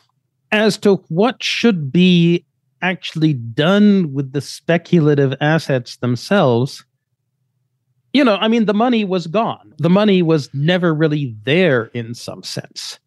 As 0.51 0.77
to 0.79 0.97
what 1.09 1.43
should 1.43 1.93
be 1.93 2.45
actually 2.83 3.33
done 3.33 4.13
with 4.13 4.33
the 4.33 4.41
speculative 4.41 5.35
assets 5.41 5.97
themselves, 5.99 6.85
you 8.13 8.25
know, 8.25 8.37
I 8.37 8.49
mean, 8.49 8.67
the 8.67 8.75
money 8.75 9.05
was 9.05 9.27
gone. 9.27 9.73
The 9.79 9.89
money 9.89 10.21
was 10.21 10.51
never 10.53 10.93
really 10.95 11.35
there 11.45 11.85
in 11.95 12.15
some 12.15 12.43
sense. 12.43 12.99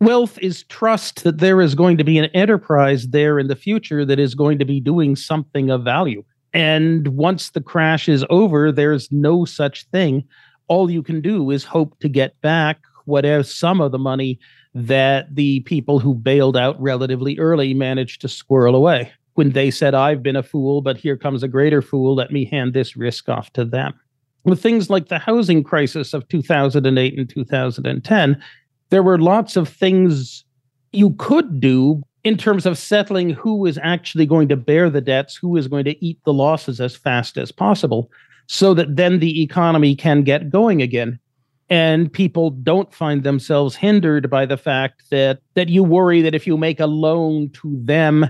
Wealth 0.00 0.38
is 0.40 0.62
trust 0.64 1.24
that 1.24 1.38
there 1.38 1.60
is 1.60 1.74
going 1.74 1.96
to 1.98 2.04
be 2.04 2.18
an 2.18 2.26
enterprise 2.26 3.08
there 3.08 3.38
in 3.38 3.48
the 3.48 3.56
future 3.56 4.04
that 4.04 4.18
is 4.18 4.34
going 4.34 4.58
to 4.58 4.64
be 4.64 4.80
doing 4.80 5.16
something 5.16 5.70
of 5.70 5.84
value. 5.84 6.22
And 6.52 7.08
once 7.08 7.50
the 7.50 7.60
crash 7.60 8.08
is 8.08 8.24
over, 8.30 8.72
there's 8.72 9.10
no 9.10 9.44
such 9.44 9.86
thing. 9.88 10.24
All 10.68 10.90
you 10.90 11.02
can 11.02 11.20
do 11.20 11.50
is 11.50 11.64
hope 11.64 11.98
to 12.00 12.08
get 12.08 12.40
back 12.40 12.78
whatever 13.04 13.42
some 13.42 13.80
of 13.80 13.92
the 13.92 13.98
money 13.98 14.38
that 14.76 15.34
the 15.34 15.60
people 15.60 15.98
who 15.98 16.14
bailed 16.14 16.54
out 16.54 16.80
relatively 16.80 17.38
early 17.38 17.72
managed 17.72 18.20
to 18.20 18.28
squirrel 18.28 18.76
away 18.76 19.10
when 19.32 19.52
they 19.52 19.70
said, 19.70 19.94
I've 19.94 20.22
been 20.22 20.36
a 20.36 20.42
fool, 20.42 20.82
but 20.82 20.98
here 20.98 21.16
comes 21.16 21.42
a 21.42 21.48
greater 21.48 21.80
fool. 21.80 22.14
Let 22.14 22.30
me 22.30 22.44
hand 22.44 22.74
this 22.74 22.94
risk 22.94 23.30
off 23.30 23.50
to 23.54 23.64
them. 23.64 23.98
With 24.44 24.62
things 24.62 24.90
like 24.90 25.08
the 25.08 25.18
housing 25.18 25.64
crisis 25.64 26.12
of 26.12 26.28
2008 26.28 27.18
and 27.18 27.28
2010, 27.28 28.42
there 28.90 29.02
were 29.02 29.18
lots 29.18 29.56
of 29.56 29.66
things 29.66 30.44
you 30.92 31.14
could 31.14 31.58
do 31.58 32.02
in 32.22 32.36
terms 32.36 32.66
of 32.66 32.76
settling 32.76 33.30
who 33.30 33.64
is 33.64 33.78
actually 33.82 34.26
going 34.26 34.48
to 34.48 34.56
bear 34.56 34.90
the 34.90 35.00
debts, 35.00 35.36
who 35.36 35.56
is 35.56 35.68
going 35.68 35.84
to 35.86 36.04
eat 36.04 36.18
the 36.26 36.34
losses 36.34 36.82
as 36.82 36.94
fast 36.94 37.38
as 37.38 37.50
possible, 37.50 38.10
so 38.46 38.74
that 38.74 38.94
then 38.94 39.20
the 39.20 39.42
economy 39.42 39.96
can 39.96 40.22
get 40.22 40.50
going 40.50 40.82
again 40.82 41.18
and 41.68 42.12
people 42.12 42.50
don't 42.50 42.94
find 42.94 43.24
themselves 43.24 43.74
hindered 43.74 44.30
by 44.30 44.46
the 44.46 44.56
fact 44.56 45.04
that 45.10 45.40
that 45.54 45.68
you 45.68 45.82
worry 45.82 46.22
that 46.22 46.34
if 46.34 46.46
you 46.46 46.56
make 46.56 46.80
a 46.80 46.86
loan 46.86 47.50
to 47.50 47.78
them 47.84 48.28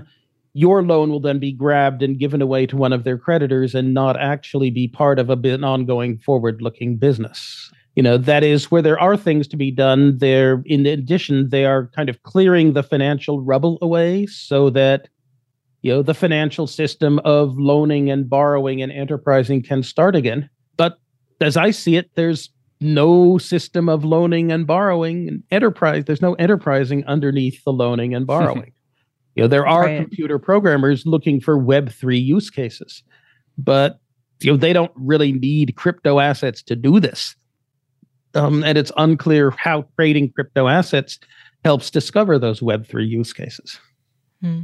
your 0.57 0.81
loan 0.81 1.11
will 1.11 1.19
then 1.19 1.37
be 1.37 1.51
grabbed 1.51 2.01
and 2.01 2.17
given 2.17 2.41
away 2.41 2.65
to 2.65 2.75
one 2.75 2.91
of 2.91 3.03
their 3.03 3.19
creditors 3.19 3.75
and 3.75 3.93
not 3.93 4.19
actually 4.19 4.71
be 4.71 4.87
part 4.87 5.19
of 5.19 5.29
a 5.29 5.33
an 5.33 5.63
ongoing 5.63 6.17
forward 6.17 6.63
looking 6.63 6.97
business. 6.97 7.71
You 7.95 8.01
know 8.01 8.17
that 8.17 8.43
is 8.43 8.71
where 8.71 8.81
there 8.81 8.99
are 8.99 9.15
things 9.15 9.47
to 9.49 9.57
be 9.57 9.69
done. 9.69 10.17
There 10.17 10.63
in 10.65 10.87
addition 10.87 11.49
they 11.49 11.65
are 11.65 11.91
kind 11.95 12.09
of 12.09 12.23
clearing 12.23 12.73
the 12.73 12.81
financial 12.81 13.39
rubble 13.39 13.77
away 13.83 14.25
so 14.25 14.71
that 14.71 15.09
you 15.83 15.91
know 15.93 16.01
the 16.01 16.15
financial 16.15 16.65
system 16.65 17.19
of 17.19 17.55
loaning 17.59 18.09
and 18.09 18.27
borrowing 18.27 18.81
and 18.81 18.91
enterprising 18.91 19.61
can 19.61 19.83
start 19.83 20.15
again. 20.15 20.49
But 20.75 20.97
as 21.39 21.55
i 21.55 21.69
see 21.69 21.95
it 21.95 22.09
there's 22.15 22.49
no 22.79 23.37
system 23.37 23.89
of 23.89 24.05
loaning 24.05 24.51
and 24.51 24.67
borrowing 24.67 25.27
and 25.27 25.43
enterprise. 25.51 26.05
There's 26.05 26.21
no 26.21 26.33
enterprising 26.35 27.03
underneath 27.05 27.63
the 27.63 27.73
loaning 27.73 28.13
and 28.13 28.27
borrowing. 28.27 28.73
you 29.35 29.43
know, 29.43 29.47
there 29.47 29.67
are 29.67 29.83
right. 29.83 30.01
computer 30.01 30.39
programmers 30.39 31.05
looking 31.05 31.39
for 31.39 31.57
Web3 31.57 32.23
use 32.23 32.49
cases, 32.49 33.03
but 33.57 33.99
you 34.39 34.51
know, 34.51 34.57
they 34.57 34.73
don't 34.73 34.91
really 34.95 35.31
need 35.31 35.75
crypto 35.75 36.19
assets 36.19 36.61
to 36.63 36.75
do 36.75 36.99
this. 36.99 37.35
Um, 38.35 38.63
and 38.63 38.77
it's 38.77 38.91
unclear 38.97 39.51
how 39.51 39.85
trading 39.95 40.31
crypto 40.31 40.67
assets 40.67 41.17
helps 41.63 41.89
discover 41.89 42.37
those 42.37 42.59
Web3 42.59 43.07
use 43.07 43.33
cases. 43.33 43.79
Hmm. 44.41 44.63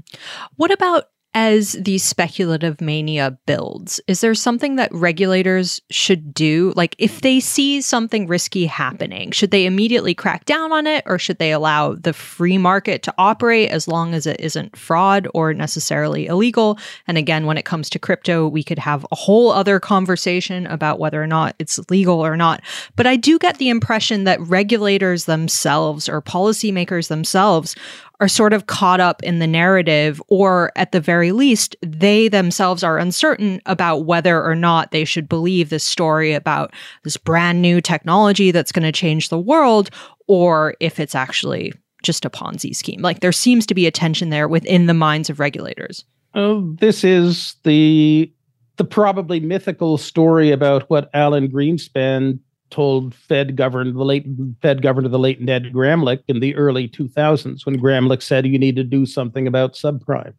What 0.57 0.71
about 0.71 1.05
as 1.33 1.73
the 1.73 1.97
speculative 1.97 2.79
mania 2.79 3.37
builds? 3.45 3.99
Is 4.07 4.21
there 4.21 4.35
something 4.35 4.75
that 4.75 4.93
regulators 4.93 5.81
should 5.89 6.33
do? 6.33 6.73
Like, 6.75 6.95
if 6.97 7.21
they 7.21 7.39
see 7.39 7.81
something 7.81 8.27
risky 8.27 8.65
happening, 8.65 9.31
should 9.31 9.51
they 9.51 9.65
immediately 9.65 10.13
crack 10.13 10.45
down 10.45 10.71
on 10.71 10.85
it 10.85 11.03
or 11.07 11.17
should 11.17 11.39
they 11.39 11.51
allow 11.51 11.93
the 11.93 12.13
free 12.13 12.57
market 12.57 13.03
to 13.03 13.13
operate 13.17 13.69
as 13.71 13.87
long 13.87 14.13
as 14.13 14.27
it 14.27 14.39
isn't 14.39 14.77
fraud 14.77 15.27
or 15.33 15.53
necessarily 15.53 16.27
illegal? 16.27 16.77
And 17.07 17.17
again, 17.17 17.45
when 17.45 17.57
it 17.57 17.65
comes 17.65 17.89
to 17.91 17.99
crypto, 17.99 18.47
we 18.47 18.63
could 18.63 18.79
have 18.79 19.05
a 19.11 19.15
whole 19.15 19.51
other 19.51 19.79
conversation 19.79 20.67
about 20.67 20.99
whether 20.99 21.21
or 21.21 21.27
not 21.27 21.55
it's 21.57 21.79
legal 21.89 22.23
or 22.23 22.37
not. 22.37 22.61
But 22.95 23.07
I 23.07 23.15
do 23.15 23.39
get 23.39 23.57
the 23.57 23.69
impression 23.69 24.23
that 24.25 24.41
regulators 24.41 25.25
themselves 25.25 26.07
or 26.07 26.21
policymakers 26.21 27.07
themselves 27.07 27.75
are 28.19 28.27
sort 28.27 28.53
of 28.53 28.67
caught 28.67 28.99
up 28.99 29.21
in 29.23 29.39
the 29.39 29.47
narrative, 29.47 30.21
or 30.27 30.71
at 30.75 30.91
the 30.91 31.01
very 31.01 31.31
least, 31.31 31.75
they 31.81 32.27
themselves 32.27 32.83
are 32.83 32.97
uncertain 32.97 33.61
about 33.65 34.05
whether 34.05 34.43
or 34.43 34.55
not 34.55 34.91
they 34.91 35.03
should 35.03 35.27
believe 35.27 35.69
this 35.69 35.83
story 35.83 36.33
about 36.33 36.73
this 37.03 37.17
brand 37.17 37.61
new 37.61 37.81
technology 37.81 38.51
that's 38.51 38.71
going 38.71 38.83
to 38.83 38.91
change 38.91 39.29
the 39.29 39.39
world, 39.39 39.89
or 40.27 40.75
if 40.79 40.99
it's 40.99 41.15
actually 41.15 41.73
just 42.03 42.25
a 42.25 42.29
Ponzi 42.29 42.75
scheme. 42.75 43.01
Like 43.01 43.21
there 43.21 43.31
seems 43.31 43.65
to 43.65 43.73
be 43.73 43.87
a 43.87 43.91
tension 43.91 44.29
there 44.29 44.47
within 44.47 44.85
the 44.85 44.93
minds 44.93 45.29
of 45.29 45.39
regulators. 45.39 46.05
Oh, 46.35 46.73
this 46.79 47.03
is 47.03 47.55
the 47.63 48.31
the 48.77 48.83
probably 48.83 49.39
mythical 49.39 49.97
story 49.97 50.51
about 50.51 50.89
what 50.89 51.09
Alan 51.13 51.47
Greenspan 51.47 52.39
told 52.73 53.13
Fed 53.13 53.55
governor, 53.55 53.91
the 53.91 54.03
late 54.03 54.25
Fed 54.61 54.81
governor, 54.81 55.07
the 55.07 55.19
late 55.19 55.39
Ned 55.39 55.71
Gramlich 55.71 56.23
in 56.27 56.39
the 56.39 56.55
early 56.55 56.89
2000s 56.89 57.65
when 57.65 57.79
Gramlich 57.79 58.23
said 58.23 58.47
you 58.47 58.57
need 58.57 58.75
to 58.75 58.83
do 58.83 59.05
something 59.05 59.47
about 59.47 59.75
subprime. 59.75 60.33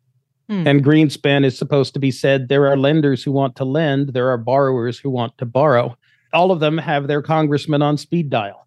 Hmm. 0.48 0.66
And 0.66 0.84
Greenspan 0.84 1.44
is 1.44 1.56
supposed 1.56 1.94
to 1.94 2.00
be 2.00 2.10
said 2.10 2.48
there 2.48 2.66
are 2.66 2.76
lenders 2.76 3.22
who 3.22 3.30
want 3.30 3.54
to 3.56 3.64
lend, 3.64 4.10
there 4.10 4.28
are 4.28 4.36
borrowers 4.36 4.98
who 4.98 5.08
want 5.10 5.38
to 5.38 5.46
borrow. 5.46 5.96
All 6.32 6.50
of 6.50 6.60
them 6.60 6.76
have 6.76 7.06
their 7.06 7.22
congressman 7.22 7.80
on 7.80 7.96
speed 7.96 8.28
dial. 8.28 8.66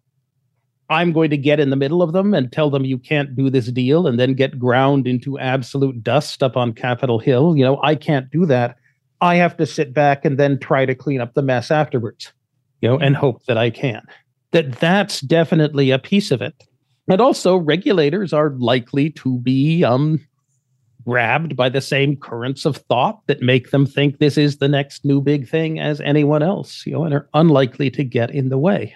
I'm 0.90 1.12
going 1.12 1.28
to 1.28 1.36
get 1.36 1.60
in 1.60 1.68
the 1.68 1.76
middle 1.76 2.00
of 2.00 2.14
them 2.14 2.32
and 2.32 2.50
tell 2.50 2.70
them 2.70 2.86
you 2.86 2.96
can't 2.96 3.36
do 3.36 3.50
this 3.50 3.70
deal 3.70 4.06
and 4.06 4.18
then 4.18 4.32
get 4.32 4.58
ground 4.58 5.06
into 5.06 5.38
absolute 5.38 6.02
dust 6.02 6.42
up 6.42 6.56
on 6.56 6.72
Capitol 6.72 7.18
Hill. 7.18 7.54
You 7.54 7.64
know, 7.64 7.78
I 7.82 7.94
can't 7.94 8.30
do 8.30 8.46
that. 8.46 8.78
I 9.20 9.34
have 9.34 9.58
to 9.58 9.66
sit 9.66 9.92
back 9.92 10.24
and 10.24 10.38
then 10.38 10.58
try 10.58 10.86
to 10.86 10.94
clean 10.94 11.20
up 11.20 11.34
the 11.34 11.42
mess 11.42 11.70
afterwards 11.70 12.32
you 12.80 12.88
know, 12.88 12.98
and 12.98 13.16
hope 13.16 13.44
that 13.46 13.58
I 13.58 13.70
can. 13.70 14.02
That 14.52 14.72
that's 14.80 15.20
definitely 15.20 15.90
a 15.90 15.98
piece 15.98 16.30
of 16.30 16.40
it. 16.40 16.64
And 17.10 17.20
also, 17.20 17.56
regulators 17.56 18.32
are 18.32 18.50
likely 18.50 19.10
to 19.10 19.38
be 19.38 19.82
um, 19.82 20.20
grabbed 21.06 21.56
by 21.56 21.70
the 21.70 21.80
same 21.80 22.16
currents 22.16 22.66
of 22.66 22.76
thought 22.76 23.26
that 23.26 23.40
make 23.40 23.70
them 23.70 23.86
think 23.86 24.18
this 24.18 24.36
is 24.36 24.58
the 24.58 24.68
next 24.68 25.04
new 25.04 25.22
big 25.22 25.48
thing 25.48 25.80
as 25.80 26.02
anyone 26.02 26.42
else, 26.42 26.84
you 26.84 26.92
know, 26.92 27.04
and 27.04 27.14
are 27.14 27.28
unlikely 27.32 27.90
to 27.90 28.04
get 28.04 28.30
in 28.30 28.50
the 28.50 28.58
way. 28.58 28.94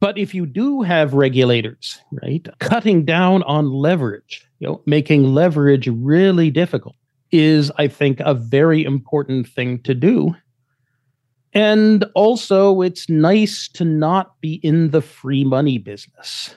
But 0.00 0.18
if 0.18 0.34
you 0.34 0.44
do 0.44 0.82
have 0.82 1.14
regulators, 1.14 2.00
right, 2.22 2.46
cutting 2.58 3.04
down 3.04 3.44
on 3.44 3.70
leverage, 3.70 4.46
you 4.58 4.68
know, 4.68 4.82
making 4.86 5.34
leverage 5.34 5.88
really 5.88 6.50
difficult 6.50 6.96
is, 7.30 7.70
I 7.78 7.88
think, 7.88 8.20
a 8.20 8.34
very 8.34 8.84
important 8.84 9.48
thing 9.48 9.80
to 9.82 9.94
do 9.94 10.34
and 11.56 12.04
also, 12.14 12.82
it's 12.82 13.08
nice 13.08 13.66
to 13.68 13.82
not 13.82 14.38
be 14.42 14.60
in 14.62 14.90
the 14.90 15.00
free 15.00 15.42
money 15.42 15.78
business. 15.78 16.54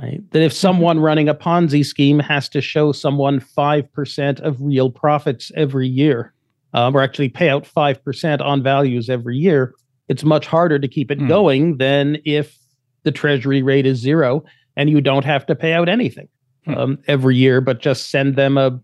Right? 0.00 0.22
That 0.30 0.40
if 0.40 0.54
someone 0.54 1.00
running 1.00 1.28
a 1.28 1.34
Ponzi 1.34 1.84
scheme 1.84 2.18
has 2.20 2.48
to 2.48 2.62
show 2.62 2.92
someone 2.92 3.40
5% 3.40 4.40
of 4.40 4.62
real 4.62 4.90
profits 4.90 5.52
every 5.54 5.86
year, 5.86 6.32
um, 6.72 6.96
or 6.96 7.02
actually 7.02 7.28
pay 7.28 7.50
out 7.50 7.64
5% 7.64 8.40
on 8.40 8.62
values 8.62 9.10
every 9.10 9.36
year, 9.36 9.74
it's 10.08 10.24
much 10.24 10.46
harder 10.46 10.78
to 10.78 10.88
keep 10.88 11.10
it 11.10 11.18
mm. 11.18 11.28
going 11.28 11.76
than 11.76 12.16
if 12.24 12.56
the 13.02 13.12
treasury 13.12 13.62
rate 13.62 13.84
is 13.84 13.98
zero 13.98 14.42
and 14.76 14.88
you 14.88 15.02
don't 15.02 15.26
have 15.26 15.44
to 15.44 15.54
pay 15.54 15.74
out 15.74 15.90
anything 15.90 16.28
mm. 16.66 16.74
um, 16.74 16.98
every 17.06 17.36
year, 17.36 17.60
but 17.60 17.80
just 17.80 18.10
send 18.10 18.34
them 18.34 18.56
a 18.56 18.80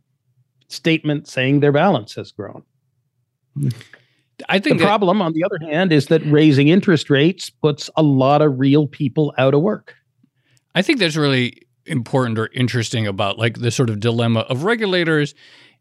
statement 0.68 1.26
saying 1.26 1.60
their 1.60 1.72
balance 1.72 2.16
has 2.16 2.32
grown. 2.32 2.62
I 4.48 4.58
think 4.58 4.78
the 4.78 4.84
that, 4.84 4.88
problem, 4.88 5.22
on 5.22 5.32
the 5.32 5.44
other 5.44 5.58
hand, 5.70 5.92
is 5.92 6.06
that 6.06 6.22
raising 6.26 6.68
interest 6.68 7.10
rates 7.10 7.50
puts 7.50 7.90
a 7.96 8.02
lot 8.02 8.42
of 8.42 8.58
real 8.58 8.86
people 8.86 9.32
out 9.38 9.54
of 9.54 9.62
work. 9.62 9.94
I 10.74 10.82
think 10.82 10.98
that's 10.98 11.16
really 11.16 11.62
important 11.86 12.38
or 12.38 12.48
interesting 12.54 13.06
about 13.06 13.38
like 13.38 13.58
the 13.58 13.70
sort 13.70 13.90
of 13.90 14.00
dilemma 14.00 14.40
of 14.40 14.64
regulators 14.64 15.34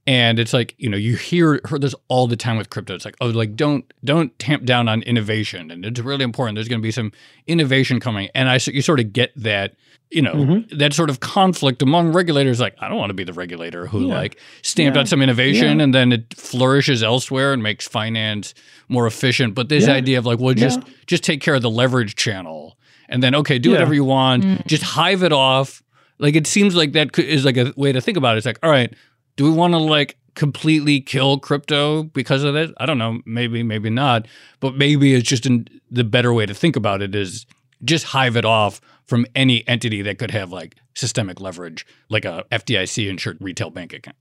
and 0.08 0.40
it's 0.40 0.54
like 0.54 0.76
you 0.78 0.90
know 0.90 0.98
you 0.98 1.16
hear 1.16 1.62
heard 1.66 1.82
this 1.82 1.96
all 2.08 2.28
the 2.28 2.36
time 2.36 2.58
with 2.58 2.70
crypto. 2.70 2.96
It's 2.96 3.06
like 3.06 3.18
oh 3.22 3.28
like 3.28 3.56
don't 3.56 3.86
don't 4.04 4.38
tamp 4.40 4.66
down 4.66 4.88
on 4.88 5.02
innovation. 5.04 5.72
And 5.72 5.86
it's 5.86 6.00
really 6.00 6.24
important. 6.24 6.56
There's 6.56 6.68
going 6.68 6.82
to 6.82 6.86
be 6.86 6.92
some 6.92 7.12
innovation 7.48 8.00
coming. 8.00 8.30
And 8.34 8.50
i 8.50 8.60
you 8.68 8.82
sort 8.82 9.00
of 9.00 9.14
get 9.14 9.32
that 9.36 9.76
you 10.10 10.22
know 10.22 10.34
mm-hmm. 10.34 10.78
that 10.78 10.94
sort 10.94 11.10
of 11.10 11.22
conflict 11.22 11.82
among 11.82 12.12
regulators 12.12 12.60
like 12.60 12.76
i 12.82 12.90
don't 12.90 12.98
want 12.98 13.12
to 13.12 13.14
be 13.14 13.24
the 13.24 13.32
regulator 13.32 13.88
who 13.88 14.08
yeah. 14.08 14.14
like 14.14 14.38
stamped 14.62 14.98
yeah. 14.98 15.02
out 15.02 15.08
some 15.08 15.22
innovation 15.22 15.78
yeah. 15.78 15.84
and 15.86 15.96
then 15.96 16.12
it 16.12 16.34
flourishes 16.34 17.02
elsewhere 17.02 17.54
and 17.54 17.64
makes 17.64 17.88
finance 17.88 18.54
more 18.92 19.08
efficient. 19.08 19.56
But 19.56 19.70
this 19.70 19.88
idea 19.88 20.20
of 20.20 20.26
like 20.26 20.40
well 20.40 20.54
just 20.54 20.82
just 21.08 21.24
take 21.24 21.42
care 21.42 21.56
of 21.56 21.62
the 21.62 21.70
leverage 21.70 22.16
channel 22.16 22.78
and 23.10 23.24
then 23.24 23.34
okay 23.36 23.58
do 23.58 23.72
whatever 23.72 23.94
you 23.94 24.04
want. 24.04 24.44
Mm. 24.44 24.68
just 24.68 24.84
hive 24.84 25.24
it 25.24 25.32
off. 25.32 25.82
Like 26.20 26.36
it 26.36 26.46
seems 26.46 26.76
like 26.76 26.92
that 26.92 27.18
is 27.18 27.46
like 27.46 27.58
a 27.58 27.74
way 27.76 27.92
to 27.92 28.02
think 28.02 28.18
about 28.18 28.36
it. 28.36 28.40
It's 28.40 28.46
like 28.46 28.60
all 28.62 28.70
right 28.70 28.94
do 29.36 29.44
we 29.46 29.52
want 29.52 29.74
to 29.74 29.78
like 29.78 30.18
completely 30.36 31.02
kill 31.02 31.40
crypto 31.40 32.04
because 32.04 32.44
of 32.44 32.56
it? 32.56 32.72
I 32.78 32.86
don't 32.86 32.98
know. 32.98 33.22
Maybe 33.26 33.64
maybe 33.64 33.90
not. 33.90 34.28
But 34.60 34.76
maybe 34.76 35.14
it's 35.14 35.28
just 35.28 35.46
an, 35.46 35.68
the 35.90 36.04
better 36.04 36.34
way 36.34 36.46
to 36.46 36.54
think 36.54 36.76
about 36.76 37.02
it 37.02 37.16
is 37.16 37.46
just 37.84 38.06
hive 38.06 38.38
it 38.38 38.46
off 38.46 38.80
from 39.06 39.26
any 39.36 39.68
entity 39.68 40.02
that 40.04 40.20
could 40.20 40.32
have 40.32 40.52
like 40.52 40.76
systemic 40.96 41.42
leverage, 41.42 41.86
like 42.10 42.26
a 42.26 42.46
FDIC 42.52 43.10
insured 43.10 43.38
retail 43.42 43.70
bank 43.70 43.94
account. 43.94 44.18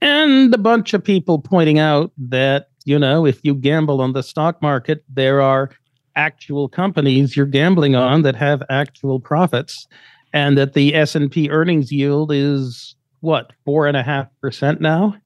And 0.00 0.54
a 0.54 0.58
bunch 0.58 0.92
of 0.92 1.02
people 1.02 1.38
pointing 1.38 1.78
out 1.78 2.12
that, 2.18 2.68
you 2.84 2.98
know, 2.98 3.24
if 3.24 3.40
you 3.42 3.54
gamble 3.54 4.02
on 4.02 4.12
the 4.12 4.22
stock 4.22 4.60
market, 4.60 5.02
there 5.08 5.40
are 5.40 5.70
actual 6.14 6.68
companies 6.68 7.36
you're 7.36 7.46
gambling 7.46 7.96
on 7.96 8.22
that 8.22 8.36
have 8.36 8.62
actual 8.68 9.18
profits 9.18 9.86
and 10.32 10.58
that 10.58 10.74
the 10.74 10.94
S&P 10.94 11.48
earnings 11.50 11.90
yield 11.90 12.30
is 12.32 12.94
what, 13.24 13.52
four 13.64 13.86
and 13.86 13.96
a 13.96 14.02
half 14.02 14.28
percent 14.40 14.80
now? 14.80 15.16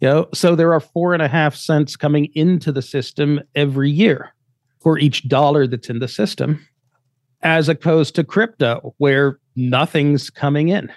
You 0.00 0.08
know, 0.08 0.28
so 0.34 0.54
there 0.54 0.74
are 0.74 0.80
four 0.80 1.14
and 1.14 1.22
a 1.22 1.28
half 1.28 1.54
cents 1.54 1.96
coming 1.96 2.26
into 2.34 2.70
the 2.70 2.82
system 2.82 3.40
every 3.54 3.90
year 3.90 4.34
for 4.80 4.98
each 4.98 5.26
dollar 5.28 5.66
that's 5.66 5.88
in 5.88 6.00
the 6.00 6.08
system, 6.08 6.66
as 7.42 7.68
opposed 7.68 8.14
to 8.16 8.24
crypto, 8.24 8.94
where 8.98 9.38
nothing's 9.54 10.28
coming 10.28 10.68
in. 10.68 10.92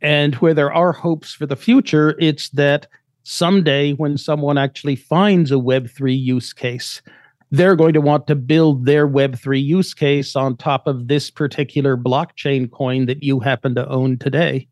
And 0.00 0.34
where 0.36 0.54
there 0.54 0.72
are 0.72 0.92
hopes 0.92 1.32
for 1.32 1.46
the 1.46 1.56
future, 1.56 2.14
it's 2.18 2.48
that 2.50 2.86
someday 3.24 3.92
when 3.92 4.16
someone 4.16 4.56
actually 4.56 4.96
finds 4.96 5.50
a 5.50 5.56
Web3 5.56 6.18
use 6.18 6.52
case, 6.52 7.02
they're 7.50 7.76
going 7.76 7.94
to 7.94 8.00
want 8.00 8.26
to 8.26 8.34
build 8.34 8.86
their 8.86 9.06
Web3 9.06 9.62
use 9.62 9.94
case 9.94 10.36
on 10.36 10.56
top 10.56 10.86
of 10.86 11.08
this 11.08 11.30
particular 11.30 11.96
blockchain 11.96 12.70
coin 12.70 13.06
that 13.06 13.22
you 13.22 13.40
happen 13.40 13.74
to 13.74 13.88
own 13.88 14.18
today. 14.18 14.68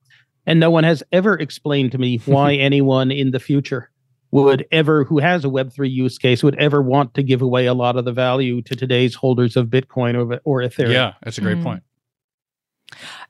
And 0.47 0.59
no 0.59 0.70
one 0.70 0.84
has 0.84 1.03
ever 1.12 1.34
explained 1.34 1.93
to 1.93 1.99
me 1.99 2.18
why 2.26 2.55
anyone 2.68 3.11
in 3.11 3.30
the 3.30 3.40
future 3.40 3.90
would 4.32 4.66
ever 4.72 5.05
who 5.05 5.18
has 5.18 5.45
a 5.45 5.49
web3 5.49 5.90
use 5.90 6.18
case 6.18 6.43
would 6.43 6.57
ever 6.57 6.82
want 6.82 7.14
to 7.14 7.22
give 7.22 7.43
away 7.43 7.66
a 7.66 7.74
lot 7.74 7.97
of 7.97 8.05
the 8.05 8.12
value 8.12 8.62
to 8.62 8.74
today's 8.74 9.14
holders 9.14 9.57
of 9.57 9.68
bitcoin 9.68 10.14
or, 10.14 10.40
or 10.45 10.66
ethereum 10.66 10.93
yeah 10.93 11.12
that's 11.22 11.38
a 11.38 11.40
great 11.40 11.59
mm. 11.59 11.62
point 11.62 11.82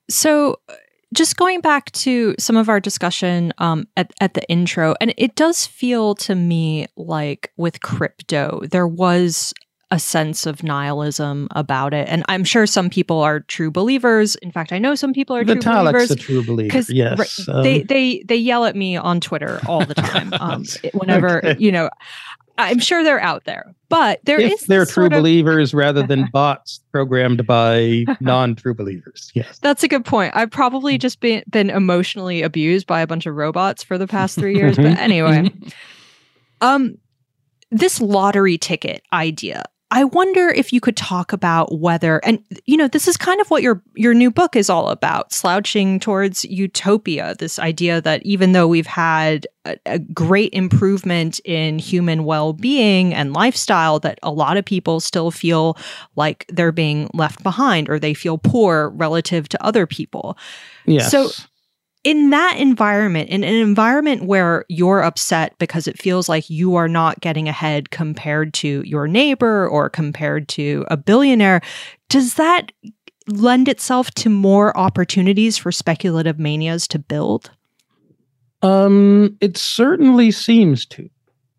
so 0.08 0.56
just 1.12 1.36
going 1.36 1.60
back 1.60 1.92
to 1.92 2.34
some 2.38 2.56
of 2.56 2.70
our 2.70 2.80
discussion 2.80 3.52
um, 3.58 3.86
at, 3.96 4.12
at 4.20 4.34
the 4.34 4.48
intro 4.48 4.94
and 5.00 5.12
it 5.18 5.34
does 5.34 5.66
feel 5.66 6.14
to 6.14 6.34
me 6.34 6.86
like 6.96 7.52
with 7.56 7.82
crypto 7.82 8.60
there 8.70 8.88
was 8.88 9.52
a 9.93 9.99
sense 9.99 10.47
of 10.47 10.62
nihilism 10.62 11.49
about 11.51 11.93
it. 11.93 12.09
And 12.09 12.24
I'm 12.26 12.45
sure 12.45 12.66
some 12.66 12.88
people 12.88 13.20
are 13.20 13.40
true 13.40 13.70
believers. 13.70 14.36
In 14.36 14.51
fact, 14.51 14.72
I 14.72 14.78
know 14.78 14.95
some 14.95 15.12
people 15.12 15.36
are 15.36 15.45
Vitalik's 15.45 15.62
true 15.62 15.93
believers. 15.93 16.11
a 16.11 16.16
true 16.16 16.45
believer. 16.45 16.82
Yes, 16.88 17.47
um, 17.47 17.62
they 17.62 17.82
they 17.82 18.24
they 18.26 18.36
yell 18.36 18.64
at 18.64 18.74
me 18.74 18.97
on 18.97 19.20
Twitter 19.20 19.61
all 19.68 19.84
the 19.84 19.95
time. 19.95 20.32
Um, 20.43 20.64
whenever 20.95 21.38
okay. 21.38 21.57
you 21.59 21.70
know, 21.70 21.90
I'm 22.59 22.78
sure 22.78 23.05
they're 23.05 23.20
out 23.20 23.45
there. 23.45 23.74
But 23.88 24.20
there 24.24 24.40
if 24.40 24.55
is 24.55 24.61
they're 24.62 24.86
true 24.86 25.07
of- 25.07 25.12
believers 25.12 25.74
rather 25.74 26.03
than 26.03 26.28
bots 26.32 26.80
programmed 26.90 27.47
by 27.47 28.05
non-true 28.20 28.74
believers. 28.74 29.30
Yes. 29.34 29.59
That's 29.59 29.82
a 29.82 29.88
good 29.88 30.05
point. 30.05 30.34
I've 30.34 30.51
probably 30.51 30.97
just 30.97 31.20
been 31.20 31.45
been 31.51 31.70
emotionally 31.70 32.43
abused 32.43 32.86
by 32.86 33.03
a 33.03 33.07
bunch 33.07 33.26
of 33.26 33.34
robots 33.34 33.82
for 33.82 33.99
the 33.99 34.07
past 34.07 34.38
three 34.38 34.57
years. 34.57 34.76
but 34.76 34.99
anyway, 34.99 35.53
um, 36.61 36.97
this 37.70 38.01
lottery 38.01 38.59
ticket 38.59 39.03
idea. 39.12 39.64
I 39.93 40.05
wonder 40.05 40.49
if 40.49 40.72
you 40.72 40.80
could 40.80 40.97
talk 40.97 41.34
about 41.34 41.78
whether, 41.78 42.16
and 42.24 42.43
you 42.64 42.78
know, 42.78 42.88
this 42.88 43.07
is 43.07 43.18
kind 43.18 43.43
of 43.43 43.51
what 43.51 43.62
your 43.62 43.82
your 43.95 44.14
new 44.14 44.30
book 44.30 44.57
is 44.57 44.70
all 44.70 44.88
about, 44.88 45.34
slouching 45.34 46.01
towards 46.01 46.47
utopia. 46.47 47.34
This 47.38 47.59
idea 47.59 48.01
that 48.01 48.22
even 48.24 48.53
though 48.53 48.66
we've 48.66 48.86
had 48.86 49.47
a, 49.66 49.76
a 49.84 49.99
great 49.99 50.55
improvement 50.55 51.40
in 51.45 51.78
human 51.78 52.24
well 52.24 52.55
being 52.55 53.12
and 53.12 53.34
lifestyle, 53.34 54.01
that 54.01 54.18
a 54.22 54.30
lot 54.32 54.57
of 54.57 54.64
people 54.64 54.99
still 54.99 55.30
feel 55.30 55.76
like 56.16 56.47
they're 56.49 56.72
being 56.72 57.11
left 57.12 57.43
behind 57.43 57.90
or 57.90 57.99
they 57.99 58.14
feel 58.14 58.38
poor 58.38 58.88
relative 58.97 59.47
to 59.51 59.62
other 59.62 59.86
people. 59.86 60.38
Yes. 60.86 61.11
So- 61.11 61.28
in 62.05 62.30
that 62.30 62.57
environment, 62.59 63.30
in 63.30 63.44
an 63.44 63.55
environment 63.55 64.24
where 64.24 64.64
you're 64.68 65.03
upset 65.03 65.55
because 65.59 65.86
it 65.86 66.00
feels 66.00 66.28
like 66.28 66.50
you 66.50 66.74
are 66.74 66.88
not 66.88 67.20
getting 67.20 67.48
ahead 67.48 67.90
compared 67.90 68.53
to 68.55 68.82
your 68.84 69.07
neighbor 69.07 69.68
or 69.68 69.88
compared 69.88 70.48
to 70.48 70.84
a 70.88 70.96
billionaire, 70.96 71.61
does 72.09 72.34
that 72.34 72.72
lend 73.28 73.68
itself 73.68 74.11
to 74.12 74.28
more 74.28 74.76
opportunities 74.76 75.57
for 75.57 75.70
speculative 75.70 76.38
manias 76.38 76.88
to 76.88 76.98
build? 76.98 77.50
Um, 78.62 79.36
it 79.40 79.57
certainly 79.57 80.30
seems 80.30 80.84
to, 80.86 81.09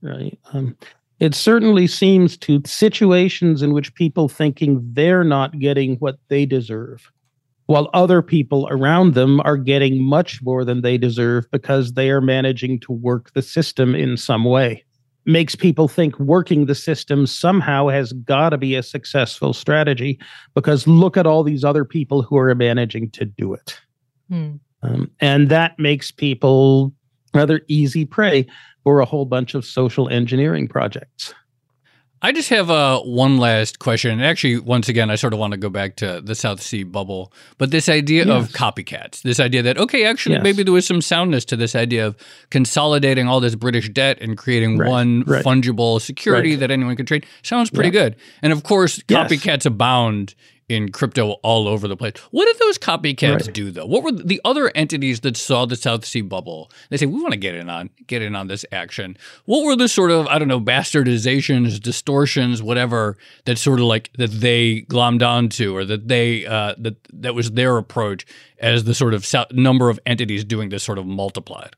right? 0.01 0.37
Um, 0.51 0.75
it 1.19 1.35
certainly 1.35 1.87
seems 1.87 2.37
to 2.39 2.61
situations 2.65 3.61
in 3.61 3.73
which 3.73 3.95
people 3.95 4.27
thinking 4.27 4.81
they're 4.93 5.23
not 5.23 5.57
getting 5.59 5.95
what 5.97 6.17
they 6.27 6.45
deserve, 6.45 7.11
while 7.67 7.89
other 7.93 8.21
people 8.21 8.67
around 8.69 9.13
them 9.13 9.39
are 9.41 9.57
getting 9.57 10.01
much 10.01 10.41
more 10.41 10.65
than 10.65 10.81
they 10.81 10.97
deserve 10.97 11.49
because 11.51 11.93
they 11.93 12.09
are 12.09 12.21
managing 12.21 12.79
to 12.81 12.91
work 12.91 13.31
the 13.33 13.41
system 13.41 13.95
in 13.95 14.17
some 14.17 14.43
way. 14.43 14.83
Makes 15.25 15.55
people 15.55 15.87
think 15.87 16.19
working 16.19 16.65
the 16.65 16.75
system 16.75 17.25
somehow 17.25 17.87
has 17.87 18.11
got 18.11 18.49
to 18.49 18.57
be 18.57 18.75
a 18.75 18.83
successful 18.83 19.53
strategy 19.53 20.19
because 20.53 20.85
look 20.85 21.15
at 21.15 21.25
all 21.25 21.43
these 21.43 21.63
other 21.63 21.85
people 21.85 22.21
who 22.21 22.37
are 22.37 22.53
managing 22.53 23.09
to 23.11 23.23
do 23.23 23.53
it. 23.53 23.79
Hmm. 24.29 24.55
Um, 24.81 25.09
and 25.21 25.47
that 25.47 25.79
makes 25.79 26.11
people 26.11 26.93
rather 27.33 27.61
easy 27.67 28.03
prey 28.03 28.45
for 28.83 28.99
a 28.99 29.05
whole 29.05 29.25
bunch 29.25 29.55
of 29.55 29.65
social 29.65 30.09
engineering 30.09 30.67
projects. 30.67 31.33
I 32.25 32.31
just 32.31 32.47
have 32.51 32.71
uh, 32.71 33.01
one 33.01 33.37
last 33.37 33.79
question. 33.79 34.21
Actually, 34.21 34.57
once 34.59 34.87
again, 34.87 35.09
I 35.09 35.15
sort 35.15 35.33
of 35.33 35.39
want 35.39 35.51
to 35.51 35.57
go 35.57 35.69
back 35.69 35.97
to 35.97 36.21
the 36.23 36.35
South 36.35 36.61
Sea 36.61 36.83
bubble. 36.83 37.33
But 37.57 37.71
this 37.71 37.89
idea 37.89 38.25
of 38.31 38.49
copycats, 38.53 39.23
this 39.23 39.41
idea 39.41 39.61
that, 39.63 39.77
okay, 39.77 40.05
actually, 40.05 40.35
Yes. 40.35 40.43
maybe 40.43 40.63
there 40.63 40.71
was 40.71 40.87
some 40.87 41.01
soundness 41.01 41.43
to 41.45 41.57
this 41.57 41.75
idea 41.75 42.07
of 42.07 42.15
consolidating 42.49 43.27
all 43.27 43.41
this 43.41 43.55
British 43.55 43.89
debt 43.89 44.19
and 44.21 44.37
creating 44.37 44.77
Right, 44.77 44.89
one 44.89 45.23
right. 45.27 45.43
fungible 45.43 45.99
security 45.99 46.51
Right. 46.51 46.59
that 46.61 46.71
anyone 46.71 46.95
could 46.95 47.07
trade. 47.07 47.25
Sounds 47.41 47.69
pretty 47.69 47.89
Yeah. 47.89 48.03
good. 48.03 48.15
And 48.41 48.53
of 48.53 48.63
course, 48.63 49.01
Yes. 49.09 49.29
copycats 49.29 49.65
abound 49.65 50.33
in 50.69 50.91
crypto 50.91 51.31
all 51.43 51.67
over 51.67 51.87
the 51.87 51.97
place. 51.97 52.13
What 52.31 52.45
did 52.45 52.57
those 52.59 52.77
copycats 52.77 53.45
Right. 53.45 53.53
do 53.53 53.69
though? 53.71 53.85
What 53.85 54.03
were 54.03 54.11
the 54.11 54.39
other 54.45 54.71
entities 54.75 55.19
that 55.21 55.35
saw 55.35 55.65
the 55.65 55.75
South 55.75 56.05
Sea 56.05 56.21
bubble? 56.21 56.71
They 56.89 56.97
say 56.97 57.05
we 57.05 57.21
want 57.21 57.33
to 57.33 57.37
get 57.39 57.55
in 57.55 57.69
on 57.69 57.89
get 58.07 58.21
in 58.21 58.35
on 58.35 58.47
this 58.47 58.65
action. 58.71 59.17
What 59.45 59.65
were 59.65 59.75
the 59.75 59.87
sort 59.87 60.11
of 60.11 60.25
I 60.27 60.39
don't 60.39 60.47
know 60.47 60.61
bastardizations, 60.61 61.81
distortions, 61.81 62.63
whatever 62.63 63.17
that 63.45 63.57
sort 63.57 63.79
of 63.79 63.85
like 63.85 64.11
that 64.17 64.31
they 64.31 64.85
glommed 64.89 65.21
onto 65.27 65.75
or 65.75 65.85
that 65.85 66.07
they 66.07 66.45
uh, 66.45 66.75
that 66.77 66.95
that 67.11 67.35
was 67.35 67.51
their 67.51 67.77
approach 67.77 68.25
as 68.59 68.85
the 68.85 68.95
sort 68.95 69.13
of 69.13 69.25
number 69.51 69.89
of 69.89 69.99
entities 70.05 70.43
doing 70.45 70.69
this 70.69 70.83
sort 70.83 70.97
of 70.97 71.05
multiplied. 71.05 71.75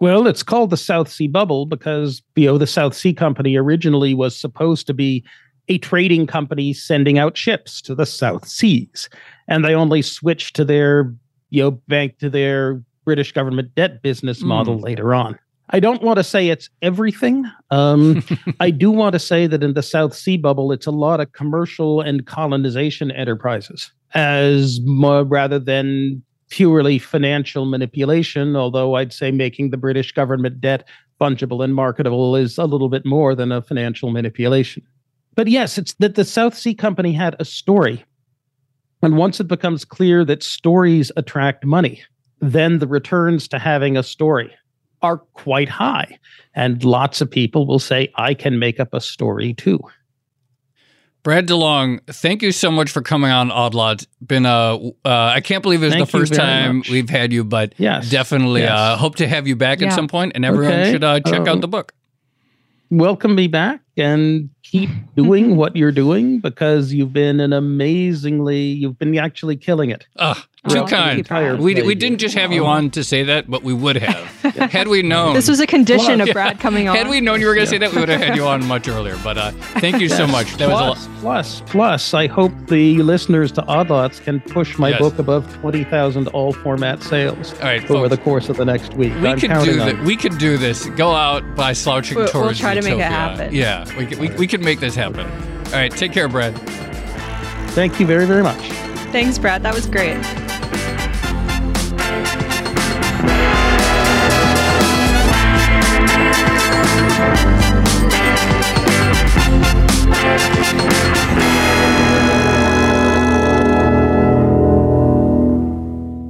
Well, 0.00 0.26
it's 0.26 0.42
called 0.42 0.70
the 0.70 0.78
South 0.78 1.10
Sea 1.10 1.26
Bubble 1.28 1.66
because 1.66 2.22
you 2.34 2.46
know 2.46 2.56
the 2.56 2.66
South 2.66 2.94
Sea 2.94 3.12
Company 3.12 3.56
originally 3.56 4.14
was 4.14 4.34
supposed 4.34 4.86
to 4.86 4.94
be 4.94 5.22
a 5.70 5.78
trading 5.78 6.26
company 6.26 6.72
sending 6.74 7.16
out 7.18 7.36
ships 7.36 7.80
to 7.82 7.94
the 7.94 8.04
South 8.04 8.46
Seas, 8.46 9.08
and 9.48 9.64
they 9.64 9.74
only 9.74 10.02
switched 10.02 10.54
to 10.56 10.64
their 10.64 11.14
you 11.50 11.62
know 11.62 11.70
bank 11.88 12.18
to 12.18 12.28
their 12.28 12.82
British 13.04 13.32
government 13.32 13.74
debt 13.74 14.02
business 14.02 14.42
Mm. 14.42 14.46
model 14.46 14.78
later 14.78 15.14
on. 15.14 15.38
I 15.72 15.78
don't 15.78 16.02
want 16.02 16.16
to 16.16 16.24
say 16.24 16.48
it's 16.48 16.68
everything. 16.82 17.48
Um, 17.70 18.24
I 18.60 18.70
do 18.70 18.90
want 18.90 19.12
to 19.12 19.20
say 19.20 19.46
that 19.46 19.62
in 19.62 19.74
the 19.74 19.82
South 19.82 20.14
Sea 20.14 20.36
Bubble, 20.36 20.72
it's 20.72 20.86
a 20.86 20.90
lot 20.90 21.20
of 21.20 21.32
commercial 21.32 22.00
and 22.00 22.26
colonization 22.26 23.12
enterprises, 23.12 23.92
as 24.14 24.80
more, 24.84 25.22
rather 25.22 25.60
than 25.60 26.22
purely 26.48 26.98
financial 26.98 27.64
manipulation, 27.64 28.56
although 28.56 28.96
I'd 28.96 29.12
say 29.12 29.30
making 29.30 29.70
the 29.70 29.76
British 29.76 30.10
government 30.10 30.60
debt 30.60 30.88
fungible 31.20 31.62
and 31.62 31.72
marketable 31.76 32.34
is 32.34 32.58
a 32.58 32.64
little 32.64 32.88
bit 32.88 33.06
more 33.06 33.36
than 33.36 33.52
a 33.52 33.62
financial 33.62 34.10
manipulation. 34.10 34.82
But 35.34 35.48
yes, 35.48 35.78
it's 35.78 35.94
that 35.94 36.14
the 36.16 36.24
South 36.24 36.56
Sea 36.56 36.74
Company 36.74 37.12
had 37.12 37.36
a 37.38 37.44
story. 37.44 38.04
And 39.02 39.16
once 39.16 39.40
it 39.40 39.48
becomes 39.48 39.84
clear 39.84 40.24
that 40.26 40.42
stories 40.42 41.10
attract 41.16 41.64
money, 41.64 42.02
then 42.40 42.78
the 42.78 42.86
returns 42.86 43.48
to 43.48 43.58
having 43.58 43.96
a 43.96 44.02
story 44.02 44.54
are 45.02 45.18
quite 45.18 45.68
high. 45.70 46.18
And 46.54 46.84
lots 46.84 47.20
of 47.22 47.30
people 47.30 47.66
will 47.66 47.78
say, 47.78 48.12
I 48.16 48.34
can 48.34 48.58
make 48.58 48.78
up 48.80 48.92
a 48.92 49.00
story 49.00 49.54
too. 49.54 49.80
Brad 51.22 51.46
DeLong, 51.46 52.00
thank 52.06 52.40
you 52.42 52.50
so 52.50 52.70
much 52.70 52.90
for 52.90 53.02
coming 53.02 53.30
on 53.30 53.50
Odd 53.50 53.74
Lots. 53.74 54.06
Been 54.26 54.46
a, 54.46 54.74
uh, 54.78 54.90
I 55.04 55.40
can't 55.42 55.62
believe 55.62 55.82
it's 55.82 55.94
the 55.94 56.06
first 56.06 56.32
time 56.34 56.78
much. 56.78 56.88
we've 56.90 57.10
had 57.10 57.30
you, 57.30 57.44
but 57.44 57.74
Yes. 57.76 58.08
definitely 58.10 58.62
Yes. 58.62 58.70
uh, 58.70 58.96
hope 58.96 59.16
to 59.16 59.28
have 59.28 59.46
you 59.46 59.54
back 59.54 59.80
Yeah. 59.80 59.88
at 59.88 59.92
some 59.94 60.08
point, 60.08 60.32
and 60.34 60.46
everyone 60.46 60.72
Okay. 60.80 60.92
should 60.92 61.04
uh, 61.04 61.20
check 61.20 61.40
out 61.40 61.48
Um, 61.48 61.60
the 61.60 61.68
book. 61.68 61.92
Welcome 62.90 63.34
me 63.34 63.46
back 63.46 63.80
and 63.96 64.50
keep 64.62 64.90
doing 65.16 65.56
what 65.56 65.76
you're 65.76 65.92
doing 65.92 66.40
because 66.40 66.92
you've 66.92 67.12
been 67.12 67.40
an 67.40 67.52
amazingly 67.52 68.60
you've 68.60 68.98
been 68.98 69.16
actually 69.16 69.56
killing 69.56 69.90
it. 69.90 70.06
Well, 70.16 70.36
too 70.68 70.86
thank 70.86 71.18
you, 71.18 71.24
kind. 71.24 71.58
We, 71.58 71.74
we 71.82 71.94
didn't 71.94 72.18
just 72.18 72.34
have 72.36 72.52
you 72.52 72.66
on 72.66 72.90
to 72.90 73.02
say 73.02 73.22
that, 73.24 73.50
but 73.50 73.62
we 73.62 73.72
would 73.72 73.96
have. 73.96 74.26
Had 74.70 74.88
we 74.88 75.02
known. 75.02 75.32
This 75.34 75.48
was 75.48 75.58
a 75.60 75.66
condition 75.66 76.20
of 76.20 76.26
Yeah. 76.26 76.32
Brad 76.34 76.60
coming 76.60 76.86
on. 76.88 76.96
Had 76.96 77.08
we 77.08 77.20
known 77.20 77.40
you 77.40 77.46
were 77.46 77.54
going 77.54 77.64
to 77.66 77.70
say 77.70 77.78
that, 77.78 77.92
we 77.92 78.00
would 78.00 78.08
have 78.10 78.20
had 78.20 78.36
you 78.36 78.44
on 78.46 78.64
much 78.66 78.86
earlier. 78.88 79.16
But 79.24 79.38
uh, 79.38 79.52
thank 79.80 80.00
you 80.00 80.08
so 80.10 80.26
much. 80.26 80.54
That 80.56 80.68
was 80.68 80.80
a 80.80 80.84
plus, 80.84 81.08
lot. 81.08 81.20
plus 81.20 81.62
plus 81.66 82.14
I 82.14 82.26
hope 82.26 82.52
the 82.66 82.98
listeners 83.02 83.52
to 83.52 83.64
Odd 83.66 83.88
Lots 83.90 84.20
can 84.20 84.40
push 84.40 84.76
my 84.78 84.90
Yes. 84.90 84.98
book 84.98 85.18
above 85.18 85.50
20,000 85.60 86.28
all 86.28 86.52
format 86.52 87.02
sales 87.02 87.54
All 87.54 87.60
right, 87.60 87.82
over 87.90 88.08
folks. 88.08 88.10
the 88.10 88.22
course 88.22 88.48
of 88.48 88.56
the 88.56 88.64
next 88.64 88.94
week. 88.94 89.14
We 89.22 89.28
I'm 89.28 89.38
could 89.40 89.50
do 89.64 89.80
on 89.80 89.86
that. 89.86 90.04
We 90.04 90.16
could 90.16 90.36
do 90.38 90.58
this. 90.58 90.86
Go 90.90 91.12
out 91.12 91.42
by 91.56 91.72
slouching 91.72 92.16
We'll- 92.16 92.24
we'll 92.34 92.42
towards 92.44 92.58
try 92.60 92.74
to 92.74 92.82
make 92.82 92.94
it 92.98 93.00
happen. 93.00 93.54
Yeah, 93.54 93.86
we 93.96 94.04
could, 94.06 94.18
we, 94.18 94.28
we 94.30 94.46
could 94.46 94.62
make 94.62 94.80
this 94.80 94.94
happen. 94.94 95.26
All 95.68 95.72
right, 95.72 95.90
take 95.90 96.12
care, 96.12 96.28
Brad. 96.28 96.54
Thank 97.70 97.98
you 98.00 98.06
very 98.06 98.26
very 98.26 98.42
much. 98.42 98.89
Thanks, 99.12 99.38
Brad. 99.38 99.62
That 99.62 99.74
was 99.74 99.86
great. 99.86 100.18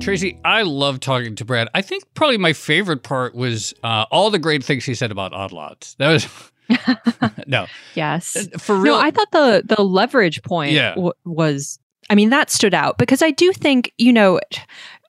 Tracy, 0.00 0.40
I 0.46 0.62
love 0.62 0.98
talking 0.98 1.36
to 1.36 1.44
Brad. 1.44 1.68
I 1.74 1.82
think 1.82 2.04
probably 2.14 2.38
my 2.38 2.54
favorite 2.54 3.02
part 3.02 3.34
was 3.34 3.74
uh, 3.84 4.06
all 4.10 4.30
the 4.30 4.38
great 4.38 4.64
things 4.64 4.84
he 4.86 4.94
said 4.94 5.10
about 5.12 5.34
odd 5.34 5.52
lots. 5.52 5.94
That 5.96 6.08
was 6.08 6.26
no, 7.46 7.66
Yes. 7.94 8.48
for 8.58 8.74
real. 8.76 8.94
No, 8.94 9.00
I 9.00 9.10
thought 9.10 9.30
the 9.30 9.62
the 9.76 9.82
leverage 9.82 10.42
point 10.42 10.72
Yeah. 10.72 10.94
w- 10.94 11.12
was. 11.26 11.78
I 12.10 12.14
mean, 12.14 12.30
that 12.30 12.50
stood 12.50 12.74
out 12.74 12.98
because 12.98 13.22
I 13.22 13.30
do 13.30 13.52
think 13.52 13.92
you 13.96 14.12
know, 14.12 14.38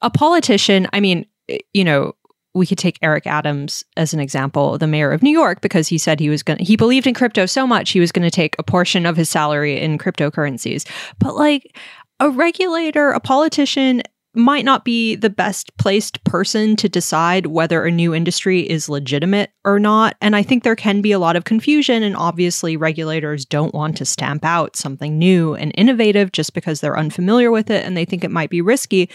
a 0.02 0.10
politician. 0.10 0.88
I 0.94 1.02
mean, 1.02 1.26
you 1.74 1.84
know, 1.84 2.16
we 2.54 2.66
could 2.66 2.78
take 2.78 3.00
Eric 3.02 3.28
Adams 3.28 3.84
as 3.98 4.14
an 4.14 4.20
example, 4.20 4.78
the 4.78 4.88
mayor 4.88 5.12
of 5.12 5.24
New 5.24 5.32
York, 5.32 5.62
because 5.62 5.88
he 5.88 5.98
said 5.98 6.20
he 6.20 6.30
was 6.30 6.44
going. 6.44 6.60
to 6.60 6.64
He 6.64 6.76
believed 6.76 7.08
in 7.08 7.14
crypto 7.14 7.46
so 7.46 7.66
much 7.66 7.92
he 7.92 8.00
was 8.00 8.12
going 8.12 8.24
to 8.24 8.32
take 8.32 8.56
a 8.60 8.64
portion 8.64 9.06
of 9.06 9.18
his 9.18 9.30
salary 9.30 9.80
in 9.80 9.98
cryptocurrencies. 9.98 10.88
But 11.20 11.36
like 11.36 11.76
a 12.20 12.30
regulator, 12.30 13.10
a 13.12 13.20
politician 13.20 14.04
might 14.34 14.64
not 14.64 14.86
be 14.86 15.16
the 15.16 15.30
best 15.30 15.76
placed 15.78 16.24
person 16.24 16.76
to 16.78 16.88
decide 16.88 17.48
whether 17.48 17.84
a 17.84 17.92
new 17.92 18.14
industry 18.14 18.62
is 18.62 18.88
legitimate 18.88 19.52
or 19.66 19.80
not. 19.80 20.16
And 20.22 20.36
I 20.36 20.44
think 20.44 20.64
there 20.64 20.76
can 20.76 21.02
be 21.02 21.12
a 21.12 21.20
lot 21.20 21.36
of 21.36 21.44
confusion. 21.44 22.02
And 22.04 22.16
obviously, 22.16 22.78
regulators 22.78 23.46
don't 23.46 23.74
want 23.74 23.98
to 23.98 24.06
stamp 24.06 24.46
out 24.46 24.76
something 24.76 25.20
new 25.20 25.54
and 25.56 25.74
innovative 25.76 26.32
just 26.32 26.54
because 26.54 26.80
they're 26.80 26.98
unfamiliar 26.98 27.52
with 27.52 27.70
it 27.70 27.86
and 27.86 27.98
they 27.98 28.06
think 28.06 28.24
it 28.24 28.32
might 28.32 28.50
be 28.50 28.62
risky. 28.62 29.10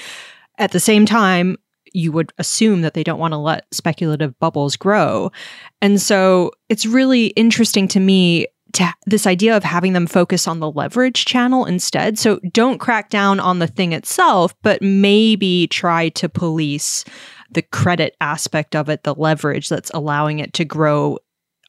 At 0.58 0.72
the 0.72 0.80
same 0.80 1.06
time, 1.06 1.56
you 1.92 2.12
would 2.12 2.32
assume 2.36 2.82
that 2.82 2.92
they 2.92 3.02
don't 3.02 3.18
want 3.18 3.32
to 3.32 3.38
let 3.38 3.66
speculative 3.72 4.38
bubbles 4.38 4.76
grow. 4.76 5.32
And 5.80 6.00
so 6.00 6.50
it's 6.68 6.84
really 6.84 7.28
interesting 7.28 7.88
to 7.88 8.00
me 8.00 8.46
to 8.72 8.92
this 9.06 9.26
idea 9.26 9.56
of 9.56 9.64
having 9.64 9.92
them 9.92 10.06
focus 10.06 10.46
on 10.46 10.60
the 10.60 10.70
leverage 10.70 11.24
channel 11.24 11.64
instead. 11.64 12.18
So 12.18 12.40
don't 12.52 12.78
crack 12.78 13.10
down 13.10 13.40
on 13.40 13.58
the 13.58 13.66
thing 13.66 13.92
itself, 13.92 14.54
but 14.62 14.82
maybe 14.82 15.66
try 15.68 16.10
to 16.10 16.28
police 16.28 17.04
the 17.50 17.62
credit 17.62 18.16
aspect 18.20 18.74
of 18.74 18.88
it, 18.88 19.04
the 19.04 19.14
leverage 19.14 19.68
that's 19.68 19.90
allowing 19.94 20.40
it 20.40 20.52
to 20.54 20.64
grow 20.64 21.18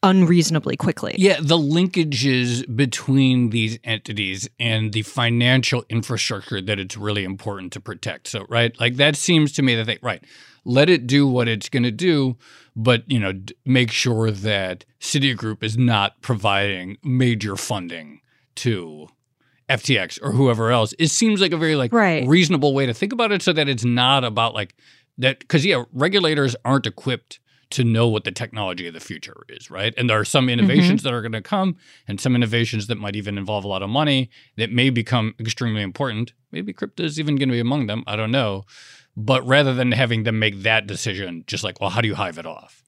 unreasonably 0.04 0.78
quickly. 0.78 1.16
Yeah, 1.18 1.38
the 1.42 1.58
linkages 1.58 2.64
between 2.76 3.50
these 3.50 3.80
entities 3.84 4.48
and 4.60 4.94
the 4.94 5.02
financial 5.02 5.86
infrastructure 5.90 6.62
that 6.62 6.80
it's 6.80 6.98
really 6.98 7.24
important 7.24 7.74
to 7.74 7.80
protect. 7.80 8.28
So, 8.28 8.46
right, 8.50 8.78
like 8.80 8.96
that 8.98 9.16
seems 9.16 9.52
to 9.54 9.62
me 9.62 9.76
that 9.76 9.86
they, 9.86 9.98
right, 10.02 10.24
let 10.68 10.90
it 10.90 11.08
do 11.08 11.26
what 11.26 11.48
it's 11.48 11.70
going 11.70 11.84
to 11.84 11.92
do, 11.92 12.36
but, 12.76 13.10
you 13.10 13.20
know, 13.20 13.32
d- 13.32 13.56
make 13.66 13.90
sure 13.90 14.30
that 14.30 14.84
Citigroup 15.00 15.64
is 15.64 15.78
not 15.78 16.22
providing 16.22 16.98
major 17.04 17.56
funding 17.56 18.20
to 18.56 19.08
FTX 19.70 20.20
or 20.22 20.34
whoever 20.34 20.72
else. 20.72 20.94
It 21.00 21.08
seems 21.08 21.40
like 21.40 21.54
a 21.54 21.58
very 21.58 21.76
like 21.76 21.94
Right. 21.94 22.28
reasonable 22.28 22.74
way 22.74 22.86
to 22.86 22.94
think 22.94 23.14
about 23.14 23.32
it 23.32 23.42
so 23.42 23.54
that 23.54 23.70
it's 23.70 23.86
not 23.86 24.24
about 24.24 24.54
like 24.54 24.76
that 25.18 25.48
cuz 25.48 25.66
yeah, 25.66 25.84
regulators 25.94 26.56
aren't 26.66 26.86
equipped 26.86 27.40
to 27.70 27.84
know 27.84 28.08
what 28.08 28.24
the 28.24 28.32
technology 28.32 28.88
of 28.88 28.94
the 28.94 29.00
future 29.00 29.44
is, 29.50 29.70
right? 29.70 29.94
And 29.98 30.10
there 30.10 30.20
are 30.20 30.26
some 30.26 30.48
mm-hmm. 30.48 30.60
innovations 30.60 31.04
that 31.04 31.14
are 31.14 31.22
going 31.22 31.34
to 31.34 31.42
come 31.42 31.76
and 32.08 32.20
some 32.20 32.36
innovations 32.36 32.88
that 32.88 32.98
might 32.98 33.16
even 33.16 33.38
involve 33.38 33.66
a 33.66 33.68
lot 33.68 33.84
of 33.84 33.90
money 33.90 34.30
that 34.56 34.72
may 34.72 34.90
become 34.90 35.36
extremely 35.40 35.82
important. 35.82 36.34
Maybe 36.52 36.72
crypto 36.72 37.04
is 37.04 37.20
even 37.20 37.36
going 37.36 37.50
to 37.50 37.54
be 37.54 37.60
among 37.60 37.88
them. 37.88 38.04
I 38.08 38.16
don't 38.16 38.32
know. 38.32 38.66
But 39.20 39.46
rather 39.48 39.74
than 39.74 39.92
having 39.92 40.24
them 40.24 40.38
make 40.38 40.62
that 40.62 40.86
decision, 40.86 41.44
just 41.48 41.64
like, 41.64 41.82
well, 41.82 41.90
how 41.90 42.02
do 42.02 42.08
you 42.08 42.16
hive 42.16 42.38
it 42.38 42.46
off? 42.46 42.84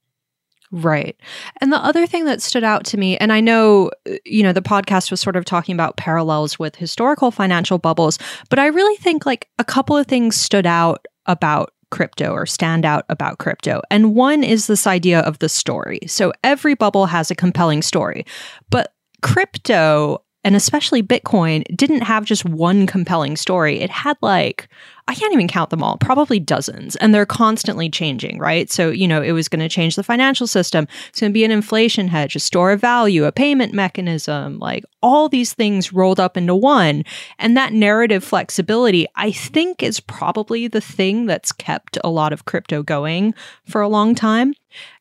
Right. 0.72 1.20
And 1.60 1.74
the 1.74 1.84
other 1.84 2.06
thing 2.06 2.26
that 2.26 2.44
stood 2.44 2.64
out 2.64 2.86
to 2.86 2.98
me, 2.98 3.18
and 3.18 3.34
I 3.34 3.40
know, 3.40 3.90
uh, 4.08 4.18
you 4.24 4.44
know, 4.44 4.54
the 4.54 4.62
podcast 4.62 5.10
was 5.10 5.20
sort 5.20 5.36
of 5.36 5.44
talking 5.44 5.74
about 5.74 5.98
parallels 5.98 6.60
with 6.60 6.76
historical 6.76 7.32
financial 7.32 7.80
bubbles, 7.80 8.20
but 8.50 8.60
I 8.60 8.68
really 8.68 8.96
think 8.98 9.26
like 9.26 9.50
a 9.58 9.64
couple 9.64 9.98
of 9.98 10.06
things 10.06 10.36
stood 10.36 10.68
out 10.68 11.08
about 11.26 11.74
crypto 11.90 12.32
or 12.32 12.46
stand 12.46 12.86
out 12.86 13.06
about 13.10 13.40
crypto. 13.40 13.82
And 13.90 14.14
one 14.14 14.44
is 14.44 14.68
this 14.68 14.86
idea 14.86 15.22
of 15.22 15.40
the 15.40 15.50
story. 15.50 16.02
So 16.06 16.32
every 16.44 16.76
bubble 16.76 17.08
has 17.08 17.32
a 17.32 17.36
compelling 17.36 17.82
story, 17.82 18.24
but 18.70 18.94
crypto 19.24 20.24
and 20.44 20.56
especially 20.56 21.04
Bitcoin 21.04 21.64
didn't 21.76 22.02
have 22.02 22.24
just 22.24 22.46
one 22.46 22.88
compelling 22.88 23.36
story. 23.36 23.80
It 23.80 23.90
had 23.90 24.18
like, 24.22 24.70
I 25.10 25.16
can't 25.16 25.34
even 25.34 25.48
count 25.48 25.72
them 25.72 25.82
all, 25.82 25.98
probably 25.98 26.40
dozens, 26.40 26.96
and 26.98 27.16
they're 27.16 27.26
constantly 27.26 27.90
changing, 27.90 28.38
right? 28.38 28.70
So, 28.70 28.92
you 28.92 29.08
know, 29.08 29.24
it 29.24 29.32
was 29.32 29.48
going 29.48 29.60
to 29.60 29.68
change 29.68 29.96
the 29.96 30.04
financial 30.04 30.46
system. 30.46 30.88
It's 31.08 31.20
going 31.20 31.32
to 31.32 31.34
be 31.34 31.44
an 31.44 31.50
inflation 31.50 32.08
hedge, 32.08 32.36
a 32.36 32.40
store 32.40 32.72
of 32.72 32.80
value, 32.80 33.26
a 33.26 33.32
payment 33.32 33.74
mechanism, 33.74 34.60
like 34.60 34.86
all 35.02 35.28
these 35.28 35.52
things 35.52 35.92
rolled 35.92 36.20
up 36.20 36.38
into 36.38 36.54
one. 36.54 37.06
And 37.40 37.58
that 37.58 37.74
narrative 37.74 38.24
flexibility, 38.24 39.08
I 39.16 39.32
think, 39.32 39.82
is 39.82 40.00
probably 40.00 40.68
the 40.68 40.80
thing 40.80 41.26
that's 41.26 41.52
kept 41.52 41.98
a 42.04 42.10
lot 42.12 42.32
of 42.32 42.46
crypto 42.46 42.84
going 42.84 43.34
for 43.66 43.82
a 43.82 43.90
long 43.90 44.14
time. 44.14 44.54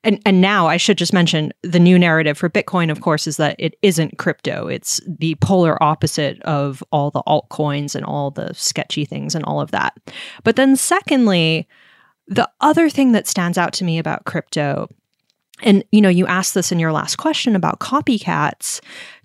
And 0.05 0.21
and 0.25 0.41
now 0.41 0.67
I 0.67 0.77
should 0.77 0.99
just 0.99 1.13
mention 1.13 1.53
the 1.63 1.79
new 1.79 1.99
narrative 1.99 2.39
for 2.39 2.49
Bitcoin, 2.49 2.91
of 2.91 3.01
course, 3.01 3.27
is 3.27 3.37
that 3.37 3.57
it 3.59 3.77
isn't 3.83 4.19
crypto. 4.19 4.67
It's 4.67 5.01
the 5.07 5.35
polar 5.37 5.83
opposite 5.83 6.41
of 6.43 6.83
all 6.93 7.11
the 7.11 7.23
altcoins 7.25 7.95
and 7.95 8.05
all 8.05 8.31
the 8.31 8.53
sketchy 8.55 9.05
things 9.05 9.35
and 9.35 9.45
all 9.45 9.61
of 9.61 9.71
that. 9.71 9.97
But 10.45 10.57
then 10.57 10.77
secondly, 10.77 11.69
the 12.27 12.49
other 12.61 12.91
thing 12.91 13.13
that 13.13 13.27
stands 13.27 13.59
out 13.59 13.73
to 13.75 13.85
me 13.85 13.99
about 13.99 14.25
crypto, 14.25 14.89
and 15.63 15.85
you 15.93 16.01
know, 16.01 16.09
you 16.09 16.27
asked 16.27 16.55
this 16.55 16.73
in 16.73 16.79
your 16.79 16.93
last 16.93 17.17
question 17.17 17.57
about 17.57 17.81
copycats. 17.81 18.81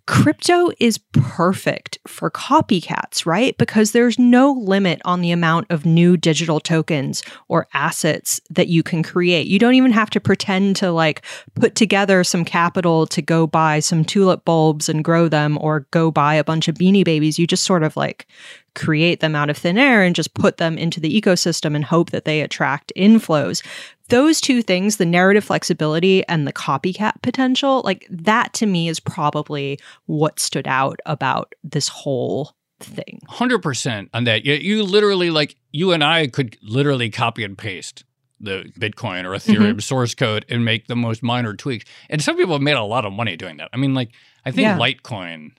Crypto 0.06 0.70
is 0.82 0.98
perfect 1.14 1.98
for 2.06 2.30
copycats, 2.30 3.26
right? 3.26 3.58
Because 3.58 3.94
there's 3.94 4.20
no 4.20 4.52
limit 4.52 5.02
on 5.06 5.22
the 5.22 5.32
amount 5.32 5.68
of 5.70 5.86
new 5.86 6.18
digital 6.18 6.60
tokens 6.60 7.24
or 7.48 7.68
assets 7.74 8.42
that 8.50 8.68
you 8.68 8.84
can 8.84 9.02
create. 9.02 9.48
You 9.48 9.60
don't 9.60 9.76
even 9.76 9.94
have 9.94 10.10
to 10.10 10.20
pretend 10.20 10.76
to 10.78 10.92
like 10.92 11.24
put 11.56 11.76
together 11.76 12.22
some 12.26 12.44
capital 12.44 13.08
to 13.08 13.22
go 13.22 13.48
buy 13.48 13.80
some 13.80 14.04
tulip 14.04 14.44
bulbs 14.44 14.90
and 14.90 15.06
grow 15.06 15.30
them 15.30 15.58
or 15.62 15.88
go 15.92 16.12
buy 16.12 16.34
a 16.34 16.44
bunch 16.44 16.68
of 16.68 16.76
beanie 16.76 17.06
babies. 17.06 17.40
You 17.40 17.48
just 17.48 17.64
sort 17.64 17.84
of 17.84 17.96
like 17.96 18.28
create 18.76 19.20
them 19.20 19.36
out 19.36 19.50
of 19.50 19.58
thin 19.58 19.78
air 19.78 20.04
and 20.04 20.16
just 20.16 20.34
put 20.34 20.58
them 20.58 20.78
into 20.78 21.00
the 21.00 21.22
ecosystem 21.22 21.76
and 21.76 21.86
hope 21.86 22.10
that 22.10 22.26
they 22.26 22.42
attract 22.42 22.92
inflows. 22.98 23.64
Those 24.10 24.42
two 24.42 24.62
things, 24.62 24.98
the 24.98 25.06
narrative 25.06 25.46
flexibility 25.46 26.28
and 26.28 26.46
the 26.46 26.54
copycat 26.54 27.22
potential, 27.22 27.82
like 27.86 28.06
that 28.10 28.54
to 28.56 28.66
me 28.66 28.90
is 28.90 29.00
probably 29.00 29.80
what 30.06 30.40
stood 30.40 30.68
out 30.68 31.00
about 31.06 31.54
this 31.64 31.88
whole 31.88 32.54
thing. 32.80 33.22
100% 33.30 34.10
on 34.14 34.26
that. 34.26 34.46
You, 34.46 34.56
you 34.56 34.84
literally, 34.84 35.30
like, 35.30 35.56
you 35.72 35.92
and 35.94 36.04
I 36.04 36.28
could 36.28 36.58
literally 36.62 37.10
copy 37.10 37.44
and 37.44 37.58
paste 37.58 38.04
the 38.40 38.72
Bitcoin 38.78 39.24
or 39.24 39.30
Ethereum 39.30 39.70
mm-hmm. 39.72 39.80
source 39.80 40.14
code 40.14 40.46
and 40.50 40.66
make 40.66 40.88
the 40.88 40.96
most 40.96 41.24
minor 41.24 41.54
tweaks. 41.54 41.86
And 42.10 42.22
some 42.22 42.36
people 42.36 42.54
have 42.54 42.62
made 42.62 42.74
a 42.74 42.84
lot 42.84 43.06
of 43.06 43.14
money 43.14 43.38
doing 43.38 43.58
that. 43.58 43.70
I 43.72 43.78
mean, 43.78 43.94
like, 43.94 44.10
I 44.46 44.52
think 44.52 44.64
Yeah. 44.64 44.78
Litecoin, 44.78 45.52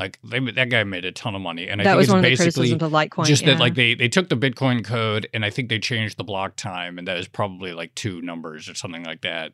like, 0.00 0.18
they, 0.24 0.40
that 0.40 0.70
guy 0.70 0.82
made 0.82 1.04
a 1.04 1.12
ton 1.12 1.34
of 1.36 1.42
money. 1.42 1.68
And 1.68 1.80
I 1.80 1.84
that 1.84 1.90
think 1.90 1.98
was 1.98 2.06
it's 2.06 2.10
one 2.12 2.18
of 2.18 2.22
the 2.24 2.28
basically 2.30 2.70
criticisms 2.70 2.82
of 2.82 2.90
Litecoin. 2.92 3.24
just 3.26 3.42
yeah. 3.42 3.54
that, 3.54 3.60
like, 3.60 3.74
they, 3.76 3.94
they 3.94 4.08
took 4.08 4.28
the 4.28 4.36
Bitcoin 4.36 4.84
code 4.84 5.28
and 5.32 5.44
I 5.44 5.50
think 5.50 5.68
they 5.68 5.78
changed 5.78 6.16
the 6.16 6.24
block 6.24 6.56
time, 6.56 6.98
and 6.98 7.06
that 7.06 7.16
was 7.16 7.28
probably 7.28 7.72
like 7.72 7.94
two 7.94 8.20
numbers 8.22 8.68
or 8.68 8.74
something 8.74 9.04
like 9.04 9.20
that. 9.20 9.52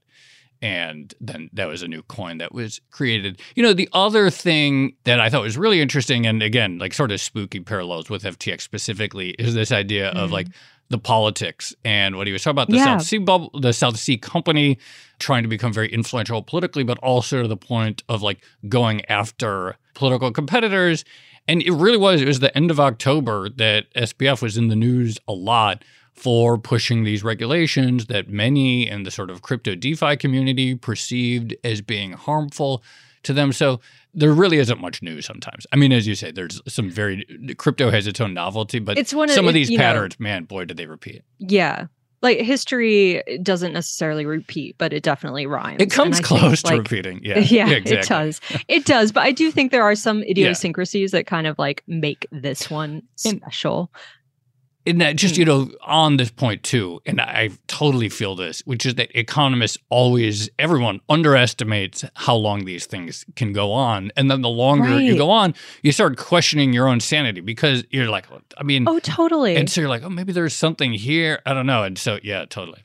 And 0.62 1.12
then 1.20 1.51
that 1.53 1.68
was 1.68 1.82
a 1.82 1.88
new 1.88 2.03
coin 2.03 2.38
that 2.38 2.55
was 2.55 2.80
created. 2.90 3.42
You 3.55 3.62
know, 3.62 3.74
the 3.74 3.90
other 3.92 4.30
thing 4.30 4.97
that 5.05 5.20
I 5.20 5.28
thought 5.28 5.42
was 5.42 5.59
really 5.59 5.82
interesting, 5.82 6.26
and 6.26 6.42
again, 6.42 6.78
like 6.78 6.94
sort 6.94 7.12
of 7.12 7.20
spooky 7.20 7.61
parallels 7.61 8.09
with 8.09 8.22
FTX 8.22 8.62
specifically, 8.62 9.30
is 9.32 9.53
this 9.53 9.70
idea 9.70 10.09
of 10.11 10.30
Mm. 10.30 10.32
like 10.32 10.47
the 10.89 10.99
politics 10.99 11.74
and 11.84 12.16
what 12.16 12.26
he 12.26 12.32
was 12.32 12.43
talking 12.43 12.55
about 12.55 12.68
the 12.68 12.76
Yeah. 12.76 12.99
South 12.99 13.03
Sea 13.03 13.18
bubble, 13.18 13.51
the 13.61 13.72
South 13.72 13.99
Sea 13.99 14.16
Company 14.16 14.78
trying 15.18 15.43
to 15.43 15.49
become 15.49 15.72
very 15.72 15.93
influential 15.93 16.43
politically, 16.43 16.84
but 16.84 16.99
also 16.99 17.43
to 17.43 17.49
the 17.49 17.57
point 17.57 18.03
of 18.09 18.22
like 18.22 18.45
going 18.68 19.05
after 19.07 19.76
political 19.95 20.30
competitors. 20.30 21.05
And 21.49 21.62
it 21.62 21.72
really 21.72 21.97
was, 21.97 22.20
it 22.20 22.28
was 22.28 22.41
the 22.41 22.57
end 22.57 22.70
of 22.70 22.78
October 22.78 23.49
that 23.49 23.93
SBF 23.95 24.43
was 24.43 24.57
in 24.57 24.68
the 24.68 24.76
news 24.76 25.18
a 25.26 25.32
lot 25.32 25.82
for 26.12 26.57
pushing 26.57 27.05
these 27.05 27.22
regulations 27.22 28.07
that 28.07 28.28
many 28.28 28.89
in 28.89 29.03
the 29.03 29.11
sort 29.11 29.30
of 29.30 29.43
crypto 29.43 29.74
DeFi 29.74 30.16
community 30.16 30.74
perceived 30.74 31.55
as 31.62 31.80
being 31.82 32.12
harmful 32.12 32.82
to 33.22 33.32
them. 33.32 33.53
So 33.53 33.80
there 34.16 34.32
really 34.32 34.56
isn't 34.58 34.80
much 34.80 35.02
news 35.02 35.26
sometimes. 35.26 35.66
I 35.72 35.76
mean, 35.76 35.92
as 35.92 36.06
you 36.08 36.14
say, 36.16 36.32
there's 36.32 36.60
some 36.66 36.90
very 36.90 37.24
crypto 37.58 37.90
has 37.90 38.06
its 38.08 38.20
own 38.20 38.34
novelty, 38.34 38.78
but 38.80 38.98
It's 38.98 39.14
one 39.14 39.28
of- 39.28 39.34
some 39.34 39.46
of 39.46 39.54
these 39.54 39.70
you 39.70 39.78
know- 39.78 39.84
patterns, 39.84 40.18
man, 40.18 40.44
boy, 40.44 40.64
did 40.64 40.76
they 40.76 40.86
repeat. 40.86 41.22
yeah. 41.38 41.86
Like 42.22 42.38
history 42.40 43.22
doesn't 43.42 43.74
necessarily 43.74 44.24
repeat, 44.24 44.76
but 44.78 44.94
it 44.94 45.02
definitely 45.02 45.46
rhymes. 45.46 45.76
It 45.82 45.90
comes 45.90 46.14
I 46.18 46.22
think, 46.22 46.26
close 46.26 46.62
to 46.62 46.68
like, 46.70 46.78
repeating. 46.78 47.20
Yeah, 47.22 47.38
Yeah, 47.40 47.68
exactly. 47.68 47.92
it 47.98 48.08
does. 48.08 48.40
It 48.68 48.84
does. 48.86 49.12
But 49.12 49.20
I 49.24 49.32
do 49.32 49.50
think 49.50 49.70
there 49.70 49.82
are 49.84 49.94
some 49.94 50.22
idiosyncrasies 50.22 51.10
that 51.12 51.26
kind 51.26 51.46
of 51.46 51.58
like 51.58 51.82
make 51.86 52.26
this 52.32 52.70
one 52.70 53.02
special. 53.16 53.92
And 54.87 55.01
that 55.01 55.16
just, 55.16 55.34
Hmm. 55.34 55.41
you 55.41 55.45
know, 55.47 55.70
on 55.84 56.16
this 56.16 56.30
point 56.30 56.62
too, 56.62 57.01
and 57.07 57.20
I 57.20 57.51
totally 57.66 58.09
feel 58.09 58.37
this, 58.37 58.62
which 58.66 58.87
is 58.87 58.95
that 58.95 59.11
economists 59.18 59.78
always, 59.91 60.49
everyone 60.59 61.01
underestimates 61.09 62.05
how 62.14 62.37
long 62.37 62.64
these 62.64 62.87
things 62.87 63.24
can 63.34 63.53
go 63.53 63.72
on. 63.72 64.12
And 64.16 64.30
then 64.30 64.43
the 64.43 64.49
longer 64.49 65.01
you 65.01 65.16
go 65.16 65.30
on, 65.30 65.55
you 65.82 65.93
start 65.93 66.16
questioning 66.16 66.72
your 66.72 66.89
own 66.89 67.01
sanity 67.01 67.41
because 67.41 67.84
you're 67.91 68.09
like, 68.09 68.26
I 68.59 68.62
mean, 68.62 68.87
Oh, 68.89 68.99
totally. 69.01 69.57
and 69.57 69.68
so 69.68 69.80
you're 69.80 69.91
like, 69.91 70.03
oh, 70.05 70.09
maybe 70.11 70.32
there's 70.32 70.55
something 70.55 70.93
here. 70.93 71.41
I 71.45 71.53
don't 71.53 71.66
know. 71.66 71.82
And 71.82 71.99
so, 71.99 72.18
yeah, 72.22 72.45
totally. 72.49 72.82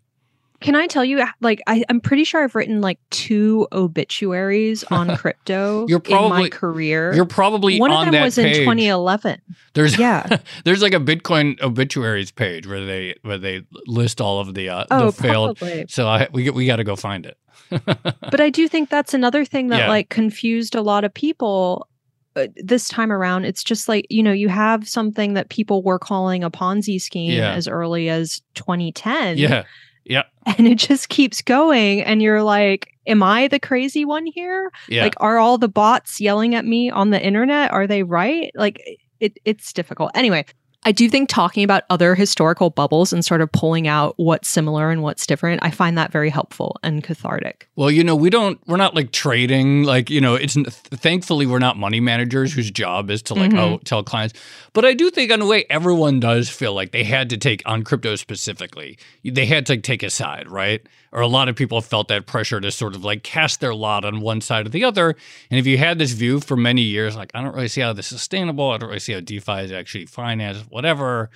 Can 0.62 0.76
I 0.76 0.88
tell 0.88 1.04
you, 1.04 1.26
like, 1.42 1.62
I, 1.68 1.84
I'm 1.90 2.00
pretty 2.00 2.24
sure 2.24 2.44
I've 2.44 2.56
written 2.56 2.82
like 2.82 3.00
two 3.10 3.68
obituaries 3.72 4.84
on 4.92 5.16
crypto 5.18 5.86
You're 5.90 6.02
in 6.08 6.30
my 6.30 6.50
career. 6.50 7.14
You're 7.14 7.26
probably 7.26 7.80
One 7.80 7.92
on 7.92 8.08
of 8.08 8.12
them 8.14 8.24
was 8.24 8.36
page. 8.36 8.58
in 8.58 8.64
2011. 8.64 9.42
There's 9.74 9.98
Yeah. 9.98 10.38
there's 10.66 10.82
like 10.82 10.94
a 10.94 11.00
Bitcoin 11.00 11.60
obituaries 11.62 12.32
page 12.32 12.68
where 12.68 12.86
they 12.86 13.16
where 13.24 13.38
they 13.38 13.64
list 13.88 14.22
all 14.22 14.40
of 14.40 14.54
the 14.54 14.70
uh, 14.70 14.86
Oh, 14.92 15.06
the 15.08 15.12
failed. 15.12 15.58
probably. 15.58 15.86
So 15.90 16.08
I 16.08 16.28
we 16.32 16.50
we 16.52 16.66
got 16.66 16.78
to 16.78 16.84
go 16.84 16.96
find 16.96 17.26
it. 17.26 17.38
But 17.70 18.40
I 18.42 18.50
do 18.50 18.68
think 18.68 18.90
that's 18.90 19.14
another 19.14 19.46
thing 19.46 19.68
that 19.70 19.80
Yeah. 19.80 19.90
like 19.90 20.10
confused 20.10 20.76
a 20.76 20.82
lot 20.82 21.04
of 21.04 21.14
people 21.14 21.88
uh, 22.36 22.48
this 22.58 22.88
time 22.88 23.12
around. 23.12 23.46
It's 23.46 23.64
just 23.64 23.90
like, 23.90 24.06
you 24.10 24.24
know, 24.24 24.32
you 24.32 24.48
have 24.50 24.88
something 24.88 25.34
that 25.34 25.50
people 25.50 25.82
were 25.84 26.00
calling 26.00 26.44
a 26.44 26.52
Ponzi 26.52 27.02
scheme 27.02 27.32
Yeah. 27.32 27.54
as 27.54 27.68
early 27.68 28.10
as 28.10 28.42
2010. 28.56 29.38
yeah, 29.38 29.64
yeah, 30.06 30.24
And 30.58 30.68
it 30.68 30.76
just 30.76 31.10
keeps 31.10 31.42
going. 31.42 32.02
And 32.02 32.22
you're 32.22 32.44
like, 32.44 32.94
am 33.08 33.22
I 33.24 33.48
the 33.48 33.60
crazy 33.60 34.06
one 34.06 34.26
here? 34.26 34.72
yeah. 34.88 35.04
Like, 35.04 35.16
are 35.18 35.38
all 35.38 35.58
the 35.58 35.68
bots 35.70 36.20
yelling 36.20 36.56
at 36.56 36.66
me 36.66 36.90
on 36.90 37.10
the 37.12 37.22
internet? 37.24 37.72
Are 37.72 37.88
they 37.88 38.04
right? 38.04 38.52
Like, 38.56 38.82
it, 39.20 39.38
it's 39.46 39.72
difficult. 39.74 40.12
Anyway, 40.16 40.46
I 40.84 40.92
do 40.92 41.08
think 41.10 41.30
talking 41.30 41.64
about 41.64 41.84
other 41.92 42.16
historical 42.16 42.72
bubbles 42.72 43.14
and 43.14 43.24
sort 43.24 43.42
of 43.42 43.52
pulling 43.52 43.88
out 43.88 44.16
what's 44.18 44.50
similar 44.50 44.90
and 44.90 45.04
what's 45.04 45.28
different, 45.28 45.64
I 45.64 45.70
find 45.70 45.96
that 45.98 46.12
very 46.12 46.32
helpful 46.32 46.78
and 46.82 47.04
cathartic. 47.04 47.70
Well, 47.76 47.92
you 47.92 48.04
know, 48.04 48.16
we 48.16 48.32
don't, 48.32 48.60
we're 48.68 48.78
not 48.78 48.96
like 48.96 49.12
trading, 49.12 49.84
like, 49.84 50.10
you 50.10 50.20
know, 50.20 50.34
it's 50.34 50.56
thankfully 50.56 51.46
we're 51.46 51.60
not 51.60 51.78
money 51.78 52.00
managers 52.00 52.52
whose 52.52 52.72
job 52.72 53.12
is 53.12 53.22
to 53.24 53.36
like, 53.36 53.52
mm-hmm. 53.52 53.60
oh, 53.60 53.80
tell 53.86 54.04
clients. 54.04 54.34
But 54.74 54.86
I 54.86 54.94
do 54.94 55.12
think, 55.12 55.32
in 55.32 55.42
a 55.42 55.46
way, 55.46 55.66
everyone 55.70 56.20
does 56.20 56.50
feel 56.50 56.74
like 56.74 56.92
they 56.92 57.04
had 57.04 57.30
to 57.30 57.38
take 57.38 57.62
on 57.68 57.84
crypto 57.84 58.16
specifically, 58.16 58.98
they 59.24 59.46
had 59.46 59.68
to 59.68 59.74
like, 59.74 59.84
take 59.84 60.02
a 60.02 60.10
side, 60.10 60.48
right? 60.48 60.82
Or 61.14 61.22
a 61.22 61.28
lot 61.28 61.50
of 61.50 61.58
people 61.58 61.82
felt 61.82 62.08
that 62.08 62.26
pressure 62.26 62.62
to 62.62 62.72
sort 62.72 62.96
of 62.96 63.04
like 63.04 63.24
cast 63.24 63.60
their 63.60 63.76
lot 63.76 64.06
on 64.06 64.22
one 64.22 64.40
side 64.40 64.66
or 64.66 64.70
the 64.70 64.86
other. 64.86 65.16
And 65.50 65.60
if 65.60 65.68
you 65.68 65.78
had 65.78 66.00
this 66.00 66.12
view 66.14 66.40
for 66.40 66.56
many 66.56 66.84
years, 66.84 67.18
like, 67.18 67.32
I 67.34 67.42
don't 67.42 67.54
really 67.54 67.68
see 67.68 67.82
how 67.82 67.92
this 67.92 68.12
is 68.12 68.20
sustainable, 68.20 68.72
I 68.72 68.78
don't 68.78 68.88
really 68.88 69.00
see 69.00 69.14
how 69.14 69.20
DeFi 69.20 69.60
is 69.64 69.72
actually 69.72 70.06
financed 70.06 70.66
whatever, 70.70 71.30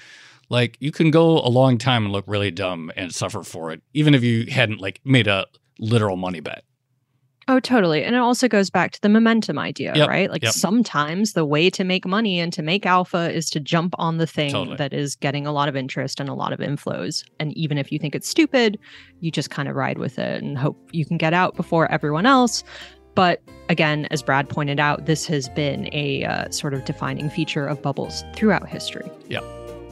like 0.49 0.77
you 0.79 0.91
can 0.91 1.11
go 1.11 1.39
a 1.39 1.49
long 1.49 1.77
time 1.77 2.05
and 2.05 2.13
look 2.13 2.25
really 2.27 2.51
dumb 2.51 2.91
and 2.95 3.13
suffer 3.13 3.43
for 3.43 3.71
it, 3.71 3.81
even 3.93 4.13
if 4.13 4.23
you 4.23 4.45
hadn't 4.51 4.79
like 4.79 5.01
made 5.03 5.27
a 5.27 5.45
literal 5.79 6.15
money 6.15 6.39
bet. 6.39 6.63
Oh, 7.47 7.59
totally. 7.59 8.03
And 8.03 8.15
it 8.15 8.19
also 8.19 8.47
goes 8.47 8.71
back 8.71 8.91
to 8.93 9.01
the 9.01 9.09
momentum 9.09 9.59
idea, 9.59 9.93
yep. 9.95 10.09
right? 10.09 10.31
Like 10.31 10.41
yep. 10.41 10.53
sometimes 10.53 11.33
the 11.33 11.45
way 11.45 11.69
to 11.69 11.83
make 11.83 12.05
money 12.07 12.39
and 12.39 12.51
to 12.53 12.63
make 12.63 12.87
alpha 12.87 13.31
is 13.31 13.51
to 13.51 13.59
jump 13.59 13.93
on 13.99 14.17
the 14.17 14.25
thing 14.25 14.51
totally. 14.51 14.77
that 14.77 14.93
is 14.93 15.15
getting 15.15 15.45
a 15.45 15.51
lot 15.51 15.69
of 15.69 15.75
interest 15.75 16.19
and 16.19 16.27
a 16.27 16.33
lot 16.33 16.53
of 16.53 16.59
inflows. 16.59 17.23
And 17.39 17.55
even 17.55 17.77
if 17.77 17.91
you 17.91 17.99
think 17.99 18.15
it's 18.15 18.27
stupid, 18.27 18.79
you 19.19 19.29
just 19.29 19.51
kind 19.51 19.69
of 19.69 19.75
ride 19.75 19.99
with 19.99 20.17
it 20.17 20.41
and 20.41 20.57
hope 20.57 20.89
you 20.91 21.05
can 21.05 21.17
get 21.17 21.33
out 21.33 21.55
before 21.55 21.91
everyone 21.91 22.25
else. 22.25 22.63
But 23.13 23.43
again, 23.69 24.07
as 24.09 24.23
Brad 24.23 24.49
pointed 24.49 24.79
out, 24.79 25.05
this 25.05 25.27
has 25.27 25.47
been 25.49 25.87
a 25.93 26.25
uh, 26.25 26.49
sort 26.49 26.73
of 26.73 26.83
defining 26.83 27.29
feature 27.29 27.67
of 27.67 27.81
bubbles 27.81 28.23
throughout 28.33 28.67
history. 28.67 29.09
Yeah. 29.29 29.41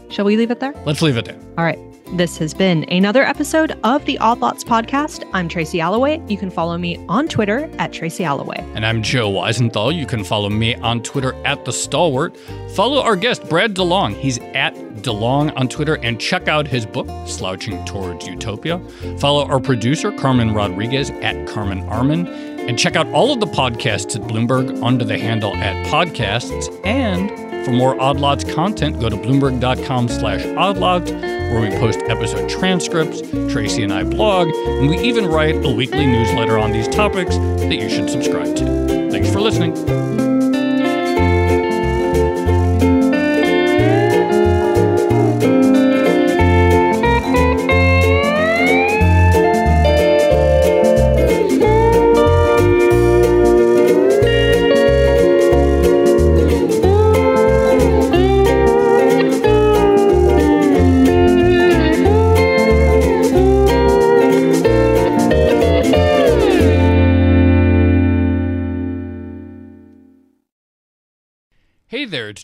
Shall 0.09 0.25
we 0.25 0.37
leave 0.37 0.49
it 0.49 0.59
there? 0.59 0.73
Let's 0.85 1.03
leave 1.03 1.17
it 1.17 1.25
there. 1.25 1.39
All 1.57 1.63
right. 1.63 1.79
This 2.13 2.37
has 2.37 2.53
been 2.53 2.85
another 2.91 3.23
episode 3.23 3.75
of 3.83 4.05
the 4.05 4.19
Odd 4.19 4.39
Lots 4.39 4.63
podcast. 4.63 5.27
I'm 5.33 5.47
Tracy 5.47 5.79
Alloway. 5.79 6.21
You 6.29 6.37
can 6.37 6.51
follow 6.51 6.77
me 6.77 7.03
on 7.09 7.27
Twitter 7.27 7.67
at 7.79 7.91
Tracy 7.91 8.23
Alloway. 8.23 8.59
And 8.75 8.85
I'm 8.85 9.01
Joe 9.01 9.31
Weisenthal. 9.31 9.95
You 9.95 10.05
can 10.05 10.23
follow 10.23 10.49
me 10.49 10.75
on 10.75 11.01
Twitter 11.01 11.33
at 11.43 11.65
The 11.65 11.73
Stalwart. 11.73 12.37
Follow 12.75 13.01
our 13.01 13.15
guest, 13.15 13.49
Brad 13.49 13.73
DeLong. 13.73 14.13
He's 14.15 14.37
at 14.53 14.75
DeLong 15.01 15.57
on 15.57 15.67
Twitter 15.67 15.95
and 16.03 16.21
check 16.21 16.47
out 16.47 16.67
his 16.67 16.85
book, 16.85 17.07
Slouching 17.27 17.83
Towards 17.85 18.27
Utopia. 18.27 18.79
Follow 19.17 19.47
our 19.47 19.59
producer, 19.59 20.11
Carmen 20.11 20.53
Rodriguez, 20.53 21.09
at 21.09 21.47
Carmen 21.47 21.79
Armen. 21.89 22.27
And 22.27 22.77
check 22.77 22.95
out 22.95 23.07
all 23.07 23.33
of 23.33 23.39
the 23.39 23.47
podcasts 23.47 24.15
at 24.15 24.21
Bloomberg 24.21 24.83
under 24.83 25.03
the 25.03 25.17
handle 25.17 25.55
at 25.55 25.87
podcasts. 25.87 26.69
And 26.85 27.65
for 27.65 27.71
more 27.71 27.99
Odd 27.99 28.19
Lots 28.19 28.43
content, 28.43 28.99
go 28.99 29.09
to 29.09 29.15
bloomberg.com 29.15 30.09
slash 30.09 30.45
oddlots, 30.57 31.11
where 31.53 31.69
we 31.69 31.77
post 31.77 31.99
episode 32.07 32.49
transcripts, 32.49 33.21
Tracy 33.51 33.83
and 33.83 33.93
I 33.93 34.03
blog, 34.03 34.47
and 34.49 34.89
we 34.89 34.97
even 34.99 35.27
write 35.27 35.63
a 35.63 35.69
weekly 35.69 36.05
newsletter 36.05 36.57
on 36.57 36.71
these 36.71 36.87
topics 36.87 37.37
that 37.37 37.75
you 37.75 37.89
should 37.89 38.09
subscribe 38.09 38.55
to. 38.55 39.09
Thanks 39.11 39.31
for 39.31 39.39
listening. 39.39 40.12